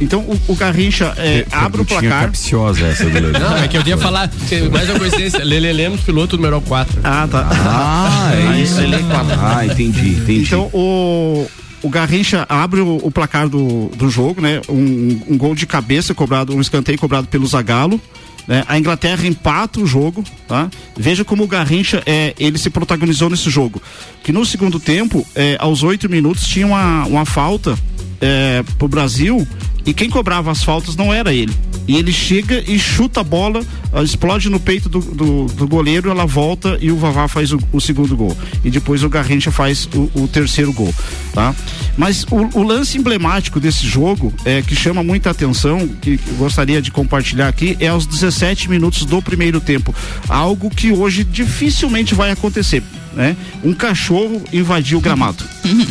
então 0.00 0.20
o, 0.20 0.38
o 0.48 0.54
Garrincha 0.54 1.14
eh, 1.18 1.46
abre 1.52 1.82
o 1.82 1.84
placar. 1.84 2.22
capciosa 2.24 2.86
essa 2.86 3.04
do 3.04 3.10
Lele. 3.10 3.38
Não, 3.38 3.56
é 3.56 3.68
que 3.68 3.76
eu 3.76 3.82
ia 3.86 3.96
falar, 3.98 4.30
mais 4.72 4.88
uma 4.90 4.98
coincidência, 4.98 5.44
Lele 5.44 5.72
Lemos, 5.72 6.00
piloto 6.00 6.36
número 6.36 6.60
4. 6.62 7.00
Ah, 7.04 7.28
tá. 7.30 7.48
Ah, 7.52 8.30
é 8.34 8.60
isso. 8.60 8.80
Ele 8.80 8.96
é 8.96 9.02
quatro. 9.02 9.38
Ah, 9.40 9.66
entendi, 9.66 10.10
entendi. 10.10 10.42
Então 10.42 10.70
o 10.72 11.46
o 11.82 11.88
Garrincha 11.88 12.44
abre 12.48 12.80
o, 12.80 12.98
o 13.02 13.10
placar 13.10 13.48
do, 13.48 13.88
do 13.96 14.08
jogo, 14.10 14.40
né? 14.40 14.60
Um, 14.68 15.20
um 15.28 15.38
gol 15.38 15.54
de 15.54 15.66
cabeça 15.66 16.14
cobrado, 16.14 16.54
um 16.54 16.60
escanteio 16.60 16.98
cobrado 16.98 17.28
pelo 17.28 17.46
Zagallo. 17.46 18.00
Né? 18.46 18.64
A 18.68 18.78
Inglaterra 18.78 19.26
empata 19.26 19.80
o 19.80 19.86
jogo, 19.86 20.22
tá? 20.46 20.70
Veja 20.96 21.24
como 21.24 21.44
o 21.44 21.48
Garrincha 21.48 22.02
é, 22.06 22.34
ele 22.38 22.58
se 22.58 22.70
protagonizou 22.70 23.28
nesse 23.28 23.50
jogo. 23.50 23.82
Que 24.22 24.32
no 24.32 24.46
segundo 24.46 24.78
tempo, 24.78 25.26
é, 25.34 25.56
aos 25.58 25.82
oito 25.82 26.08
minutos, 26.08 26.46
tinha 26.46 26.66
uma, 26.66 27.04
uma 27.06 27.26
falta 27.26 27.76
é, 28.20 28.62
pro 28.78 28.88
Brasil 28.88 29.46
e 29.86 29.94
quem 29.94 30.10
cobrava 30.10 30.50
as 30.50 30.62
faltas 30.62 30.96
não 30.96 31.14
era 31.14 31.32
ele. 31.32 31.54
E 31.88 31.96
ele 31.96 32.12
chega 32.12 32.62
e 32.66 32.78
chuta 32.78 33.20
a 33.20 33.24
bola, 33.24 33.64
ah, 33.92 34.02
explode 34.02 34.50
no 34.50 34.58
peito 34.58 34.88
do, 34.88 34.98
do, 34.98 35.46
do 35.46 35.68
goleiro, 35.68 36.10
ela 36.10 36.26
volta 36.26 36.76
e 36.80 36.90
o 36.90 36.96
Vavá 36.96 37.28
faz 37.28 37.52
o, 37.52 37.60
o 37.72 37.80
segundo 37.80 38.16
gol. 38.16 38.36
E 38.64 38.70
depois 38.70 39.04
o 39.04 39.08
Garrincha 39.08 39.52
faz 39.52 39.88
o, 39.94 40.10
o 40.14 40.26
terceiro 40.26 40.72
gol, 40.72 40.92
tá? 41.32 41.54
Mas 41.96 42.24
o, 42.24 42.58
o 42.58 42.62
lance 42.64 42.98
emblemático 42.98 43.60
desse 43.60 43.86
jogo, 43.86 44.34
é, 44.44 44.62
que 44.62 44.74
chama 44.74 45.04
muita 45.04 45.30
atenção, 45.30 45.86
que 45.86 46.18
gostaria 46.36 46.82
de 46.82 46.90
compartilhar 46.90 47.46
aqui, 47.46 47.76
é 47.78 47.86
aos 47.86 48.04
17 48.04 48.68
minutos 48.68 49.04
do 49.04 49.22
primeiro 49.22 49.60
tempo. 49.60 49.94
Algo 50.28 50.68
que 50.68 50.90
hoje 50.90 51.22
dificilmente 51.22 52.16
vai 52.16 52.32
acontecer. 52.32 52.82
Né? 53.16 53.34
Um 53.64 53.72
cachorro 53.72 54.42
invadiu 54.52 54.98
o 54.98 55.00
gramado, 55.00 55.42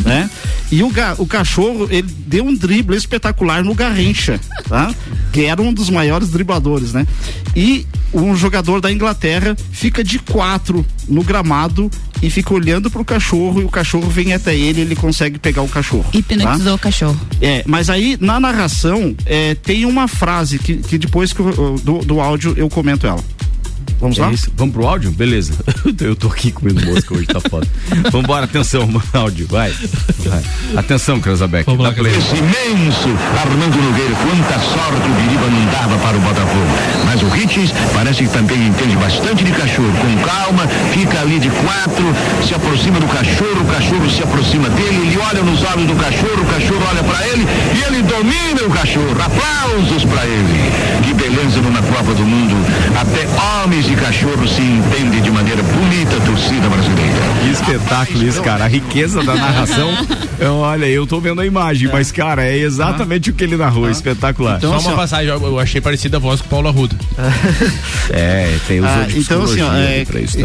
né? 0.04 0.30
E 0.70 0.80
o, 0.84 0.88
ga- 0.90 1.16
o 1.18 1.26
cachorro, 1.26 1.88
ele 1.90 2.08
deu 2.26 2.44
um 2.46 2.54
drible 2.54 2.96
espetacular 2.96 3.64
no 3.64 3.74
Garrincha, 3.74 4.38
tá? 4.68 4.94
Que 5.32 5.44
era 5.46 5.60
um 5.60 5.72
dos 5.72 5.90
maiores 5.90 6.28
dribladores, 6.30 6.92
né? 6.92 7.04
E 7.56 7.84
um 8.14 8.36
jogador 8.36 8.80
da 8.80 8.92
Inglaterra 8.92 9.56
fica 9.72 10.04
de 10.04 10.20
quatro 10.20 10.86
no 11.08 11.24
gramado 11.24 11.90
e 12.22 12.30
fica 12.30 12.54
olhando 12.54 12.88
pro 12.90 13.04
cachorro 13.04 13.60
e 13.60 13.64
o 13.64 13.68
cachorro 13.68 14.08
vem 14.08 14.32
até 14.32 14.54
ele 14.56 14.78
e 14.78 14.82
ele 14.82 14.94
consegue 14.94 15.36
pegar 15.38 15.62
o 15.62 15.68
cachorro. 15.68 16.04
tá? 16.12 16.18
Hipnotizou 16.18 16.74
o 16.74 16.78
cachorro. 16.78 17.20
É, 17.42 17.64
mas 17.66 17.90
aí 17.90 18.16
na 18.20 18.38
narração 18.38 19.16
é, 19.26 19.56
tem 19.56 19.84
uma 19.84 20.06
frase 20.06 20.60
que, 20.60 20.76
que 20.76 20.96
depois 20.96 21.32
que 21.32 21.40
eu- 21.40 21.76
do, 21.82 21.98
do 22.04 22.20
áudio 22.20 22.54
eu 22.56 22.68
comento 22.68 23.04
ela. 23.04 23.22
Vamos 24.00 24.18
lá? 24.18 24.30
É 24.30 24.34
isso. 24.34 24.52
Vamos 24.56 24.74
pro 24.74 24.86
áudio? 24.86 25.10
Beleza. 25.10 25.54
Eu 26.00 26.14
tô 26.14 26.28
aqui 26.28 26.52
comendo 26.52 26.84
mosca 26.84 27.14
hoje, 27.14 27.26
tá 27.26 27.40
foda. 27.40 27.66
Vambora, 28.12 28.44
atenção, 28.44 28.88
áudio, 29.12 29.46
vai. 29.48 29.72
vai. 30.24 30.42
Atenção, 30.76 31.20
Cranzabeck. 31.20 31.64
Dá 31.76 31.92
play. 31.92 32.14
Esse 32.16 32.36
imenso 32.36 33.08
Armando 33.40 33.76
Nogueira, 33.76 34.14
quanta 34.14 34.58
sorte 34.60 35.08
o 35.08 35.22
Diriba 35.22 35.46
não 35.46 35.66
dava 35.72 35.98
para 35.98 36.16
o 36.16 36.20
Botafogo. 36.20 36.66
Mas 37.04 37.22
o 37.22 37.28
Rites 37.28 37.72
parece 37.94 38.24
que 38.24 38.30
também 38.30 38.66
entende 38.66 38.96
bastante 38.96 39.44
de 39.44 39.52
cachorro. 39.52 39.92
Com 40.00 40.28
calma, 40.28 40.66
fica 40.92 41.20
ali 41.20 41.38
de 41.38 41.50
quatro, 41.50 42.04
se 42.46 42.54
aproxima 42.54 43.00
do 43.00 43.06
cachorro, 43.06 43.62
o 43.62 43.66
cachorro 43.66 44.10
se 44.10 44.22
aproxima 44.22 44.68
dele, 44.70 45.08
ele 45.08 45.18
olha 45.18 45.42
nos 45.42 45.62
olhos 45.64 45.86
do 45.86 45.94
cachorro, 45.96 46.42
o 46.42 46.46
cachorro 46.46 46.82
olha 46.90 47.02
para 47.02 47.26
ele 47.28 47.46
e 47.74 47.82
ele 47.84 48.02
domina 48.02 48.62
o 48.66 48.70
cachorro. 48.70 49.16
Aplausos 49.16 50.04
para 50.04 50.24
ele. 50.26 50.72
Que 51.04 51.14
beleza 51.14 51.60
numa 51.60 51.82
Copa 51.82 52.12
do 52.14 52.22
Mundo. 52.24 52.54
Até 53.00 53.26
homens 53.62 53.85
e 53.88 53.94
cachorros 53.94 54.50
se 54.52 54.62
entendem 54.62 55.22
de 55.22 55.30
maneira 55.30 55.62
bonita 55.62 56.16
a 56.16 56.20
torcida 56.20 56.68
brasileira. 56.68 57.16
Que 57.42 57.50
espetáculo 57.50 58.26
isso, 58.26 58.42
cara. 58.42 58.64
A 58.64 58.68
riqueza 58.68 59.22
da 59.22 59.34
narração. 59.34 59.90
Eu, 60.38 60.56
olha, 60.56 60.84
eu 60.84 61.06
tô 61.06 61.18
vendo 61.18 61.40
a 61.40 61.46
imagem, 61.46 61.88
mas, 61.90 62.12
cara, 62.12 62.44
é 62.44 62.58
exatamente 62.58 63.30
o 63.30 63.32
que 63.32 63.42
ele 63.42 63.56
narrou. 63.56 63.88
Espetacular. 63.88 64.60
Só 64.60 64.78
uma 64.78 64.94
passagem, 64.94 65.28
eu 65.28 65.58
achei 65.58 65.80
parecida 65.80 66.18
a 66.18 66.20
voz 66.20 66.42
com 66.42 66.46
o 66.46 66.50
Paulo 66.50 66.68
Arruda. 66.68 66.94
É, 68.10 68.56
tem 68.68 68.80
os 68.80 68.86
Ah, 68.86 68.98
outros 68.98 69.16
então, 69.16 69.42
assim, 69.42 69.62
ó, 69.62 69.72
é, 69.72 70.04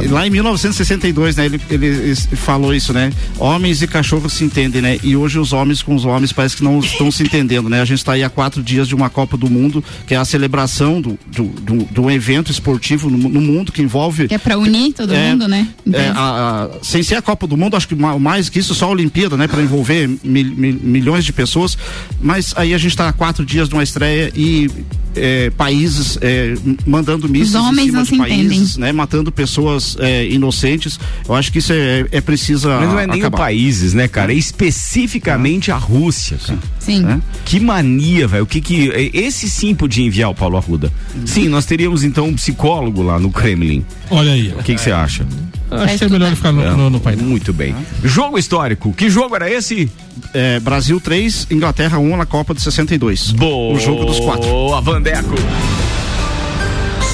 lá 0.09 0.25
em 0.25 0.29
1962, 0.29 1.35
né, 1.35 1.45
ele, 1.45 1.61
ele 1.69 2.15
falou 2.15 2.73
isso, 2.73 2.91
né? 2.91 3.11
Homens 3.37 3.81
e 3.81 3.87
cachorros 3.87 4.33
se 4.33 4.43
entendem, 4.43 4.81
né? 4.81 4.97
E 5.03 5.15
hoje 5.15 5.37
os 5.37 5.53
homens 5.53 5.81
com 5.81 5.93
os 5.93 6.03
homens 6.05 6.31
parece 6.33 6.57
que 6.57 6.63
não 6.63 6.79
estão 6.79 7.11
se 7.11 7.21
entendendo, 7.21 7.69
né? 7.69 7.81
A 7.81 7.85
gente 7.85 7.99
está 7.99 8.13
aí 8.13 8.23
há 8.23 8.29
quatro 8.29 8.63
dias 8.63 8.87
de 8.87 8.95
uma 8.95 9.09
Copa 9.09 9.37
do 9.37 9.49
Mundo, 9.49 9.83
que 10.07 10.15
é 10.15 10.17
a 10.17 10.25
celebração 10.25 10.99
do, 10.99 11.19
do, 11.27 11.43
do, 11.43 11.75
do 11.85 12.11
evento 12.11 12.51
esportivo 12.51 13.09
no, 13.09 13.29
no 13.31 13.41
mundo 13.41 13.71
que 13.71 13.81
envolve. 13.81 14.27
Que 14.27 14.35
é 14.35 14.37
pra 14.37 14.57
unir 14.57 14.93
todo 14.93 15.13
É, 15.13 15.31
mundo, 15.31 15.47
né? 15.47 15.67
É, 15.91 16.07
a- 16.09 16.13
a- 16.15 16.69
sem 16.83 17.01
ser 17.01 17.15
a 17.15 17.21
Copa 17.21 17.47
do 17.47 17.55
Mundo, 17.57 17.75
acho 17.77 17.87
que 17.87 17.95
ma- 17.95 18.19
mais 18.19 18.49
que 18.49 18.59
isso, 18.59 18.75
só 18.75 18.85
a 18.85 18.89
Olimpíada, 18.89 19.37
né? 19.37 19.47
Para 19.47 19.61
envolver 19.61 20.07
mil- 20.23 20.55
mil- 20.55 20.79
milhões 20.81 21.23
de 21.25 21.33
pessoas. 21.33 21.77
Mas 22.21 22.53
aí 22.55 22.73
a 22.73 22.77
gente 22.77 22.91
está 22.91 23.07
há 23.09 23.13
quatro 23.13 23.45
dias 23.45 23.67
de 23.69 23.75
uma 23.75 23.83
estreia 23.83 24.31
e 24.35 24.69
é, 25.15 25.49
países 25.51 26.17
é, 26.21 26.53
mandando 26.85 27.27
mísseis 27.27 27.55
em 27.55 27.57
homens 27.67 27.85
cima 27.87 27.97
não 27.97 28.03
de 28.03 28.09
se 28.09 28.17
países, 28.17 28.77
né? 28.77 28.91
Matando 28.93 29.31
pessoas 29.31 29.97
é, 29.99 30.25
inocentes. 30.27 30.99
Eu 31.27 31.35
acho 31.35 31.51
que 31.51 31.59
isso 31.59 31.73
é, 31.73 32.05
é 32.11 32.21
preciso 32.21 32.69
Mas 32.69 32.87
não 32.89 32.99
é 32.99 33.07
nem 33.07 33.19
acabar. 33.19 33.37
o 33.37 33.41
países, 33.41 33.93
né, 33.93 34.07
cara? 34.07 34.31
É 34.31 34.35
especificamente 34.35 35.71
a 35.71 35.75
Rússia, 35.77 36.37
cara. 36.45 36.59
Sim. 36.79 37.01
Né? 37.01 37.21
Que 37.45 37.59
mania, 37.59 38.27
velho. 38.27 38.43
O 38.43 38.47
que 38.47 38.61
que. 38.61 38.89
Esse 39.13 39.49
sim 39.49 39.75
podia 39.75 40.05
enviar 40.05 40.29
o 40.29 40.35
Paulo 40.35 40.57
Arruda. 40.57 40.91
Sim, 41.25 41.47
nós 41.49 41.65
teríamos 41.65 42.03
então 42.03 42.27
um 42.27 42.33
psicólogo 42.33 43.01
lá 43.01 43.19
no 43.21 43.31
Kremlin. 43.31 43.85
Olha 44.09 44.33
aí. 44.33 44.53
O 44.57 44.63
que 44.63 44.77
você 44.77 44.91
acha? 44.91 45.25
Acho 45.71 45.99
que 45.99 46.03
é 46.03 46.09
melhor 46.09 46.35
ficar 46.35 46.51
no, 46.51 46.75
no, 46.75 46.89
no 46.89 46.99
painel. 46.99 47.25
Muito 47.25 47.53
bem. 47.53 47.73
Jogo 48.03 48.37
histórico. 48.37 48.91
Que 48.91 49.09
jogo 49.09 49.35
era 49.35 49.49
esse? 49.49 49.89
É, 50.33 50.59
Brasil 50.59 50.99
3, 50.99 51.47
Inglaterra 51.49 51.97
1 51.97 52.17
na 52.17 52.25
Copa 52.25 52.53
de 52.53 52.61
62. 52.61 53.31
Boa. 53.31 53.75
O 53.75 53.79
jogo 53.79 54.03
dos 54.03 54.19
quatro. 54.19 54.49
Boa, 54.49 54.81
Vandeco. 54.81 55.35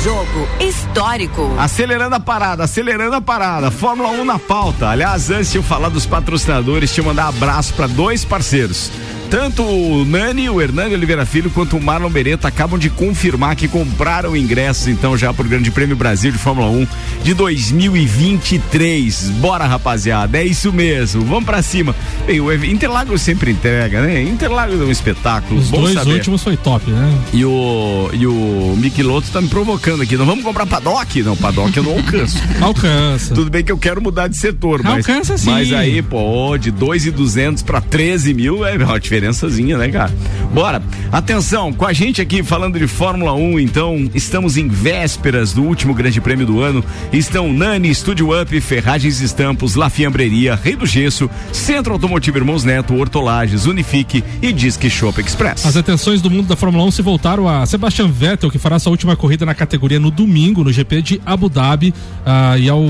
Jogo 0.04 0.48
histórico. 0.60 1.54
Acelerando 1.58 2.16
a 2.16 2.20
parada, 2.20 2.64
acelerando 2.64 3.16
a 3.16 3.22
parada. 3.22 3.70
Fórmula 3.70 4.10
1 4.10 4.26
na 4.26 4.40
pauta. 4.40 4.90
Aliás, 4.90 5.30
antes 5.30 5.52
de 5.52 5.58
eu 5.58 5.64
falar 5.64 5.90
dos 5.90 6.06
patrocinadores, 6.06 6.94
te 6.94 7.02
mandar 7.02 7.28
abraço 7.28 7.74
para 7.74 7.88
dois 7.88 8.24
parceiros. 8.24 8.90
Tanto 9.30 9.62
o 9.62 10.06
Nani, 10.06 10.50
o 10.50 10.62
Hernani 10.62 10.96
Oliveira 10.96 11.26
Filho, 11.26 11.50
quanto 11.50 11.76
o 11.76 11.82
Marlon 11.82 12.10
Beretta 12.10 12.48
acabam 12.48 12.80
de 12.80 12.90
confirmar 12.90 13.56
que 13.56 13.68
compraram 13.68 14.36
ingressos, 14.38 14.88
então, 14.88 15.18
já 15.18 15.34
pro 15.34 15.48
Grande 15.48 15.70
Prêmio 15.70 15.96
Brasil 15.96 16.32
de 16.32 16.38
Fórmula 16.38 16.70
1 16.70 16.88
de 17.24 17.34
2023. 17.34 19.30
Bora, 19.40 19.66
rapaziada, 19.66 20.38
é 20.38 20.46
isso 20.46 20.72
mesmo. 20.72 21.26
Vamos 21.26 21.44
pra 21.44 21.62
cima. 21.62 21.94
Bem, 22.26 22.40
o 22.40 22.54
Interlagos 22.66 23.22
sempre 23.22 23.52
entrega, 23.52 24.02
né? 24.02 24.22
Interlagos 24.24 24.80
é 24.80 24.84
um 24.84 24.92
espetáculo. 24.92 25.60
Os 25.60 25.70
dois 25.70 25.94
saber. 25.94 26.14
últimos 26.14 26.42
foi 26.42 26.56
top, 26.56 26.90
né? 26.90 27.14
E 27.34 27.44
o, 27.44 28.10
e 28.14 28.26
o 28.26 28.76
Michelotto 28.78 29.30
tá 29.30 29.42
me 29.42 29.50
provocando 29.50 30.04
aqui. 30.04 30.16
Não 30.16 30.26
vamos 30.26 30.44
comprar 30.44 30.66
paddock? 30.66 31.22
Não, 31.22 31.36
paddock 31.36 31.76
eu 31.76 31.84
não 31.84 31.98
alcanço. 31.98 32.38
Alcança. 32.62 33.36
Tudo 33.36 33.52
bem 33.52 33.64
que 33.64 33.72
eu 33.72 33.78
quero 33.78 34.02
mudar 34.02 34.28
de 34.28 34.38
setor, 34.38 34.82
mas. 34.84 35.08
Alcança 35.08 35.38
sim. 35.38 35.50
Mas 35.50 35.74
aí, 35.74 36.02
pô, 36.02 36.58
de 36.58 36.72
2,200 36.72 37.64
para 37.64 37.82
13 37.82 38.34
mil 38.34 38.66
é 38.66 38.76
uma 38.78 39.00
diferençazinha, 39.18 39.78
né, 39.78 39.90
cara? 39.90 40.14
Bora. 40.54 40.82
Atenção, 41.12 41.74
com 41.74 41.86
a 41.86 41.94
gente 41.94 42.22
aqui 42.22 42.44
falando 42.44 42.78
de 42.78 42.86
Fórmula 42.88 43.34
1, 43.34 43.60
então, 43.60 44.10
estamos 44.14 44.58
em 44.58 44.68
vésperas 44.68 45.54
do 45.54 45.64
último 45.64 45.94
grande 45.94 46.22
prêmio 46.22 46.46
do 46.46 46.62
ano. 46.62 46.84
Estão 47.12 47.52
Nani, 47.52 47.94
Studio 47.94 48.40
Up, 48.40 48.60
Ferragens 48.62 49.20
Estampos, 49.22 49.76
La 49.76 49.90
Fiambreria, 49.90 50.56
Rei 50.62 50.76
do 50.76 50.86
Gesso, 50.86 51.30
Centro 51.52 51.94
Automotivo 51.94 52.38
Irmãos 52.38 52.64
Neto, 52.64 52.94
Hortolages, 52.96 53.66
Unifique 53.66 54.24
e 54.42 54.52
Disque 54.54 54.90
Shop 54.90 55.20
Express. 55.20 55.66
As 55.66 55.76
atenções 55.78 56.22
do 56.22 56.30
mundo 56.30 56.48
da 56.48 56.56
Fórmula 56.56 56.84
1 56.86 56.92
se 56.92 57.02
voltaram 57.02 57.48
a 57.48 57.66
Sebastian 57.66 58.08
Vettel, 58.10 58.52
que 58.52 58.60
fará 58.60 58.78
sua 58.78 58.92
última 58.92 59.16
corrida 59.16 59.46
na 59.46 59.56
categoria 59.56 60.00
no 60.00 60.12
domingo, 60.12 60.64
no 60.64 60.72
GP 60.72 61.02
de 61.02 61.22
Abu 61.26 61.50
Dhabi. 61.50 61.94
ah, 62.26 62.58
e 62.58 62.68
ao 62.70 62.84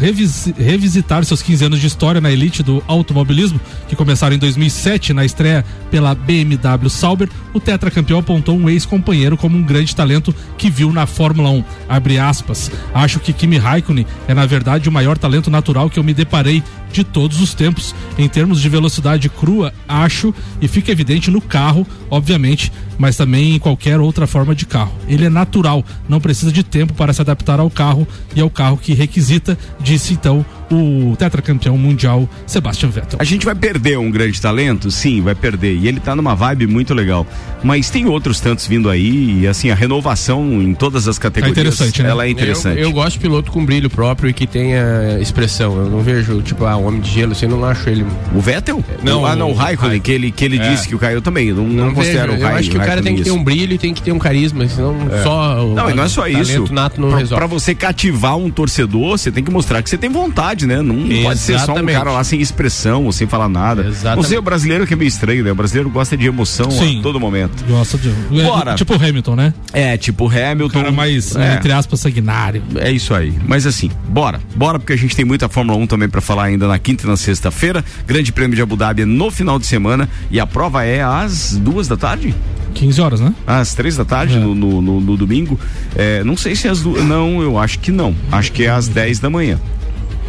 revisi- 0.00 0.52
revisitar 0.58 1.24
seus 1.24 1.40
15 1.42 1.64
anos 1.64 1.80
de 1.80 1.86
história 1.86 2.20
na 2.20 2.30
elite 2.30 2.62
do 2.62 2.82
automobilismo, 2.88 3.60
que 3.88 3.94
começaram 3.94 4.34
em 4.34 4.38
2007 4.38 5.12
na 5.12 5.24
estreia 5.24 5.64
pela 5.90 6.14
BMW 6.14 6.88
Sauber, 6.88 7.28
o 7.52 7.58
tetracampeão 7.58 8.20
apontou 8.20 8.56
um 8.56 8.70
ex-companheiro 8.70 9.36
como 9.36 9.56
um 9.56 9.62
grande 9.62 9.94
talento 9.94 10.34
que 10.56 10.70
viu 10.70 10.92
na 10.92 11.06
Fórmula 11.06 11.50
1. 11.50 11.64
Abre 11.88 12.18
aspas. 12.18 12.70
Acho 12.94 13.18
que 13.18 13.32
Kimi 13.32 13.58
Raikkonen 13.58 14.06
é 14.28 14.34
na 14.34 14.46
verdade 14.46 14.88
o 14.88 14.92
maior 14.92 15.18
talento 15.18 15.50
natural 15.50 15.90
que 15.90 15.98
eu 15.98 16.04
me 16.04 16.14
deparei 16.14 16.62
de 16.92 17.04
todos 17.04 17.40
os 17.40 17.54
tempos. 17.54 17.94
Em 18.18 18.28
termos 18.28 18.60
de 18.60 18.68
velocidade 18.68 19.28
crua, 19.28 19.72
acho 19.88 20.34
e 20.60 20.68
fica 20.68 20.92
evidente 20.92 21.30
no 21.30 21.40
carro, 21.40 21.86
obviamente, 22.10 22.72
mas 22.98 23.16
também 23.16 23.54
em 23.54 23.58
qualquer 23.58 24.00
outra 24.00 24.26
forma 24.26 24.54
de 24.54 24.66
carro. 24.66 24.92
Ele 25.08 25.24
é 25.24 25.30
natural, 25.30 25.84
não 26.08 26.20
precisa 26.20 26.52
de 26.52 26.62
tempo 26.62 26.94
para 26.94 27.12
se 27.12 27.20
adaptar 27.20 27.60
ao 27.60 27.70
carro 27.70 28.06
e 28.34 28.40
é 28.40 28.44
o 28.44 28.50
carro 28.50 28.76
que 28.76 28.94
requisita, 28.94 29.58
disse 29.80 30.12
então 30.12 30.44
o 30.70 31.14
tetracampeão 31.16 31.76
mundial 31.76 32.28
Sebastian 32.46 32.88
Vettel. 32.90 33.18
A 33.20 33.24
gente 33.24 33.44
vai 33.44 33.54
perder 33.54 33.98
um 33.98 34.10
grande 34.10 34.40
talento? 34.40 34.90
Sim, 34.90 35.20
vai 35.20 35.34
perder. 35.34 35.74
E 35.76 35.88
ele 35.88 36.00
tá 36.00 36.14
numa 36.14 36.34
vibe 36.34 36.66
muito 36.66 36.94
legal. 36.94 37.26
Mas 37.62 37.90
tem 37.90 38.06
outros 38.06 38.40
tantos 38.40 38.66
vindo 38.66 38.88
aí 38.88 39.40
e 39.40 39.46
assim, 39.48 39.70
a 39.70 39.74
renovação 39.74 40.62
em 40.62 40.72
todas 40.74 41.06
as 41.08 41.18
categorias. 41.18 41.56
É 41.56 41.60
interessante, 41.60 42.02
né? 42.02 42.08
Ela 42.10 42.26
é 42.26 42.30
interessante. 42.30 42.78
Eu, 42.78 42.84
eu 42.84 42.92
gosto 42.92 43.12
de 43.14 43.18
piloto 43.20 43.50
com 43.52 43.64
brilho 43.64 43.90
próprio 43.90 44.30
e 44.30 44.32
que 44.32 44.46
tenha 44.46 45.18
expressão. 45.20 45.76
Eu 45.76 45.90
não 45.90 46.00
vejo, 46.00 46.40
tipo, 46.42 46.64
ah, 46.64 46.76
homem 46.76 47.00
de 47.00 47.10
gelo, 47.10 47.32
assim, 47.32 47.46
eu 47.46 47.50
não 47.50 47.64
acho 47.64 47.88
ele. 47.88 48.06
O 48.34 48.40
Vettel? 48.40 48.82
Não, 49.02 49.26
ah, 49.26 49.36
não, 49.36 49.50
o 49.50 49.54
Raikkonen, 49.54 50.00
que 50.00 50.10
ele, 50.12 50.30
que 50.30 50.44
ele 50.44 50.58
É. 50.58 50.70
disse 50.70 50.88
que 50.88 50.94
o 50.94 50.98
Caio 50.98 51.20
também. 51.20 51.48
Eu 51.48 51.56
não, 51.56 51.64
não, 51.66 51.86
Não 51.86 51.94
considero 51.94 52.32
vejo. 52.32 52.44
o 52.44 52.48
Eu 52.48 52.56
acho 52.56 52.70
que 52.70 52.76
o 52.76 52.80
cara 52.80 52.92
Raikkonen 52.94 53.14
tem 53.14 53.16
que 53.16 53.30
ter 53.30 53.36
um 53.36 53.42
brilho 53.44 53.74
e 53.74 53.78
tem 53.78 53.92
que 53.92 54.02
ter 54.02 54.12
um 54.12 54.18
carisma, 54.18 54.66
senão 54.68 54.96
só 55.22 55.66
o 55.66 55.74
Não, 55.74 55.90
e 55.90 55.94
não 55.94 56.04
é 56.04 56.08
só 56.08 56.22
talento 56.22 56.40
isso. 56.64 56.72
nato 56.72 57.00
não 57.00 57.08
pra, 57.10 57.18
resolve. 57.18 57.40
pra 57.40 57.46
você 57.46 57.74
cativar 57.74 58.36
um 58.36 58.50
torcedor, 58.50 59.18
você 59.18 59.30
tem 59.30 59.42
que 59.44 59.50
mostrar 59.50 59.82
que 59.82 59.90
você 59.90 59.98
tem 59.98 60.08
vontade, 60.10 60.59
né? 60.66 60.76
Não, 60.82 60.94
não 60.94 61.22
pode 61.22 61.38
ser 61.40 61.52
só 61.52 61.58
um 61.58 61.64
Exatamente. 61.74 61.96
cara 61.98 62.10
lá 62.12 62.24
sem 62.24 62.40
expressão 62.40 63.04
ou 63.04 63.12
sem 63.12 63.26
falar 63.26 63.48
nada. 63.48 63.86
Exatamente. 63.86 64.26
Você, 64.26 64.38
o 64.38 64.42
brasileiro 64.42 64.86
que 64.86 64.94
é 64.94 64.96
meio 64.96 65.08
estranho, 65.08 65.44
né? 65.44 65.52
O 65.52 65.54
brasileiro 65.54 65.88
gosta 65.90 66.16
de 66.16 66.26
emoção 66.26 66.70
Sim. 66.70 67.00
a 67.00 67.02
todo 67.02 67.18
momento. 67.20 67.64
Gosta 67.66 67.96
de. 67.98 68.08
é, 68.10 68.42
Bora. 68.44 68.74
tipo 68.74 68.94
o 68.94 68.96
Hamilton, 68.96 69.36
né? 69.36 69.54
É, 69.72 69.96
tipo 69.96 70.26
Hamilton. 70.28 70.80
Cara 70.80 70.92
mais, 70.92 71.34
é. 71.36 71.54
entre 71.54 71.72
aspas, 71.72 72.00
sanguinário. 72.00 72.62
É 72.76 72.90
isso 72.90 73.14
aí. 73.14 73.32
Mas 73.46 73.66
assim, 73.66 73.90
bora. 74.08 74.40
Bora 74.54 74.78
porque 74.78 74.92
a 74.92 74.98
gente 74.98 75.14
tem 75.16 75.24
muita 75.24 75.48
Fórmula 75.48 75.78
1 75.78 75.86
também 75.86 76.08
pra 76.08 76.20
falar 76.20 76.44
ainda 76.44 76.66
na 76.68 76.78
quinta 76.78 77.04
e 77.04 77.06
na 77.08 77.16
sexta-feira. 77.16 77.84
Grande 78.06 78.32
Prêmio 78.32 78.56
de 78.56 78.62
Abu 78.62 78.76
Dhabi 78.76 79.02
é 79.02 79.06
no 79.06 79.30
final 79.30 79.58
de 79.58 79.66
semana 79.66 80.08
e 80.30 80.38
a 80.40 80.46
prova 80.46 80.84
é 80.84 81.02
às 81.02 81.56
duas 81.56 81.86
da 81.88 81.96
tarde? 81.96 82.34
15 82.74 83.00
horas, 83.00 83.20
né? 83.20 83.34
Às 83.46 83.74
três 83.74 83.96
da 83.96 84.04
tarde, 84.04 84.38
no, 84.38 84.54
no, 84.54 84.80
no- 84.80 85.00
no 85.00 85.16
domingo. 85.16 85.58
É, 85.96 86.22
não 86.22 86.36
sei 86.36 86.54
se 86.54 86.68
é 86.68 86.70
às 86.70 86.80
duas. 86.80 87.02
Não, 87.04 87.42
eu 87.42 87.58
acho 87.58 87.80
que 87.80 87.90
não. 87.90 88.14
Acho 88.30 88.52
que 88.52 88.64
é 88.64 88.70
às 88.70 88.86
10 88.86 89.18
da 89.18 89.28
manhã. 89.28 89.58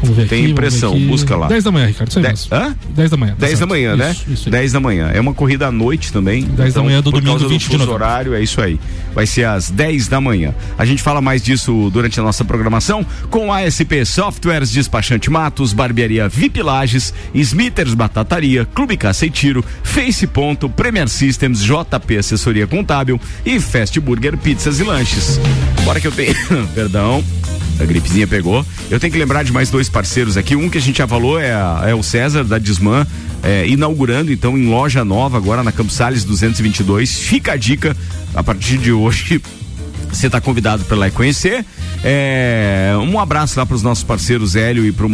Vamos 0.01 0.15
ver 0.17 0.27
Tem 0.27 0.43
aqui, 0.43 0.51
impressão, 0.51 0.93
ver 0.93 1.05
busca 1.07 1.35
lá. 1.35 1.47
10 1.47 1.63
da 1.63 1.71
manhã, 1.71 1.85
Ricardo. 1.85 2.09
Isso 2.09 2.19
De-. 2.19 2.55
Hã? 2.55 2.75
10 2.89 3.09
da 3.11 3.17
manhã. 3.17 3.31
tá 3.33 3.37
10 3.39 3.51
da 3.51 3.57
certo. 3.57 3.69
manhã, 3.69 3.95
né? 3.95 4.11
Isso, 4.11 4.25
isso 4.31 4.49
aí. 4.49 4.51
10 4.51 4.71
da 4.73 4.79
manhã. 4.79 5.11
É 5.13 5.19
uma 5.19 5.33
corrida 5.33 5.67
à 5.67 5.71
noite 5.71 6.11
também. 6.11 6.43
Então, 6.43 6.55
10 6.55 6.73
da 6.73 6.83
manhã 6.83 7.01
do 7.01 7.11
por 7.11 7.21
domingo, 7.21 7.39
causa 7.39 7.47
20 7.47 7.61
de 7.61 7.65
do 7.65 7.71
fuso 7.71 7.77
novembro. 7.85 8.03
horário, 8.05 8.33
é 8.33 8.41
isso 8.41 8.59
aí. 8.61 8.79
Vai 9.13 9.25
ser 9.27 9.45
às 9.45 9.69
10 9.69 10.07
da 10.07 10.19
manhã. 10.21 10.53
A 10.77 10.85
gente 10.85 11.01
fala 11.03 11.21
mais 11.21 11.41
disso 11.41 11.89
durante 11.93 12.19
a 12.19 12.23
nossa 12.23 12.43
programação 12.43 13.05
com 13.29 13.53
ASP 13.53 14.05
Softwares, 14.05 14.71
Despachante 14.71 15.29
Matos, 15.29 15.73
Barbearia 15.73 16.27
VIP 16.27 16.61
Lages, 16.61 17.13
Smithers 17.33 17.93
Batataria, 17.93 18.65
Clube 18.65 18.97
Caça 18.97 19.25
e 19.25 19.29
Tiro, 19.29 19.63
Face 19.83 20.25
Ponto, 20.27 20.69
Premier 20.69 21.07
Systems, 21.09 21.61
JP 21.63 22.17
Assessoria 22.17 22.65
Contábil 22.65 23.19
e 23.45 23.59
Fast 23.59 23.99
Burger 23.99 24.37
Pizzas 24.37 24.79
e 24.79 24.83
Lanches. 24.83 25.39
Bora 25.83 25.99
que 25.99 26.07
eu 26.07 26.11
tenho. 26.11 26.35
Perdão. 26.73 27.23
A 27.81 27.85
gripezinha 27.85 28.27
pegou. 28.27 28.65
Eu 28.89 28.99
tenho 28.99 29.11
que 29.11 29.17
lembrar 29.17 29.43
de 29.43 29.51
mais 29.51 29.69
dois 29.69 29.89
parceiros 29.89 30.37
aqui. 30.37 30.55
Um 30.55 30.69
que 30.69 30.77
a 30.77 30.81
gente 30.81 30.97
já 30.99 31.07
falou 31.07 31.39
é, 31.39 31.51
é 31.87 31.95
o 31.95 32.03
César 32.03 32.43
da 32.43 32.57
Disman, 32.59 33.05
é, 33.43 33.67
inaugurando 33.67 34.31
então 34.31 34.57
em 34.57 34.67
loja 34.67 35.03
nova 35.03 35.37
agora 35.37 35.63
na 35.63 35.71
Campos 35.71 35.95
Sales 35.95 36.23
222. 36.23 37.17
Fica 37.19 37.53
a 37.53 37.57
dica 37.57 37.95
a 38.35 38.43
partir 38.43 38.77
de 38.77 38.91
hoje. 38.91 39.41
Você 40.11 40.27
está 40.27 40.41
convidado 40.41 40.83
para 40.83 40.97
lá 40.97 41.07
e 41.07 41.11
conhecer. 41.11 41.65
É, 42.03 42.93
um 43.01 43.17
abraço 43.17 43.57
lá 43.57 43.65
para 43.65 43.75
os 43.75 43.81
nossos 43.81 44.03
parceiros 44.03 44.57
Hélio 44.57 44.85
e 44.85 44.91
para 44.91 45.05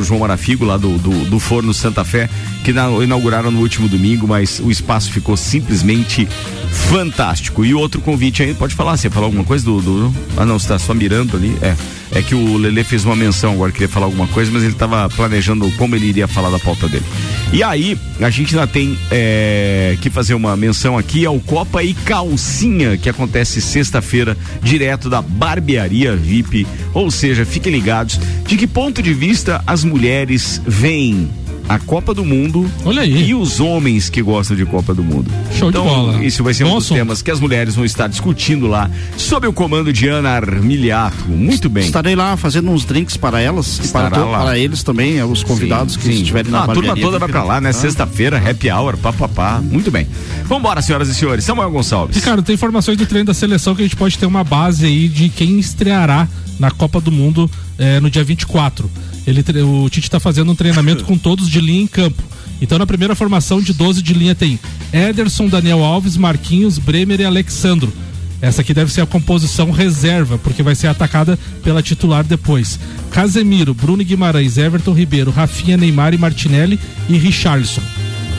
o 0.00 0.04
João 0.04 0.20
Marafigo, 0.20 0.64
lá 0.64 0.76
do, 0.76 0.96
do, 0.98 1.24
do 1.24 1.40
Forno 1.40 1.74
Santa 1.74 2.04
Fé, 2.04 2.28
que 2.62 2.72
na- 2.72 2.88
inauguraram 3.02 3.50
no 3.50 3.58
último 3.60 3.88
domingo, 3.88 4.28
mas 4.28 4.60
o 4.62 4.70
espaço 4.70 5.10
ficou 5.10 5.36
simplesmente 5.36 6.28
fantástico. 6.70 7.64
E 7.64 7.74
outro 7.74 8.00
convite 8.00 8.42
aí, 8.42 8.54
pode 8.54 8.74
falar, 8.76 8.96
você 8.96 9.10
falar 9.10 9.26
alguma 9.26 9.44
coisa 9.44 9.64
do. 9.64 9.80
do- 9.80 10.14
ah, 10.36 10.44
não, 10.46 10.58
você 10.58 10.66
está 10.66 10.78
só 10.78 10.94
mirando 10.94 11.36
ali. 11.36 11.56
É. 11.60 11.74
É 12.12 12.22
que 12.22 12.34
o 12.34 12.56
Lele 12.56 12.84
fez 12.84 13.04
uma 13.04 13.16
menção 13.16 13.52
agora, 13.52 13.72
queria 13.72 13.88
falar 13.88 14.06
alguma 14.06 14.26
coisa, 14.28 14.50
mas 14.52 14.62
ele 14.62 14.72
estava 14.72 15.08
planejando 15.08 15.70
como 15.72 15.96
ele 15.96 16.06
iria 16.06 16.28
falar 16.28 16.50
da 16.50 16.58
pauta 16.58 16.88
dele. 16.88 17.04
E 17.52 17.62
aí, 17.62 17.98
a 18.20 18.30
gente 18.30 18.54
ainda 18.54 18.66
tem 18.66 18.98
é, 19.10 19.96
que 20.00 20.10
fazer 20.10 20.34
uma 20.34 20.56
menção 20.56 20.96
aqui 20.96 21.24
ao 21.24 21.38
Copa 21.40 21.82
e 21.82 21.94
Calcinha, 21.94 22.96
que 22.96 23.08
acontece 23.08 23.60
sexta-feira, 23.60 24.36
direto 24.62 25.08
da 25.08 25.22
Barbearia 25.22 26.16
VIP. 26.16 26.66
Ou 26.92 27.10
seja, 27.10 27.44
fiquem 27.44 27.72
ligados 27.72 28.20
de 28.46 28.56
que 28.56 28.66
ponto 28.66 29.02
de 29.02 29.12
vista 29.14 29.62
as 29.66 29.84
mulheres 29.84 30.60
veem 30.66 31.28
a 31.68 31.78
Copa 31.78 32.14
do 32.14 32.24
Mundo 32.24 32.70
Olha 32.84 33.02
aí. 33.02 33.28
e 33.28 33.34
os 33.34 33.58
homens 33.60 34.08
que 34.08 34.22
gostam 34.22 34.56
de 34.56 34.64
Copa 34.64 34.94
do 34.94 35.02
Mundo. 35.02 35.30
Show 35.52 35.70
de 35.70 35.78
então, 35.78 35.84
bola. 35.88 36.24
Isso 36.24 36.42
vai 36.44 36.54
ser 36.54 36.64
Bom 36.64 36.70
um 36.70 36.74
dos 36.76 36.84
assunto. 36.84 36.98
temas 36.98 37.22
que 37.22 37.30
as 37.30 37.40
mulheres 37.40 37.74
vão 37.74 37.84
estar 37.84 38.06
discutindo 38.08 38.66
lá, 38.66 38.90
sob 39.16 39.46
o 39.46 39.52
comando 39.52 39.92
de 39.92 40.06
Ana 40.08 40.30
Armiliato. 40.30 41.24
Muito 41.28 41.68
bem. 41.68 41.84
Estarei 41.84 42.14
lá 42.14 42.36
fazendo 42.36 42.70
uns 42.70 42.84
drinks 42.84 43.16
para 43.16 43.40
elas 43.40 43.78
e 43.84 43.88
para, 43.88 44.24
lá. 44.24 44.44
para 44.44 44.58
eles 44.58 44.82
também, 44.82 45.18
é, 45.18 45.24
os 45.24 45.42
convidados 45.42 45.96
que 45.96 46.04
Sim. 46.04 46.10
estiverem 46.10 46.50
na 46.50 46.64
A 46.64 46.68
turma 46.68 46.94
toda 46.94 47.18
vai 47.18 47.28
VIP, 47.28 47.32
pra 47.32 47.42
lá, 47.44 47.60
né? 47.60 47.70
Ah. 47.70 47.72
Sexta-feira, 47.72 48.38
happy 48.38 48.70
hour, 48.70 48.96
papapá. 48.96 49.60
Muito 49.62 49.90
bem. 49.90 50.06
Vambora, 50.44 50.80
senhoras 50.80 51.08
e 51.08 51.14
senhores. 51.14 51.44
Samuel 51.44 51.70
Gonçalves. 51.70 52.16
Ricardo, 52.16 52.42
tem 52.42 52.54
informações 52.54 52.96
do 52.96 53.06
treino 53.06 53.26
da 53.26 53.34
seleção 53.34 53.74
que 53.74 53.82
a 53.82 53.84
gente 53.84 53.96
pode 53.96 54.16
ter 54.16 54.26
uma 54.26 54.44
base 54.44 54.86
aí 54.86 55.08
de 55.08 55.28
quem 55.28 55.58
estreará 55.58 56.28
na 56.58 56.70
Copa 56.70 57.00
do 57.00 57.10
Mundo 57.12 57.50
eh, 57.78 58.00
no 58.00 58.08
dia 58.08 58.24
24. 58.24 58.88
Ele, 59.26 59.42
o 59.62 59.88
Tite 59.90 60.06
está 60.06 60.20
fazendo 60.20 60.52
um 60.52 60.54
treinamento 60.54 61.04
com 61.04 61.18
todos 61.18 61.48
de 61.50 61.60
linha 61.60 61.82
em 61.82 61.86
campo. 61.86 62.22
Então, 62.60 62.78
na 62.78 62.86
primeira 62.86 63.14
formação 63.14 63.60
de 63.60 63.72
12 63.72 64.00
de 64.00 64.14
linha 64.14 64.34
tem 64.34 64.58
Ederson, 64.92 65.48
Daniel 65.48 65.82
Alves, 65.84 66.16
Marquinhos, 66.16 66.78
Bremer 66.78 67.20
e 67.20 67.24
Alexandro. 67.24 67.92
Essa 68.40 68.60
aqui 68.60 68.72
deve 68.72 68.92
ser 68.92 69.00
a 69.00 69.06
composição 69.06 69.70
reserva, 69.70 70.38
porque 70.38 70.62
vai 70.62 70.74
ser 70.74 70.86
atacada 70.88 71.38
pela 71.64 71.82
titular 71.82 72.22
depois. 72.22 72.78
Casemiro, 73.10 73.74
Bruno 73.74 74.04
Guimarães, 74.04 74.58
Everton 74.58 74.92
Ribeiro, 74.92 75.30
Rafinha, 75.30 75.76
Neymar 75.76 76.14
e 76.14 76.18
Martinelli 76.18 76.78
e 77.08 77.16
Richarlison. 77.16 77.80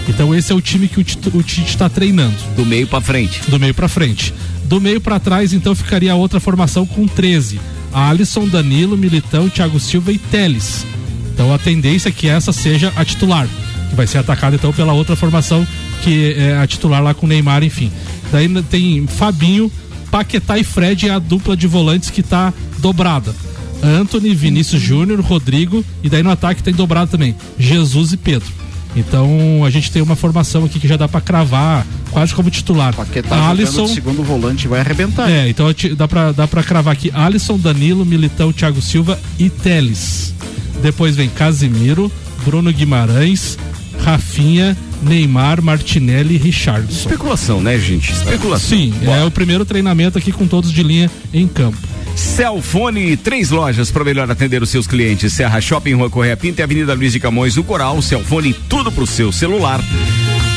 Então 0.07 0.33
esse 0.33 0.51
é 0.51 0.55
o 0.55 0.61
time 0.61 0.87
que 0.87 0.99
o 0.99 1.03
Tite- 1.03 1.65
está 1.67 1.89
treinando. 1.89 2.35
Do 2.55 2.65
meio 2.65 2.87
pra 2.87 3.01
frente. 3.01 3.41
Do 3.49 3.59
meio 3.59 3.73
pra 3.73 3.89
frente. 3.89 4.33
Do 4.65 4.79
meio 4.79 5.01
pra 5.01 5.19
trás, 5.19 5.51
então, 5.51 5.73
ficaria 5.75 6.11
a 6.11 6.15
outra 6.15 6.39
formação 6.39 6.85
com 6.85 7.07
13. 7.07 7.59
Alisson, 7.97 8.47
Danilo, 8.47 8.95
Militão, 8.95 9.49
Thiago 9.49 9.79
Silva 9.79 10.11
e 10.11 10.19
Teles. 10.19 10.85
Então 11.33 11.51
a 11.51 11.57
tendência 11.57 12.09
é 12.09 12.11
que 12.11 12.27
essa 12.27 12.53
seja 12.53 12.93
a 12.95 13.03
titular. 13.03 13.47
Que 13.89 13.95
vai 13.95 14.05
ser 14.05 14.19
atacada 14.19 14.55
então 14.55 14.71
pela 14.71 14.93
outra 14.93 15.15
formação, 15.15 15.65
que 16.03 16.35
é 16.37 16.55
a 16.57 16.67
titular 16.67 17.01
lá 17.01 17.15
com 17.15 17.25
Neymar, 17.25 17.63
enfim. 17.63 17.91
Daí 18.31 18.47
tem 18.63 19.07
Fabinho, 19.07 19.71
Paquetá 20.11 20.59
e 20.59 20.63
Fred 20.63 21.09
a 21.09 21.17
dupla 21.17 21.57
de 21.57 21.65
volantes 21.65 22.11
que 22.11 22.21
tá 22.21 22.53
dobrada. 22.77 23.33
Anthony, 23.81 24.35
Vinícius 24.35 24.81
Júnior, 24.81 25.19
Rodrigo, 25.21 25.83
e 26.03 26.09
daí 26.09 26.21
no 26.21 26.31
ataque 26.31 26.61
tem 26.61 26.73
dobrado 26.73 27.09
também, 27.09 27.35
Jesus 27.57 28.13
e 28.13 28.17
Pedro. 28.17 28.51
Então 28.95 29.63
a 29.65 29.69
gente 29.69 29.91
tem 29.91 30.01
uma 30.01 30.15
formação 30.15 30.65
aqui 30.65 30.79
que 30.79 30.87
já 30.87 30.97
dá 30.97 31.07
pra 31.07 31.21
cravar 31.21 31.85
quase 32.11 32.33
como 32.33 32.49
titular. 32.49 32.95
Paquetá 32.95 33.49
Alisson, 33.49 33.87
segundo 33.87 34.23
volante 34.23 34.67
vai 34.67 34.79
arrebentar. 34.79 35.29
é, 35.29 35.47
então 35.49 35.67
dá 35.95 36.07
pra, 36.07 36.31
dá 36.31 36.47
pra 36.47 36.63
cravar 36.63 36.93
aqui 36.93 37.11
Alisson, 37.13 37.57
Danilo, 37.57 38.05
Militão, 38.05 38.51
Thiago 38.51 38.81
Silva 38.81 39.19
e 39.37 39.49
Teles. 39.49 40.33
Depois 40.81 41.15
vem 41.15 41.29
Casimiro, 41.29 42.11
Bruno 42.43 42.71
Guimarães, 42.71 43.57
Rafinha, 44.03 44.75
Neymar, 45.01 45.61
Martinelli 45.61 46.35
e 46.35 46.37
Richardson. 46.37 46.91
Especulação, 46.91 47.61
né, 47.61 47.77
gente? 47.77 48.11
Especulação. 48.11 48.69
Sim, 48.69 48.93
é 49.03 49.23
o 49.23 49.31
primeiro 49.31 49.65
treinamento 49.65 50.17
aqui 50.17 50.31
com 50.31 50.47
todos 50.47 50.71
de 50.71 50.81
linha 50.81 51.09
em 51.33 51.47
campo. 51.47 51.77
Celfone, 52.17 53.15
três 53.15 53.51
lojas 53.51 53.91
para 53.91 54.03
melhor 54.03 54.29
atender 54.29 54.63
os 54.63 54.69
seus 54.69 54.87
clientes. 54.87 55.33
Serra 55.33 55.61
Shopping, 55.61 55.93
Rua 55.93 56.09
Correia 56.09 56.35
Pinta 56.35 56.61
e 56.61 56.63
Avenida 56.63 56.95
Luiz 56.95 57.13
de 57.13 57.19
Camões, 57.19 57.55
no 57.55 57.63
Coral. 57.63 58.01
Celfone, 58.01 58.53
tudo 58.53 58.91
pro 58.91 59.05
seu 59.05 59.31
celular. 59.31 59.79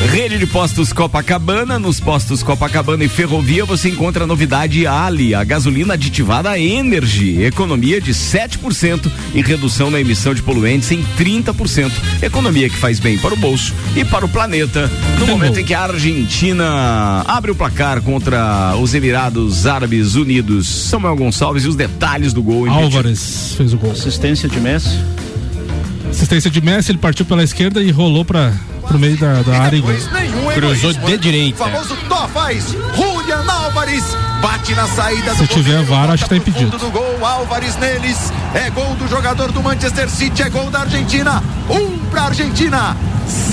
Rede 0.09 0.39
de 0.39 0.47
postos 0.47 0.91
Copacabana. 0.91 1.77
Nos 1.77 1.99
postos 1.99 2.41
Copacabana 2.41 3.03
e 3.03 3.07
Ferrovia 3.07 3.63
você 3.63 3.89
encontra 3.89 4.23
a 4.23 4.27
novidade 4.27 4.87
Ali, 4.87 5.35
a 5.35 5.43
gasolina 5.43 5.93
aditivada 5.93 6.57
Energy. 6.57 7.43
Economia 7.43 8.01
de 8.01 8.11
7% 8.11 9.11
e 9.33 9.41
redução 9.41 9.91
na 9.91 10.01
emissão 10.01 10.33
de 10.33 10.41
poluentes 10.41 10.91
em 10.91 11.03
30%. 11.17 11.91
Economia 12.21 12.69
que 12.69 12.75
faz 12.75 12.99
bem 12.99 13.17
para 13.17 13.33
o 13.33 13.37
bolso 13.37 13.73
e 13.95 14.03
para 14.03 14.25
o 14.25 14.29
planeta. 14.29 14.89
No 15.19 15.27
momento 15.27 15.59
em 15.59 15.63
que 15.63 15.73
a 15.73 15.83
Argentina 15.83 17.23
abre 17.27 17.51
o 17.51 17.55
placar 17.55 18.01
contra 18.01 18.75
os 18.77 18.93
Emirados 18.93 19.67
Árabes 19.67 20.15
Unidos. 20.15 20.67
Samuel 20.67 21.15
Gonçalves 21.15 21.63
e 21.63 21.67
os 21.67 21.75
detalhes 21.75 22.33
do 22.33 22.41
gol. 22.41 22.67
Álvares 22.67 23.53
fez 23.55 23.73
o 23.73 23.77
gol. 23.77 23.91
Assistência 23.91 24.49
de 24.49 24.59
Messi. 24.59 24.97
Assistência 26.09 26.49
de 26.51 26.61
Messi, 26.61 26.91
ele 26.91 26.97
partiu 26.97 27.25
pela 27.25 27.43
esquerda 27.43 27.81
e 27.81 27.91
rolou 27.91 28.23
para 28.25 28.53
pro 28.87 28.99
meio 28.99 29.15
da, 29.17 29.41
da 29.41 29.59
área 29.61 29.77
e 29.77 29.81
nenhum 29.81 30.51
Cruzou 30.53 30.91
de 30.93 31.17
direita. 31.17 31.63
O 31.63 31.65
famoso 31.71 31.95
Tó 32.09 32.27
faz. 32.27 32.65
Julian 32.95 33.45
Álvares 33.47 34.03
bate 34.41 34.73
na 34.75 34.87
saída 34.87 35.31
Se 35.35 35.43
do 35.43 35.47
tiver 35.47 35.63
goleiro, 35.71 35.85
VAR, 35.85 36.09
acho 36.11 36.23
que 36.23 36.29
tá 36.29 36.35
impedido. 36.37 36.77
do 36.77 36.89
gol, 36.91 37.25
Álvares 37.25 37.77
neles. 37.77 38.17
É 38.53 38.69
gol 38.69 38.93
do 38.95 39.07
jogador 39.07 39.51
do 39.51 39.61
Manchester 39.63 40.09
City, 40.09 40.41
é 40.43 40.49
gol 40.49 40.69
da 40.69 40.81
Argentina. 40.81 41.41
Um 41.69 41.97
pra 42.09 42.23
Argentina, 42.23 42.97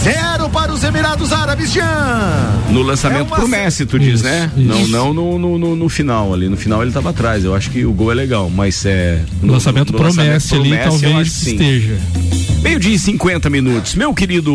zero 0.03 0.49
para 0.51 0.72
os 0.72 0.82
Emirados 0.82 1.32
Árabes, 1.32 1.70
Jean. 1.70 2.53
No 2.70 2.82
lançamento 2.82 3.20
É 3.20 3.22
uma- 3.22 3.36
pro 3.36 3.46
Messi, 3.49 3.86
tu 3.86 3.99
diz, 3.99 4.14
Isso, 4.14 4.24
né? 4.24 4.51
isso. 4.57 4.90
Não, 4.90 5.12
não 5.12 5.14
no, 5.14 5.38
no, 5.38 5.59
no- 5.59 5.76
no 5.76 5.88
final 5.88 6.34
ali. 6.34 6.49
No 6.49 6.57
final 6.57 6.82
ele 6.82 6.90
tava 6.90 7.11
atrás. 7.11 7.44
Eu 7.44 7.55
acho 7.55 7.70
que 7.70 7.84
o 7.84 7.92
gol 7.92 8.11
é 8.11 8.14
legal, 8.14 8.51
mas 8.51 8.84
é. 8.84 9.22
O 9.42 9.46
lançamento 9.46 9.92
pro 9.92 10.12
Messi 10.12 10.55
ali, 10.57 10.76
talvez 10.78 11.28
que 11.28 11.34
sim. 11.51 12.38
Meio-dia 12.68 12.94
e 12.96 12.98
50 12.98 13.48
minutos. 13.48 13.94
Meu 13.94 14.12
querido 14.12 14.52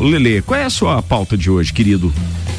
Lele, 0.00 0.40
qual 0.42 0.60
é 0.60 0.64
a 0.66 0.70
sua 0.70 1.02
pauta 1.02 1.36
de 1.36 1.50
hoje, 1.50 1.72
querido? 1.72 2.14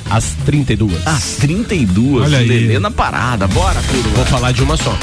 Às 0.10 0.34
32. 0.46 1.08
Às 1.08 1.38
32. 1.38 2.26
Olha 2.26 2.40
aí. 2.40 2.46
Lele 2.46 2.78
na 2.78 2.92
parada. 2.92 3.48
Bora, 3.48 3.82
turma. 3.84 4.10
Vou 4.18 4.26
falar 4.26 4.52
de 4.52 4.62
uma 4.62 4.76
só. 4.76 4.94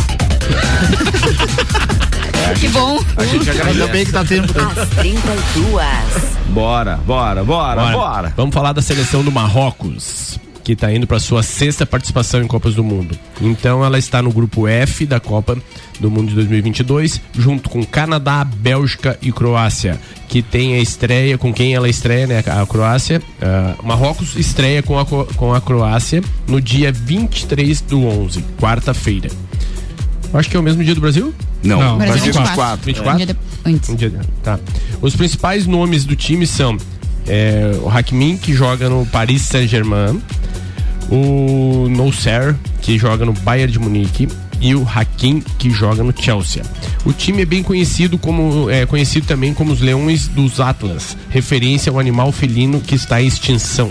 Que 2.61 2.67
bom. 2.69 2.99
A 3.17 3.25
gente 3.27 3.51
Ainda 3.51 3.63
agradece. 3.63 3.93
bem 3.93 4.07
que 4.07 4.13
dá 4.13 4.25
tempo. 4.25 4.53
Às 4.59 4.89
32. 4.89 5.85
Bora, 6.49 6.97
bora, 6.97 7.45
bora, 7.45 7.81
Bora. 7.83 7.93
bora. 7.93 8.35
Vamos 8.37 8.55
falar 8.55 8.73
da 8.73 8.81
seleção 8.81 9.23
do 9.23 9.31
Marrocos, 9.31 10.39
que 10.69 10.75
está 10.75 10.93
indo 10.93 11.07
para 11.07 11.19
sua 11.19 11.43
sexta 11.43 11.87
participação 11.87 12.43
em 12.43 12.47
Copas 12.47 12.75
do 12.75 12.85
Mundo. 12.85 13.19
Então 13.41 13.83
ela 13.83 13.99
está 13.99 14.21
no 14.21 14.31
grupo 14.31 14.69
F 14.69 15.07
da 15.07 15.19
Copa 15.19 15.57
do 15.99 16.11
Mundo 16.11 16.29
de 16.29 16.35
2022, 16.35 17.23
junto 17.39 17.71
com 17.71 17.83
Canadá, 17.87 18.45
Bélgica 18.45 19.19
e 19.23 19.33
Croácia, 19.33 19.99
que 20.29 20.43
tem 20.43 20.75
a 20.75 20.79
estreia, 20.79 21.39
com 21.39 21.55
quem 21.55 21.75
ela 21.75 21.89
estreia, 21.89 22.27
né? 22.27 22.45
A 22.47 22.67
Croácia. 22.67 23.23
ah, 23.41 23.77
Marrocos 23.83 24.37
estreia 24.37 24.83
com 24.83 24.99
a, 24.99 25.07
Co- 25.07 25.25
com 25.37 25.55
a 25.55 25.61
Croácia 25.63 26.23
no 26.47 26.61
dia 26.61 26.93
23 26.93 27.81
do 27.81 28.05
11, 28.05 28.45
quarta-feira. 28.61 29.31
Acho 30.35 30.51
que 30.51 30.57
é 30.59 30.61
o 30.61 30.63
mesmo 30.63 30.85
dia 30.85 30.95
do 30.95 31.01
Brasil? 31.01 31.33
Não, 31.63 31.81
Não, 31.81 31.97
Brasil 31.97 32.31
Brasil 32.31 32.33
24. 32.43 32.85
24? 32.85 33.15
Um 33.15 33.17
dia 33.17 33.27
de- 33.27 33.37
antes. 33.65 33.89
Um 33.89 33.95
dia- 33.95 34.13
Tá. 34.43 34.61
Os 35.01 35.17
principais 35.17 35.67
nomes 35.67 36.05
do 36.05 36.15
time 36.15 36.47
são 36.47 36.77
é, 37.27 37.73
o 37.83 37.89
Hakimi, 37.89 38.37
que 38.37 38.53
joga 38.53 38.91
no 38.91 39.07
Paris 39.07 39.43
Saint-Germain, 39.43 40.21
o 41.11 41.89
Nousser, 41.89 42.55
que 42.81 42.99
joga 42.99 43.25
no 43.25 43.33
Bayern 43.33 43.73
de 43.73 43.79
Munique, 43.79 44.29
e 44.61 44.75
o 44.75 44.87
Hakim, 44.87 45.41
que 45.59 45.71
joga 45.71 46.03
no 46.03 46.13
Chelsea. 46.17 46.63
O 47.05 47.13
time 47.13 47.43
é 47.43 47.47
bem 47.47 47.63
conhecido 47.63 48.19
como 48.19 48.69
é 48.71 48.85
conhecido 48.87 49.27
também 49.27 49.55
como 49.55 49.73
os 49.73 49.81
Leões 49.81 50.27
dos 50.29 50.61
Atlas, 50.61 51.17
referência 51.31 51.91
ao 51.91 51.99
animal 51.99 52.33
felino 52.33 52.81
que 52.81 52.95
está 52.95 53.23
em 53.23 53.27
extinção. 53.27 53.89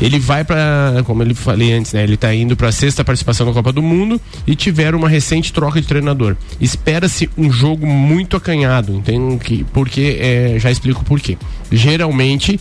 Ele 0.00 0.18
vai 0.18 0.44
para, 0.44 1.02
como 1.04 1.22
ele 1.22 1.34
falei 1.34 1.74
antes, 1.74 1.92
né? 1.92 2.02
Ele 2.02 2.16
tá 2.16 2.34
indo 2.34 2.56
para 2.56 2.68
a 2.68 2.72
sexta 2.72 3.04
participação 3.04 3.46
na 3.46 3.52
Copa 3.52 3.70
do 3.70 3.82
Mundo 3.82 4.18
e 4.46 4.56
tiveram 4.56 4.98
uma 4.98 5.10
recente 5.10 5.52
troca 5.52 5.78
de 5.78 5.86
treinador. 5.86 6.36
Espera-se 6.58 7.28
um 7.36 7.52
jogo 7.52 7.86
muito 7.86 8.34
acanhado, 8.34 8.94
entende? 8.94 9.36
Que, 9.44 9.62
porque 9.64 10.16
é, 10.18 10.58
já 10.58 10.70
explico 10.70 11.04
por 11.04 11.20
quê. 11.20 11.36
Geralmente, 11.70 12.58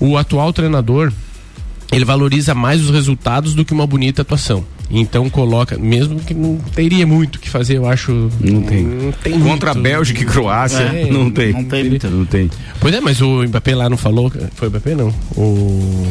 o 0.00 0.16
atual 0.16 0.50
treinador 0.50 1.12
ele 1.92 2.04
valoriza 2.04 2.54
mais 2.54 2.80
os 2.82 2.90
resultados 2.90 3.54
do 3.54 3.64
que 3.64 3.72
uma 3.72 3.86
bonita 3.86 4.22
atuação. 4.22 4.64
Então 4.90 5.28
coloca, 5.28 5.76
mesmo 5.76 6.18
que 6.20 6.32
não 6.32 6.56
teria 6.74 7.06
muito 7.06 7.36
o 7.36 7.38
que 7.38 7.50
fazer, 7.50 7.76
eu 7.76 7.86
acho. 7.86 8.30
Não 8.40 8.62
tem. 8.62 8.82
Não 8.84 9.12
tem 9.12 9.38
Contra 9.40 9.72
a 9.72 9.74
muito. 9.74 9.84
Bélgica 9.84 10.22
e 10.22 10.24
Croácia, 10.24 10.82
É, 10.82 11.10
não 11.10 11.30
tem. 11.30 11.52
não 11.52 11.64
tem 11.64 11.84
muita- 11.84 12.08
Não 12.08 12.24
tem. 12.24 12.50
Pois 12.80 12.94
é, 12.94 13.00
mas 13.00 13.20
o 13.20 13.42
Mbappé 13.44 13.74
lá 13.74 13.90
não 13.90 13.98
falou. 13.98 14.32
Foi 14.54 14.68
o 14.68 14.70
Mbappé, 14.70 14.94
não? 14.94 15.08
O. 15.36 16.06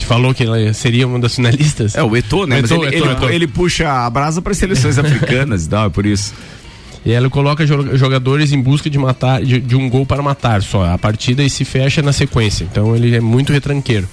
Falou 0.00 0.32
que 0.34 0.42
ela 0.44 0.72
seria 0.72 1.06
uma 1.06 1.18
das 1.18 1.34
finalistas? 1.36 1.94
É 1.94 2.02
o 2.02 2.16
Eto'o, 2.16 2.46
né? 2.46 2.56
O 2.58 2.62
Mas 2.62 2.70
Eto'o, 2.70 2.84
ele, 2.86 2.96
Eto'o, 2.96 3.06
ele- 3.08 3.16
Eto'o. 3.16 3.30
ele 3.30 3.46
puxa 3.46 3.88
a 3.90 4.08
brasa 4.10 4.40
para 4.42 4.52
seleções 4.54 4.96
africanas 4.98 5.66
e 5.66 5.68
tal, 5.68 5.86
é 5.86 5.90
por 5.90 6.04
isso. 6.06 6.34
E 7.04 7.12
ela 7.12 7.30
coloca 7.30 7.64
jo- 7.66 7.96
jogadores 7.96 8.52
em 8.52 8.60
busca 8.60 8.90
de 8.90 8.98
matar 8.98 9.42
de, 9.42 9.60
de 9.60 9.76
um 9.76 9.88
gol 9.88 10.04
para 10.04 10.22
matar 10.22 10.62
só. 10.62 10.84
A 10.92 10.98
partida 10.98 11.42
e 11.42 11.48
se 11.48 11.64
fecha 11.64 12.02
na 12.02 12.12
sequência. 12.12 12.66
Então 12.70 12.94
ele 12.96 13.14
é 13.16 13.20
muito 13.20 13.52
retranqueiro. 13.52 14.06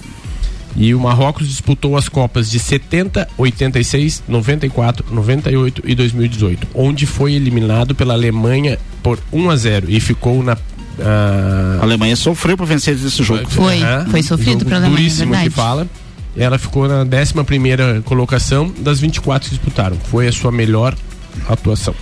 E 0.78 0.94
o 0.94 1.00
Marrocos 1.00 1.48
disputou 1.48 1.96
as 1.96 2.08
Copas 2.08 2.48
de 2.48 2.58
70, 2.60 3.28
86, 3.36 4.22
94, 4.28 5.04
98 5.10 5.82
e 5.84 5.94
2018, 5.94 6.68
onde 6.72 7.04
foi 7.04 7.34
eliminado 7.34 7.96
pela 7.96 8.14
Alemanha 8.14 8.78
por 9.02 9.18
1 9.32 9.50
a 9.50 9.56
0 9.56 9.86
e 9.90 9.98
ficou 9.98 10.40
na 10.42 10.56
ah, 11.00 11.78
A 11.80 11.82
Alemanha 11.82 12.14
sofreu 12.14 12.56
para 12.56 12.66
vencer 12.66 12.94
esse 12.94 13.22
jogo. 13.24 13.48
Foi, 13.50 13.82
Aham. 13.82 14.06
foi 14.08 14.22
sofrido 14.22 14.60
Jogo 14.60 14.64
pra 14.66 14.76
Alemanha, 14.76 14.96
Duríssimo 14.96 15.32
verdade. 15.32 15.50
que 15.50 15.56
fala. 15.56 15.86
Ela 16.36 16.58
ficou 16.58 16.86
na 16.86 17.00
11 17.02 17.34
primeira 17.44 18.00
colocação 18.04 18.72
das 18.78 19.00
24 19.00 19.48
que 19.48 19.56
disputaram. 19.56 19.96
Foi 19.96 20.28
a 20.28 20.32
sua 20.32 20.52
melhor 20.52 20.94
atuação. 21.48 21.94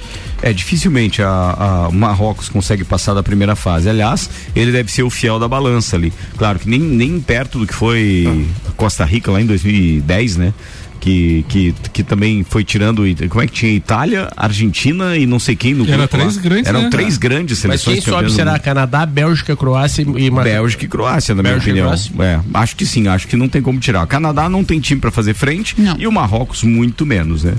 É, 0.49 0.53
dificilmente 0.53 1.21
a, 1.23 1.87
a- 1.89 1.91
Marrocos 1.91 2.49
consegue 2.49 2.85
passar 2.85 3.15
da 3.15 3.23
primeira 3.23 3.57
fase. 3.57 3.89
Aliás, 3.89 4.31
ele 4.55 4.71
deve 4.71 4.93
ser 4.93 5.03
o 5.03 5.11
fiel 5.11 5.41
da 5.41 5.49
balança 5.49 5.97
ali. 5.97 6.13
Claro 6.37 6.61
que 6.61 6.69
nem, 6.69 6.79
nem 6.79 7.21
perto 7.21 7.59
do 7.59 7.67
que 7.67 7.75
foi 7.75 8.47
a 8.69 8.71
Costa 8.73 9.05
Rica 9.05 9.31
lá 9.33 9.41
em 9.41 9.47
2010, 9.47 10.37
né? 10.37 10.55
Que, 11.07 11.45
que, 11.49 11.75
que 11.93 12.03
também 12.03 12.43
foi 12.43 12.65
tirando. 12.65 13.05
Como 13.29 13.41
é 13.41 13.47
que 13.47 13.53
tinha? 13.53 13.73
Itália, 13.73 14.29
Argentina 14.37 15.17
e 15.17 15.25
não 15.25 15.39
sei 15.39 15.55
quem 15.55 15.73
no 15.73 15.87
Era 15.87 15.99
grupo 15.99 16.17
três 16.17 16.37
grandes, 16.37 16.67
Eram 16.67 16.83
né? 16.83 16.91
três 16.91 17.17
grandes 17.17 17.65
Mas 17.65 17.81
seleções. 17.81 18.05
quem 18.05 18.13
sobe 18.13 18.33
será. 18.33 18.59
Canadá, 18.59 19.07
Bélgica, 19.07 19.55
Croácia 19.55 20.03
e. 20.03 20.31
Bélgica 20.31 20.85
e 20.85 20.89
Croácia, 20.89 21.33
na 21.33 21.45
Bélgica 21.45 21.73
minha 21.73 21.87
opinião. 21.87 22.27
É, 22.27 22.41
acho 22.55 22.75
que 22.75 22.85
sim, 22.85 23.07
acho 23.07 23.29
que 23.29 23.37
não 23.37 23.49
tem 23.49 23.63
como 23.63 23.79
tirar. 23.79 24.03
O 24.03 24.07
Canadá 24.09 24.49
não 24.49 24.65
tem 24.65 24.81
time 24.81 25.01
pra 25.01 25.13
fazer 25.13 25.35
frente 25.35 25.81
Não. 25.81 25.95
e 25.97 26.09
o 26.09 26.13
Marrocos 26.13 26.65
muito 26.65 27.07
menos, 27.07 27.45
né? 27.45 27.55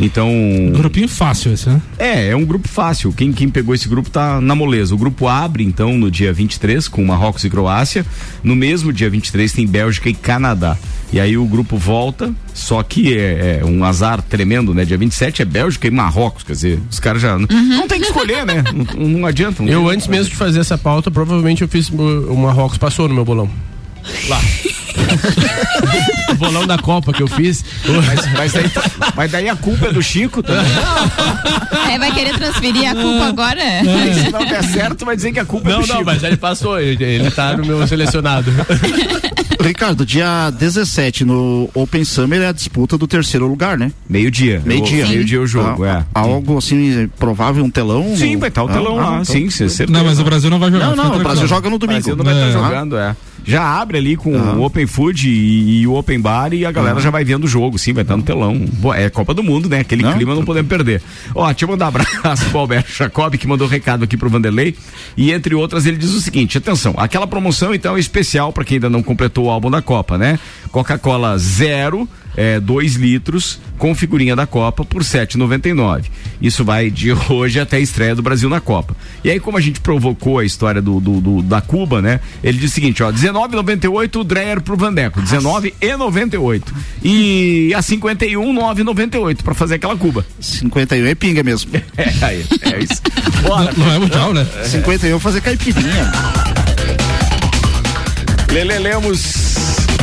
Então. 0.00 0.30
Grupinho 0.72 1.08
fácil 1.08 1.52
esse, 1.52 1.68
né? 1.68 1.82
É, 1.98 2.28
é 2.28 2.36
um 2.36 2.46
grupo 2.46 2.66
fácil. 2.66 3.12
Quem, 3.12 3.30
quem 3.30 3.50
pegou 3.50 3.74
esse 3.74 3.88
grupo 3.88 4.08
tá 4.08 4.40
na 4.40 4.54
moleza. 4.54 4.94
O 4.94 4.98
grupo 4.98 5.28
abre, 5.28 5.62
então, 5.64 5.98
no 5.98 6.10
dia 6.10 6.32
23, 6.32 6.88
com 6.88 7.04
Marrocos 7.04 7.44
e 7.44 7.50
Croácia. 7.50 8.06
No 8.42 8.56
mesmo 8.56 8.90
dia 8.90 9.10
23 9.10 9.52
tem 9.52 9.66
Bélgica 9.66 10.08
e 10.08 10.14
Canadá. 10.14 10.78
E 11.12 11.20
aí 11.20 11.36
o 11.36 11.44
grupo 11.46 11.76
volta, 11.76 12.32
só 12.52 12.82
que 12.82 13.16
é, 13.16 13.60
é 13.60 13.64
um 13.64 13.84
azar 13.84 14.20
tremendo, 14.22 14.74
né? 14.74 14.84
Dia 14.84 14.98
27 14.98 15.42
é 15.42 15.44
Bélgica 15.44 15.86
e 15.86 15.90
Marrocos. 15.90 16.42
Quer 16.42 16.52
dizer, 16.52 16.80
os 16.90 16.98
caras 16.98 17.22
já. 17.22 17.38
Não 17.38 17.86
tem 17.86 18.00
que 18.00 18.06
escolher, 18.06 18.44
né? 18.44 18.64
Não, 18.74 19.08
não 19.08 19.26
adianta. 19.26 19.62
não 19.62 19.70
Eu 19.70 19.88
antes 19.88 20.06
mesmo 20.08 20.30
de 20.30 20.36
fazer 20.36 20.60
essa 20.60 20.76
pauta, 20.76 21.10
provavelmente 21.10 21.62
eu 21.62 21.68
fiz 21.68 21.88
o 21.88 22.36
Marrocos 22.36 22.78
passou 22.78 23.08
no 23.08 23.14
meu 23.14 23.24
bolão. 23.24 23.48
Lá. 24.28 24.40
o 26.30 26.34
bolão 26.36 26.66
da 26.66 26.78
Copa 26.78 27.12
que 27.12 27.22
eu 27.22 27.28
fiz. 27.28 27.64
Mas, 28.06 28.32
mas, 28.32 28.52
daí, 28.52 28.70
mas 29.14 29.30
daí 29.30 29.48
a 29.48 29.56
culpa 29.56 29.86
é 29.86 29.92
do 29.92 30.02
Chico 30.02 30.42
também. 30.42 30.64
É, 31.92 31.98
vai 31.98 32.12
querer 32.12 32.34
transferir 32.38 32.90
a 32.90 32.94
culpa 32.94 33.26
agora? 33.26 33.60
Se 34.14 34.30
não 34.30 34.44
der 34.44 34.64
certo, 34.64 35.04
vai 35.04 35.16
dizer 35.16 35.32
que 35.32 35.38
a 35.40 35.44
culpa 35.44 35.68
é 35.68 35.72
Não, 35.72 35.80
do 35.80 35.86
Chico. 35.86 35.98
não, 35.98 36.04
mas 36.04 36.22
ele 36.22 36.36
passou, 36.36 36.80
ele, 36.80 37.02
ele 37.04 37.30
tá 37.30 37.56
no 37.56 37.64
meu 37.64 37.86
selecionado. 37.86 38.50
Ricardo, 39.60 40.04
dia 40.06 40.50
17 40.50 41.24
no 41.24 41.68
Open 41.74 42.04
Summer 42.04 42.40
é 42.42 42.48
a 42.48 42.52
disputa 42.52 42.96
do 42.96 43.06
terceiro 43.06 43.46
lugar, 43.48 43.76
né? 43.76 43.90
Meio-dia. 44.08 44.62
Meio-dia. 44.64 45.06
Meio-dia 45.06 45.40
o 45.40 45.46
jogo, 45.46 45.82
Ah, 45.84 46.00
é. 46.00 46.04
Algo 46.14 46.58
assim, 46.58 47.08
provável, 47.18 47.64
um 47.64 47.70
telão? 47.70 48.14
Sim, 48.16 48.36
vai 48.36 48.48
estar 48.48 48.62
o 48.62 48.68
Ah, 48.68 48.72
telão 48.72 48.98
ah, 49.00 49.02
lá, 49.02 49.12
então. 49.14 49.24
sim, 49.24 49.50
sim, 49.50 49.68
certeza. 49.68 49.98
Não, 49.98 50.04
mas 50.04 50.20
o 50.20 50.24
Brasil 50.24 50.50
não 50.50 50.58
vai 50.60 50.70
jogar. 50.70 50.94
Não, 50.94 50.96
não, 50.96 51.16
o. 51.16 51.18
Brasil 51.22 51.46
joga 51.48 51.68
no 51.68 51.76
O 51.76 51.78
domingo. 51.80 51.98
Brasil 52.00 52.16
não 52.16 52.24
vai 52.24 52.34
estar 52.34 52.46
É. 52.48 52.52
jogando, 52.52 52.96
é. 52.98 53.16
Já 53.46 53.62
abre 53.80 53.98
ali 53.98 54.16
com 54.16 54.36
o 54.36 54.64
Open 54.64 54.86
Food 54.86 55.28
e, 55.28 55.82
e 55.82 55.86
o 55.86 55.94
Open 55.94 56.20
Bar 56.20 56.52
e 56.52 56.66
a 56.66 56.72
galera 56.72 56.98
já 57.00 57.10
vai 57.10 57.24
vendo 57.24 57.44
o 57.44 57.48
jogo, 57.48 57.78
sim, 57.78 57.92
vai 57.92 58.02
estar 58.02 58.16
no 58.16 58.22
telão. 58.22 58.64
Pô, 58.82 58.92
é 58.92 59.08
Copa 59.08 59.32
do 59.32 59.42
Mundo, 59.42 59.68
né? 59.68 59.80
Aquele 59.80 60.02
Não. 60.02 60.12
clima 60.12 60.34
não 60.34 60.44
podemos 60.44 60.68
perder. 60.68 61.00
Ó, 61.34 61.46
deixa 61.46 61.64
eu 61.64 61.68
mandar 61.68 61.86
um 61.86 61.88
abraço 61.88 62.44
pro 62.50 62.58
Alberto 62.58 62.92
Jacob, 62.92 63.34
que 63.36 63.46
mandou 63.46 63.66
um 63.66 63.70
recado 63.70 64.02
aqui 64.04 64.16
pro 64.16 64.28
Vanderlei. 64.28 64.74
E 65.16 65.32
entre 65.32 65.54
outras, 65.54 65.86
ele 65.86 65.96
diz 65.96 66.12
o 66.12 66.20
seguinte: 66.20 66.58
atenção, 66.58 66.94
aquela 66.96 67.26
promoção 67.26 67.72
então 67.72 67.96
é 67.96 68.00
especial 68.00 68.52
para 68.52 68.64
quem 68.64 68.76
ainda 68.76 68.90
não 68.90 69.02
completou 69.02 69.46
o 69.46 69.50
álbum 69.50 69.70
da 69.70 69.80
Copa, 69.80 70.18
né? 70.18 70.38
Coca-Cola 70.70 71.38
zero. 71.38 72.08
É, 72.36 72.60
2 72.60 72.94
litros 72.96 73.58
com 73.78 73.94
figurinha 73.94 74.36
da 74.36 74.46
Copa 74.46 74.84
por 74.84 75.02
7,99. 75.02 76.04
Isso 76.40 76.64
vai 76.64 76.90
de 76.90 77.12
hoje 77.32 77.58
até 77.60 77.76
a 77.78 77.80
estreia 77.80 78.14
do 78.14 78.22
Brasil 78.22 78.48
na 78.48 78.60
Copa. 78.60 78.94
E 79.24 79.30
aí, 79.30 79.40
como 79.40 79.56
a 79.56 79.60
gente 79.60 79.80
provocou 79.80 80.38
a 80.38 80.44
história 80.44 80.82
do, 80.82 81.00
do- 81.00 81.20
do- 81.20 81.42
da 81.42 81.60
Cuba, 81.60 82.02
né? 82.02 82.20
Ele 82.44 82.58
diz 82.58 82.70
o 82.70 82.74
seguinte: 82.74 83.02
ó, 83.02 83.10
19,98 83.10 84.16
o 84.20 84.24
Dreyer 84.24 84.60
pro 84.60 84.76
Vandeco, 84.76 85.20
19,98. 85.22 86.62
E 87.02 87.72
a 87.74 87.80
51,998 87.82 89.42
para 89.44 89.54
fazer 89.54 89.76
aquela 89.76 89.96
Cuba. 89.96 90.24
51 90.40 91.06
é 91.06 91.14
pinga 91.14 91.42
mesmo. 91.42 91.70
É, 91.96 92.12
aí, 92.24 92.44
é 92.62 92.78
isso. 92.82 93.00
Bora, 93.42 93.72
Não 93.76 93.90
é 93.92 93.98
mundial, 93.98 94.34
né? 94.34 94.46
51 94.64 95.18
fazer 95.18 95.40
caipirinha. 95.40 96.12
Lele 98.52 98.78
Lemos 98.78 99.45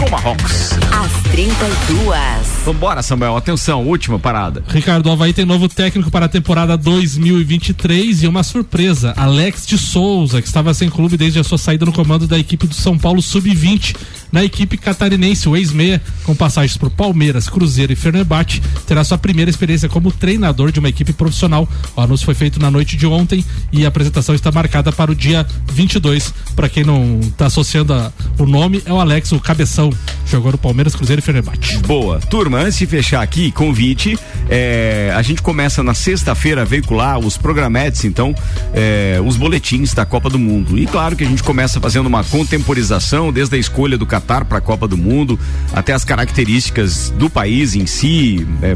Marrocos. 0.10 0.72
Às 0.91 1.32
32. 1.32 2.64
Vambora, 2.66 3.01
Samuel. 3.01 3.36
Atenção, 3.36 3.86
última 3.86 4.20
parada. 4.20 4.64
Ricardo, 4.68 5.12
Havaí 5.12 5.34
tem 5.34 5.45
novo 5.45 5.68
técnico 5.68 6.10
para 6.10 6.26
a 6.26 6.30
temporada 6.30 6.78
2023 6.78 8.24
e 8.24 8.28
uma 8.28 8.43
surpresa. 8.43 9.14
Alex 9.18 9.66
de 9.66 9.78
Souza, 9.78 10.41
que 10.41 10.47
estava 10.47 10.74
sem 10.74 10.89
clube 10.89 11.18
desde 11.18 11.39
a 11.39 11.43
sua 11.43 11.58
saída 11.58 11.86
no 11.86 11.91
comando 11.93 12.28
da 12.28 12.38
equipe 12.38 12.68
do 12.68 12.76
São 12.76 12.97
Paulo 12.97 13.22
Sub-20, 13.22 13.95
na 14.34 14.44
equipe 14.44 14.76
catarinense. 14.76 15.48
O 15.48 15.56
ex-meia, 15.56 16.02
com 16.24 16.36
passagens 16.36 16.76
por 16.76 16.90
Palmeiras, 16.90 17.48
Cruzeiro 17.48 17.94
e 17.94 17.96
Fenerbahçe, 17.96 18.62
terá 18.88 19.04
sua 19.04 19.18
primeira 19.18 19.50
experiência 19.50 19.88
como 19.88 20.12
treinador 20.12 20.72
de 20.72 20.80
uma 20.80 20.90
equipe 20.90 21.14
profissional. 21.14 21.70
O 21.96 22.02
anúncio 22.02 22.26
foi 22.26 22.34
feito 22.34 22.60
na 22.60 22.72
noite 22.72 22.98
de 22.98 23.06
ontem 23.06 23.46
e 23.72 23.86
a 23.86 23.88
apresentação 23.88 24.34
está 24.34 24.52
marcada 24.52 24.92
para 24.92 25.12
o 25.12 25.16
dia 25.16 25.46
22. 25.72 26.34
Para 26.56 26.68
quem 26.68 26.84
não 26.84 27.20
está 27.22 27.46
associando 27.46 27.94
a, 27.94 28.12
o 28.40 28.46
nome, 28.46 28.82
é 28.86 28.92
o 28.92 29.00
Alex, 29.00 29.32
o 29.32 29.40
cabeção. 29.40 29.92
Jogou 30.26 30.52
no 30.52 30.58
Palmeiras, 30.58 30.96
Cruzeiro 30.96 31.20
e 31.20 31.24
Fenerbahçe. 31.24 31.78
Boa. 31.80 32.20
Turma, 32.20 32.60
antes 32.60 32.80
de 32.80 32.88
fechar 32.88 33.22
aqui, 33.22 33.52
convite. 33.52 34.18
é, 34.50 35.14
a 35.16 35.22
gente 35.22 35.42
começa 35.42 35.84
na 35.84 35.94
sexta-feira 35.94 36.64
a 36.64 36.66
veicular 36.66 37.20
os 37.20 37.38
programetes, 37.38 38.04
então, 38.04 38.34
é, 38.74 39.20
os 39.24 39.38
boletins 39.38 39.94
da 39.94 40.06
Copa 40.06 40.30
do 40.30 40.40
Mundo. 40.40 40.78
E 40.80 40.88
claro 40.88 41.16
que 41.16 41.24
a 41.24 41.28
gente 41.28 41.44
começa 41.44 41.80
fazendo 41.80 42.08
uma 42.08 42.24
contemporização, 42.24 43.32
desde 43.32 43.56
a 43.56 43.60
escolha 43.60 43.98
do 43.98 44.06
Para 44.26 44.45
a 44.57 44.61
Copa 44.61 44.88
do 44.88 44.97
Mundo, 44.97 45.39
até 45.74 45.93
as 45.93 46.03
características 46.03 47.13
do 47.17 47.30
país 47.30 47.76
em 47.76 47.86
si, 47.86 48.47
é, 48.61 48.76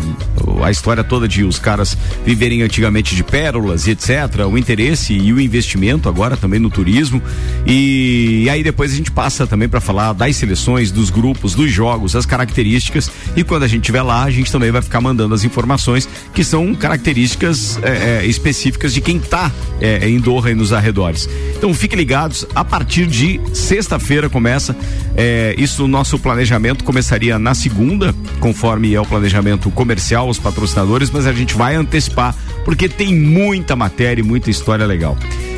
a 0.63 0.71
história 0.71 1.03
toda 1.03 1.27
de 1.27 1.43
os 1.43 1.59
caras 1.59 1.97
viverem 2.25 2.61
antigamente 2.61 3.15
de 3.15 3.23
pérolas 3.23 3.87
e 3.87 3.91
etc. 3.91 4.45
O 4.49 4.57
interesse 4.57 5.13
e 5.13 5.31
o 5.31 5.39
investimento 5.39 6.09
agora 6.09 6.35
também 6.35 6.59
no 6.59 6.69
turismo. 6.69 7.21
E, 7.65 8.43
e 8.43 8.49
aí 8.49 8.63
depois 8.63 8.91
a 8.91 8.95
gente 8.95 9.11
passa 9.11 9.47
também 9.47 9.69
para 9.69 9.79
falar 9.79 10.13
das 10.13 10.35
seleções, 10.35 10.91
dos 10.91 11.09
grupos, 11.09 11.55
dos 11.55 11.71
jogos, 11.71 12.15
as 12.15 12.25
características. 12.25 13.09
E 13.35 13.43
quando 13.43 13.63
a 13.63 13.67
gente 13.67 13.81
estiver 13.81 14.01
lá, 14.01 14.23
a 14.23 14.31
gente 14.31 14.51
também 14.51 14.71
vai 14.71 14.81
ficar 14.81 15.01
mandando 15.01 15.33
as 15.33 15.43
informações 15.43 16.07
que 16.33 16.43
são 16.43 16.73
características 16.75 17.79
é, 17.83 18.21
é, 18.21 18.25
específicas 18.25 18.93
de 18.93 19.01
quem 19.01 19.17
está 19.17 19.51
é, 19.79 20.07
em 20.07 20.19
Doha 20.19 20.51
e 20.51 20.55
nos 20.55 20.73
arredores. 20.73 21.29
Então 21.55 21.73
fiquem 21.73 21.97
ligados, 21.97 22.45
a 22.53 22.63
partir 22.63 23.07
de 23.07 23.39
sexta-feira 23.53 24.29
começa. 24.29 24.75
é, 25.15 25.36
isso 25.57 25.85
o 25.85 25.87
nosso 25.87 26.17
planejamento 26.19 26.83
começaria 26.83 27.37
na 27.37 27.53
segunda, 27.53 28.13
conforme 28.39 28.93
é 28.93 29.01
o 29.01 29.05
planejamento 29.05 29.69
comercial, 29.71 30.29
os 30.29 30.39
patrocinadores, 30.39 31.09
mas 31.09 31.25
a 31.25 31.33
gente 31.33 31.55
vai 31.55 31.75
antecipar, 31.75 32.35
porque 32.63 32.87
tem 32.87 33.13
muita 33.15 33.75
matéria 33.75 34.21
e 34.21 34.23
muita 34.23 34.49
história 34.49 34.85
legal. 34.85 35.17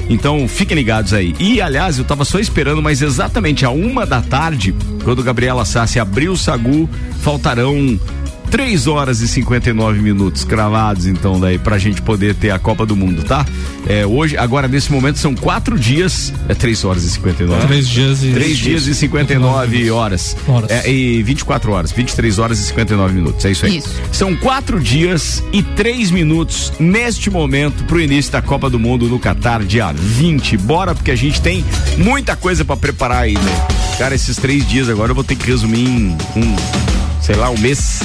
Então 0.10 0.48
fiquem 0.48 0.76
ligados 0.76 1.14
aí. 1.14 1.36
E 1.40 1.62
aliás, 1.62 1.98
eu 1.98 2.04
tava 2.04 2.26
só 2.26 2.40
esperando, 2.40 2.82
mas 2.82 3.02
exatamente 3.02 3.64
a 3.64 3.70
uma 3.70 4.06
da 4.06 4.22
tarde, 4.22 4.74
quando 5.04 5.24
Gabriela 5.24 5.64
Sassi 5.66 6.00
abriu 6.00 6.32
o 6.32 6.38
Sagu, 6.38 6.90
faltarão 7.22 8.00
3 8.50 8.88
horas 8.88 9.22
e 9.22 9.28
59 9.28 10.00
minutos 10.02 10.44
cravados, 10.44 11.06
então, 11.06 11.40
daí, 11.40 11.58
pra 11.60 11.78
gente 11.78 12.02
poder 12.02 12.34
ter 12.36 12.50
a 12.52 12.60
Copa 12.60 12.86
do 12.86 12.96
Mundo, 12.96 13.24
tá? 13.24 13.46
É, 13.88 14.06
hoje, 14.06 14.38
agora, 14.38 14.68
nesse 14.68 14.92
momento, 14.92 15.20
são 15.20 15.36
quatro 15.36 15.78
dias. 15.78 16.34
É 16.48 16.54
3 16.54 16.84
horas 16.84 17.04
e 17.04 17.10
59. 17.12 17.68
Três 17.68 17.88
dias 17.88 18.24
e- 18.24 18.32
3 18.34 18.58
dias 18.58 18.88
e 18.88 18.96
59 18.96 19.92
horas. 19.92 20.36
Horas. 20.48 20.70
É, 20.72 20.90
e 20.92 21.22
24 21.24 21.72
horas. 21.72 21.92
23 21.92 22.40
horas 22.40 22.60
e 22.60 22.64
59 22.64 23.14
minutos. 23.14 23.46
É 23.46 23.52
isso 23.52 23.66
aí. 23.66 23.78
Isso. 23.78 23.90
São 24.12 24.36
quatro 24.36 24.80
dias 24.80 25.44
e 25.54 25.62
três 25.62 26.10
minutos 26.12 26.74
neste 26.80 27.30
momento 27.30 27.84
pro 27.86 28.00
início 28.02 28.32
da 28.32 28.42
Copa 28.42 28.70
do 28.70 28.80
Mundo 28.80 29.08
no 29.08 29.20
Catar, 29.20 29.64
dia 29.64 29.92
20. 29.94 30.58
Bora, 30.58 30.94
porque 30.96 31.12
a 31.12 31.16
gente 31.16 31.42
tem 31.42 31.64
muita 31.98 32.36
coisa 32.36 32.66
pra 32.66 32.76
preparar 32.76 33.24
aí, 33.24 33.34
né? 33.36 33.68
Cara, 33.98 34.16
esses 34.16 34.38
três 34.38 34.68
dias 34.68 34.90
agora 34.90 35.12
eu 35.12 35.16
vou 35.16 35.24
ter 35.24 35.36
que 35.36 35.46
resumir 35.48 35.86
em 35.88 36.18
um, 36.36 36.56
sei 37.30 37.36
lá, 37.36 37.52
um 37.52 37.58
mês. 37.60 38.00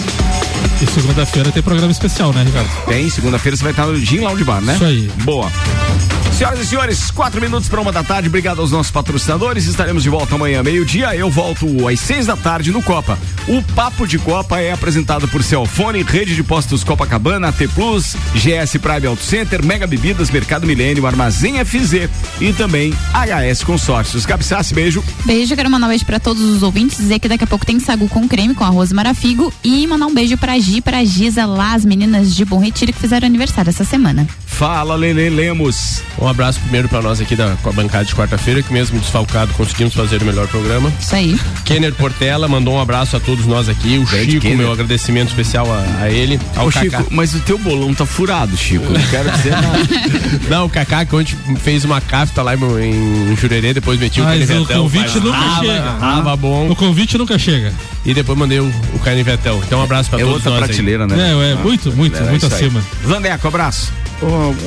E 0.83 0.87
segunda-feira 0.87 1.51
tem 1.51 1.63
programa 1.63 1.91
especial, 1.91 2.31
né, 2.35 2.43
Ricardo? 2.45 2.69
Tem, 2.87 3.09
segunda-feira 3.09 3.57
você 3.57 3.63
vai 3.63 3.73
estar 3.73 3.87
no 3.87 3.97
Gin 3.97 4.19
Lounge 4.19 4.45
Bar, 4.45 4.61
né? 4.61 4.75
Isso 4.75 4.85
aí. 4.85 5.11
Boa. 5.25 5.51
Senhoras 6.35 6.59
e 6.59 6.67
senhores, 6.67 7.13
quatro 7.13 7.41
minutos 7.41 7.69
para 7.69 7.81
uma 7.81 7.93
da 7.93 8.03
tarde. 8.03 8.29
Obrigado 8.29 8.61
aos 8.61 8.73
nossos 8.73 8.91
patrocinadores. 8.91 9.67
Estaremos 9.67 10.03
de 10.03 10.09
volta 10.09 10.35
amanhã, 10.35 10.65
meio-dia. 10.65 11.15
Eu 11.15 11.31
volto 11.31 11.87
às 11.87 12.01
seis 12.01 12.27
da 12.27 12.37
tarde 12.37 12.73
no 12.73 12.83
Copa. 12.83 13.17
O 13.47 13.63
Papo 13.63 14.05
de 14.05 14.19
Copa 14.19 14.59
é 14.59 14.73
apresentado 14.73 15.29
por 15.29 15.45
Celfone, 15.45 16.03
Rede 16.03 16.35
de 16.35 16.43
Postos 16.43 16.83
Copacabana, 16.83 17.49
AT 17.49 17.69
Plus, 17.73 18.17
GS 18.35 18.79
Prime 18.79 19.07
Auto 19.07 19.23
Center, 19.23 19.65
Mega 19.65 19.87
Bebidas, 19.87 20.29
Mercado 20.29 20.67
Milênio, 20.67 21.07
Armazém 21.07 21.65
FZ 21.65 22.09
e 22.41 22.53
também 22.53 22.93
HS 23.13 23.63
Consórcios. 23.63 24.27
Gabi 24.27 24.45
beijo. 24.75 25.05
Beijo, 25.25 25.55
quero 25.55 25.71
mandar 25.71 25.87
um 25.87 25.91
beijo 25.91 26.05
pra 26.05 26.19
todos 26.19 26.43
os 26.43 26.65
ouvintes, 26.65 26.99
dizer 26.99 27.21
que 27.21 27.29
daqui 27.29 27.45
a 27.45 27.47
pouco 27.47 27.65
tem 27.65 27.79
sagu 27.79 28.09
com 28.09 28.27
creme 28.27 28.55
com 28.55 28.65
arroz 28.65 28.91
e 28.91 28.95
marafigo 28.95 29.53
e 29.63 29.87
mandar 29.87 30.07
um 30.07 30.15
beijo 30.15 30.37
pra 30.37 30.59
Gi, 30.59 30.81
pra 30.81 31.05
Giza 31.05 31.47
lá, 31.47 31.75
as 31.75 31.85
meninas 31.85 32.35
de 32.35 32.45
Bom 32.45 32.59
Retiro 32.59 32.93
que 32.93 32.99
fizeram 32.99 33.25
aniversário 33.25 33.71
essa 33.71 33.85
semana. 33.85 34.27
Fala, 34.59 34.95
Lele 34.95 35.29
Lemos. 35.31 36.03
Um 36.17 36.29
abraço 36.29 36.61
primeiro 36.61 36.89
pra 36.89 37.03
nós 37.03 37.21
aqui 37.21 37.35
da 37.35 37.57
com 37.61 37.71
a 37.71 37.73
bancada 37.73 38.05
de 38.05 38.15
quarta-feira, 38.15 38.63
que 38.63 38.73
mesmo 38.73 39.01
desfalcado 39.01 39.53
conseguimos 39.55 39.93
fazer 39.95 40.23
o 40.23 40.25
melhor 40.25 40.47
programa. 40.47 40.93
Isso 41.01 41.15
aí. 41.15 41.39
Kenner 41.65 41.93
Portela 41.93 42.47
mandou 42.47 42.75
um 42.75 42.81
abraço 42.81 43.17
a 43.17 43.21
todos 43.21 43.47
nós 43.47 43.69
aqui. 43.69 43.99
O 43.99 44.05
Grande 44.07 44.31
Chico, 44.33 44.43
Kenner. 44.43 44.59
meu 44.59 44.73
agradecimento 44.73 45.29
especial 45.31 45.67
a, 45.73 46.03
a 46.05 46.11
ele. 46.11 46.39
Ao 46.55 46.67
Ô. 46.69 46.71
Chico, 46.71 47.05
mas 47.11 47.35
o 47.35 47.41
teu 47.41 47.59
bolão 47.59 47.93
tá 47.93 48.07
furado, 48.07 48.57
Chico. 48.57 48.85
Não 48.93 49.03
quero 49.09 49.29
dizer 49.33 49.51
nada. 49.51 49.79
Não, 50.49 50.67
o 50.67 50.71
Kaká 50.71 51.05
que 51.05 51.17
ontem 51.17 51.37
fez 51.61 51.85
uma 51.85 52.01
cafta 52.01 52.41
lá 52.41 52.55
em, 52.55 53.33
em 53.33 53.37
Jurerê, 53.37 53.75
depois 53.75 53.99
meti 53.99 54.21
o 54.21 54.25
Mas 54.25 54.37
o 54.45 54.47
canivetão. 54.47 54.83
convite 54.83 55.03
mas 55.15 55.23
nunca 55.25 55.39
tava, 55.39 55.65
chega. 55.65 55.93
Tava 55.99 56.37
bom. 56.37 56.71
O 56.71 56.77
convite 56.77 57.19
nunca 57.19 57.37
chega. 57.39 57.73
E 58.07 58.15
depois 58.15 58.39
mandei 58.39 58.61
o, 58.61 58.73
o 58.95 58.99
canivetão. 59.01 59.61
Então 59.67 59.81
um 59.81 59.83
abraço 59.83 60.09
pra 60.11 60.21
É 60.21 60.23
todos 60.23 60.37
outra 60.37 60.51
nós 60.53 60.61
aí. 60.63 60.67
prateleira, 60.69 61.07
né? 61.09 61.17
É, 61.33 61.51
é, 61.51 61.55
muito, 61.57 61.93
muito, 61.93 62.17
É, 62.17 62.21
muito 62.31 62.47
isso 62.47 62.55
aí. 62.55 62.61
acima. 62.67 62.81
Vandeco, 63.03 63.49
abraço. 63.49 63.93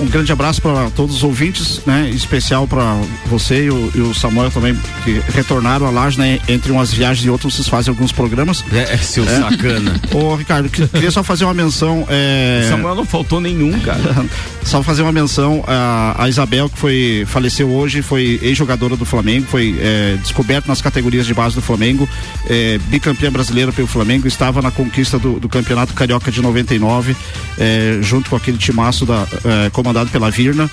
Um 0.02 0.08
grande 0.08 0.32
abraço 0.32 0.62
para 0.62 0.90
todos 0.92 1.18
os 1.18 1.24
ouvintes, 1.24 1.82
né? 1.86 2.10
Em 2.12 2.16
especial 2.16 2.68
para 2.68 3.00
você 3.26 3.66
e 3.66 3.70
o, 3.70 3.92
e 3.96 4.02
o 4.02 4.14
Samuel 4.14 4.52
também, 4.52 4.78
que 5.04 5.22
retornaram 5.34 5.86
a 5.88 5.90
Laje, 5.90 6.18
né? 6.20 6.40
Entre 6.48 6.72
umas 6.72 6.94
viagens 6.94 7.26
e 7.26 7.30
outras, 7.30 7.54
vocês 7.54 7.68
fazem 7.68 7.92
alguns 7.92 8.12
programas. 8.12 8.64
É, 8.72 8.98
seu 8.98 9.26
sacana. 9.26 10.00
Ô, 10.14 10.36
Ricardo, 10.36 10.70
que- 10.70 10.88
queria 10.88 11.12
só 11.12 11.24
fazer 11.24 11.46
uma 11.46 11.54
menção. 11.54 12.06
É... 12.10 12.68
Samuel 12.70 12.96
não 12.96 13.06
faltou 13.06 13.40
nenhum, 13.42 13.80
cara. 13.80 13.98
Só 14.68 14.84
fazer 14.84 15.02
uma 15.02 15.14
menção 15.14 15.64
a, 15.66 16.14
a 16.26 16.28
Isabel, 16.28 16.70
que 16.70 16.78
foi 16.78 17.24
faleceu 17.26 17.70
hoje, 17.70 18.02
foi 18.02 18.38
ex-jogadora 18.42 18.98
do 18.98 19.06
Flamengo, 19.06 19.48
foi 19.50 19.78
é, 19.80 20.18
descoberta 20.22 20.68
nas 20.68 20.82
categorias 20.82 21.26
de 21.26 21.34
base 21.34 21.56
do 21.56 21.62
Flamengo, 21.62 22.08
é, 22.50 22.78
bicampeã 22.90 23.32
brasileira 23.32 23.72
pelo 23.72 23.88
Flamengo, 23.88 24.28
estava 24.28 24.62
na 24.62 24.70
conquista 24.70 25.18
do, 25.18 25.40
do 25.40 25.48
Campeonato 25.48 25.94
Carioca 25.94 26.30
de 26.30 26.42
99, 26.42 27.16
é, 27.58 28.00
junto 28.02 28.30
com 28.30 28.36
aquele 28.36 28.58
timaço 28.58 29.06
da, 29.06 29.26
é, 29.66 29.70
comandado 29.72 30.10
pela 30.12 30.30
Virna. 30.30 30.70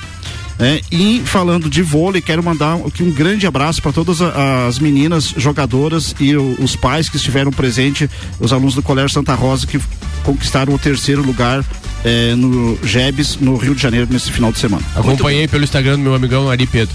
É, 0.57 0.81
e 0.93 1.20
falando 1.25 1.68
de 1.68 1.83
vôlei, 1.83 2.22
quero 2.22 2.41
mandar 2.41 2.77
aqui 2.87 3.03
um 3.03 3.11
grande 3.11 3.45
abraço 3.45 3.83
para 3.83 3.91
todas 3.93 4.18
as 4.22 4.79
meninas 4.79 5.35
jogadoras 5.37 6.14
e 6.20 6.37
o- 6.37 6.55
os 6.61 6.77
pais 6.77 7.09
que 7.09 7.16
estiveram 7.16 7.51
presentes, 7.51 8.09
os 8.39 8.53
alunos 8.53 8.75
do 8.77 8.81
Colégio 8.83 9.11
Santa 9.11 9.35
Rosa 9.35 9.66
que 9.66 9.81
conquistaram 10.22 10.72
o 10.72 10.79
terceiro 10.79 11.22
lugar 11.22 11.64
é, 12.05 12.35
no 12.37 12.79
GEBS, 12.85 13.39
no 13.41 13.57
Rio 13.57 13.75
de 13.75 13.83
Janeiro, 13.83 14.07
nesse 14.11 14.31
final 14.31 14.53
de 14.53 14.59
semana. 14.61 14.83
Acompanhei 14.95 15.49
pelo 15.49 15.64
Instagram 15.64 15.93
do 15.97 16.03
meu 16.03 16.14
amigão 16.14 16.49
Ari 16.49 16.66
Pedro. 16.68 16.95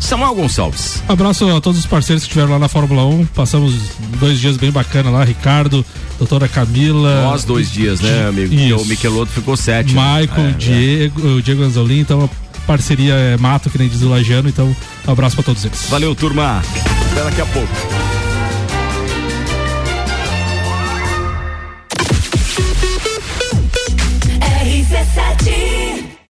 Samuel 0.00 0.34
Gonçalves. 0.34 1.02
Abraço 1.08 1.48
a 1.50 1.60
todos 1.60 1.80
os 1.80 1.86
parceiros 1.86 2.22
que 2.24 2.28
estiveram 2.28 2.52
lá 2.52 2.58
na 2.58 2.68
Fórmula 2.68 3.04
1. 3.06 3.26
Passamos 3.26 3.74
dois 4.20 4.38
dias 4.38 4.56
bem 4.56 4.70
bacana 4.70 5.10
lá, 5.10 5.24
Ricardo, 5.24 5.84
doutora 6.18 6.46
Camila. 6.48 7.22
Nós 7.22 7.44
dois 7.44 7.70
dias, 7.70 8.00
né, 8.00 8.28
amigo? 8.28 8.54
Isso. 8.54 8.76
O 8.76 8.84
Miqueloto 8.86 9.32
ficou 9.32 9.56
sete. 9.56 9.94
né? 9.94 10.20
Michael, 10.20 10.48
É, 10.48 10.52
Diego, 10.52 11.26
o 11.36 11.42
Diego 11.42 11.62
Anzolin, 11.62 12.00
então 12.00 12.24
a 12.24 12.66
parceria 12.66 13.14
é 13.14 13.36
mato, 13.36 13.70
que 13.70 13.78
nem 13.78 13.88
diz 13.88 14.02
o 14.02 14.08
Lajano, 14.08 14.48
então 14.48 14.74
um 15.06 15.10
abraço 15.10 15.34
pra 15.36 15.44
todos 15.44 15.64
eles. 15.64 15.86
Valeu, 15.88 16.14
turma. 16.14 16.62
Até 17.12 17.24
daqui 17.24 17.40
a 17.40 17.46
pouco. 17.46 18.15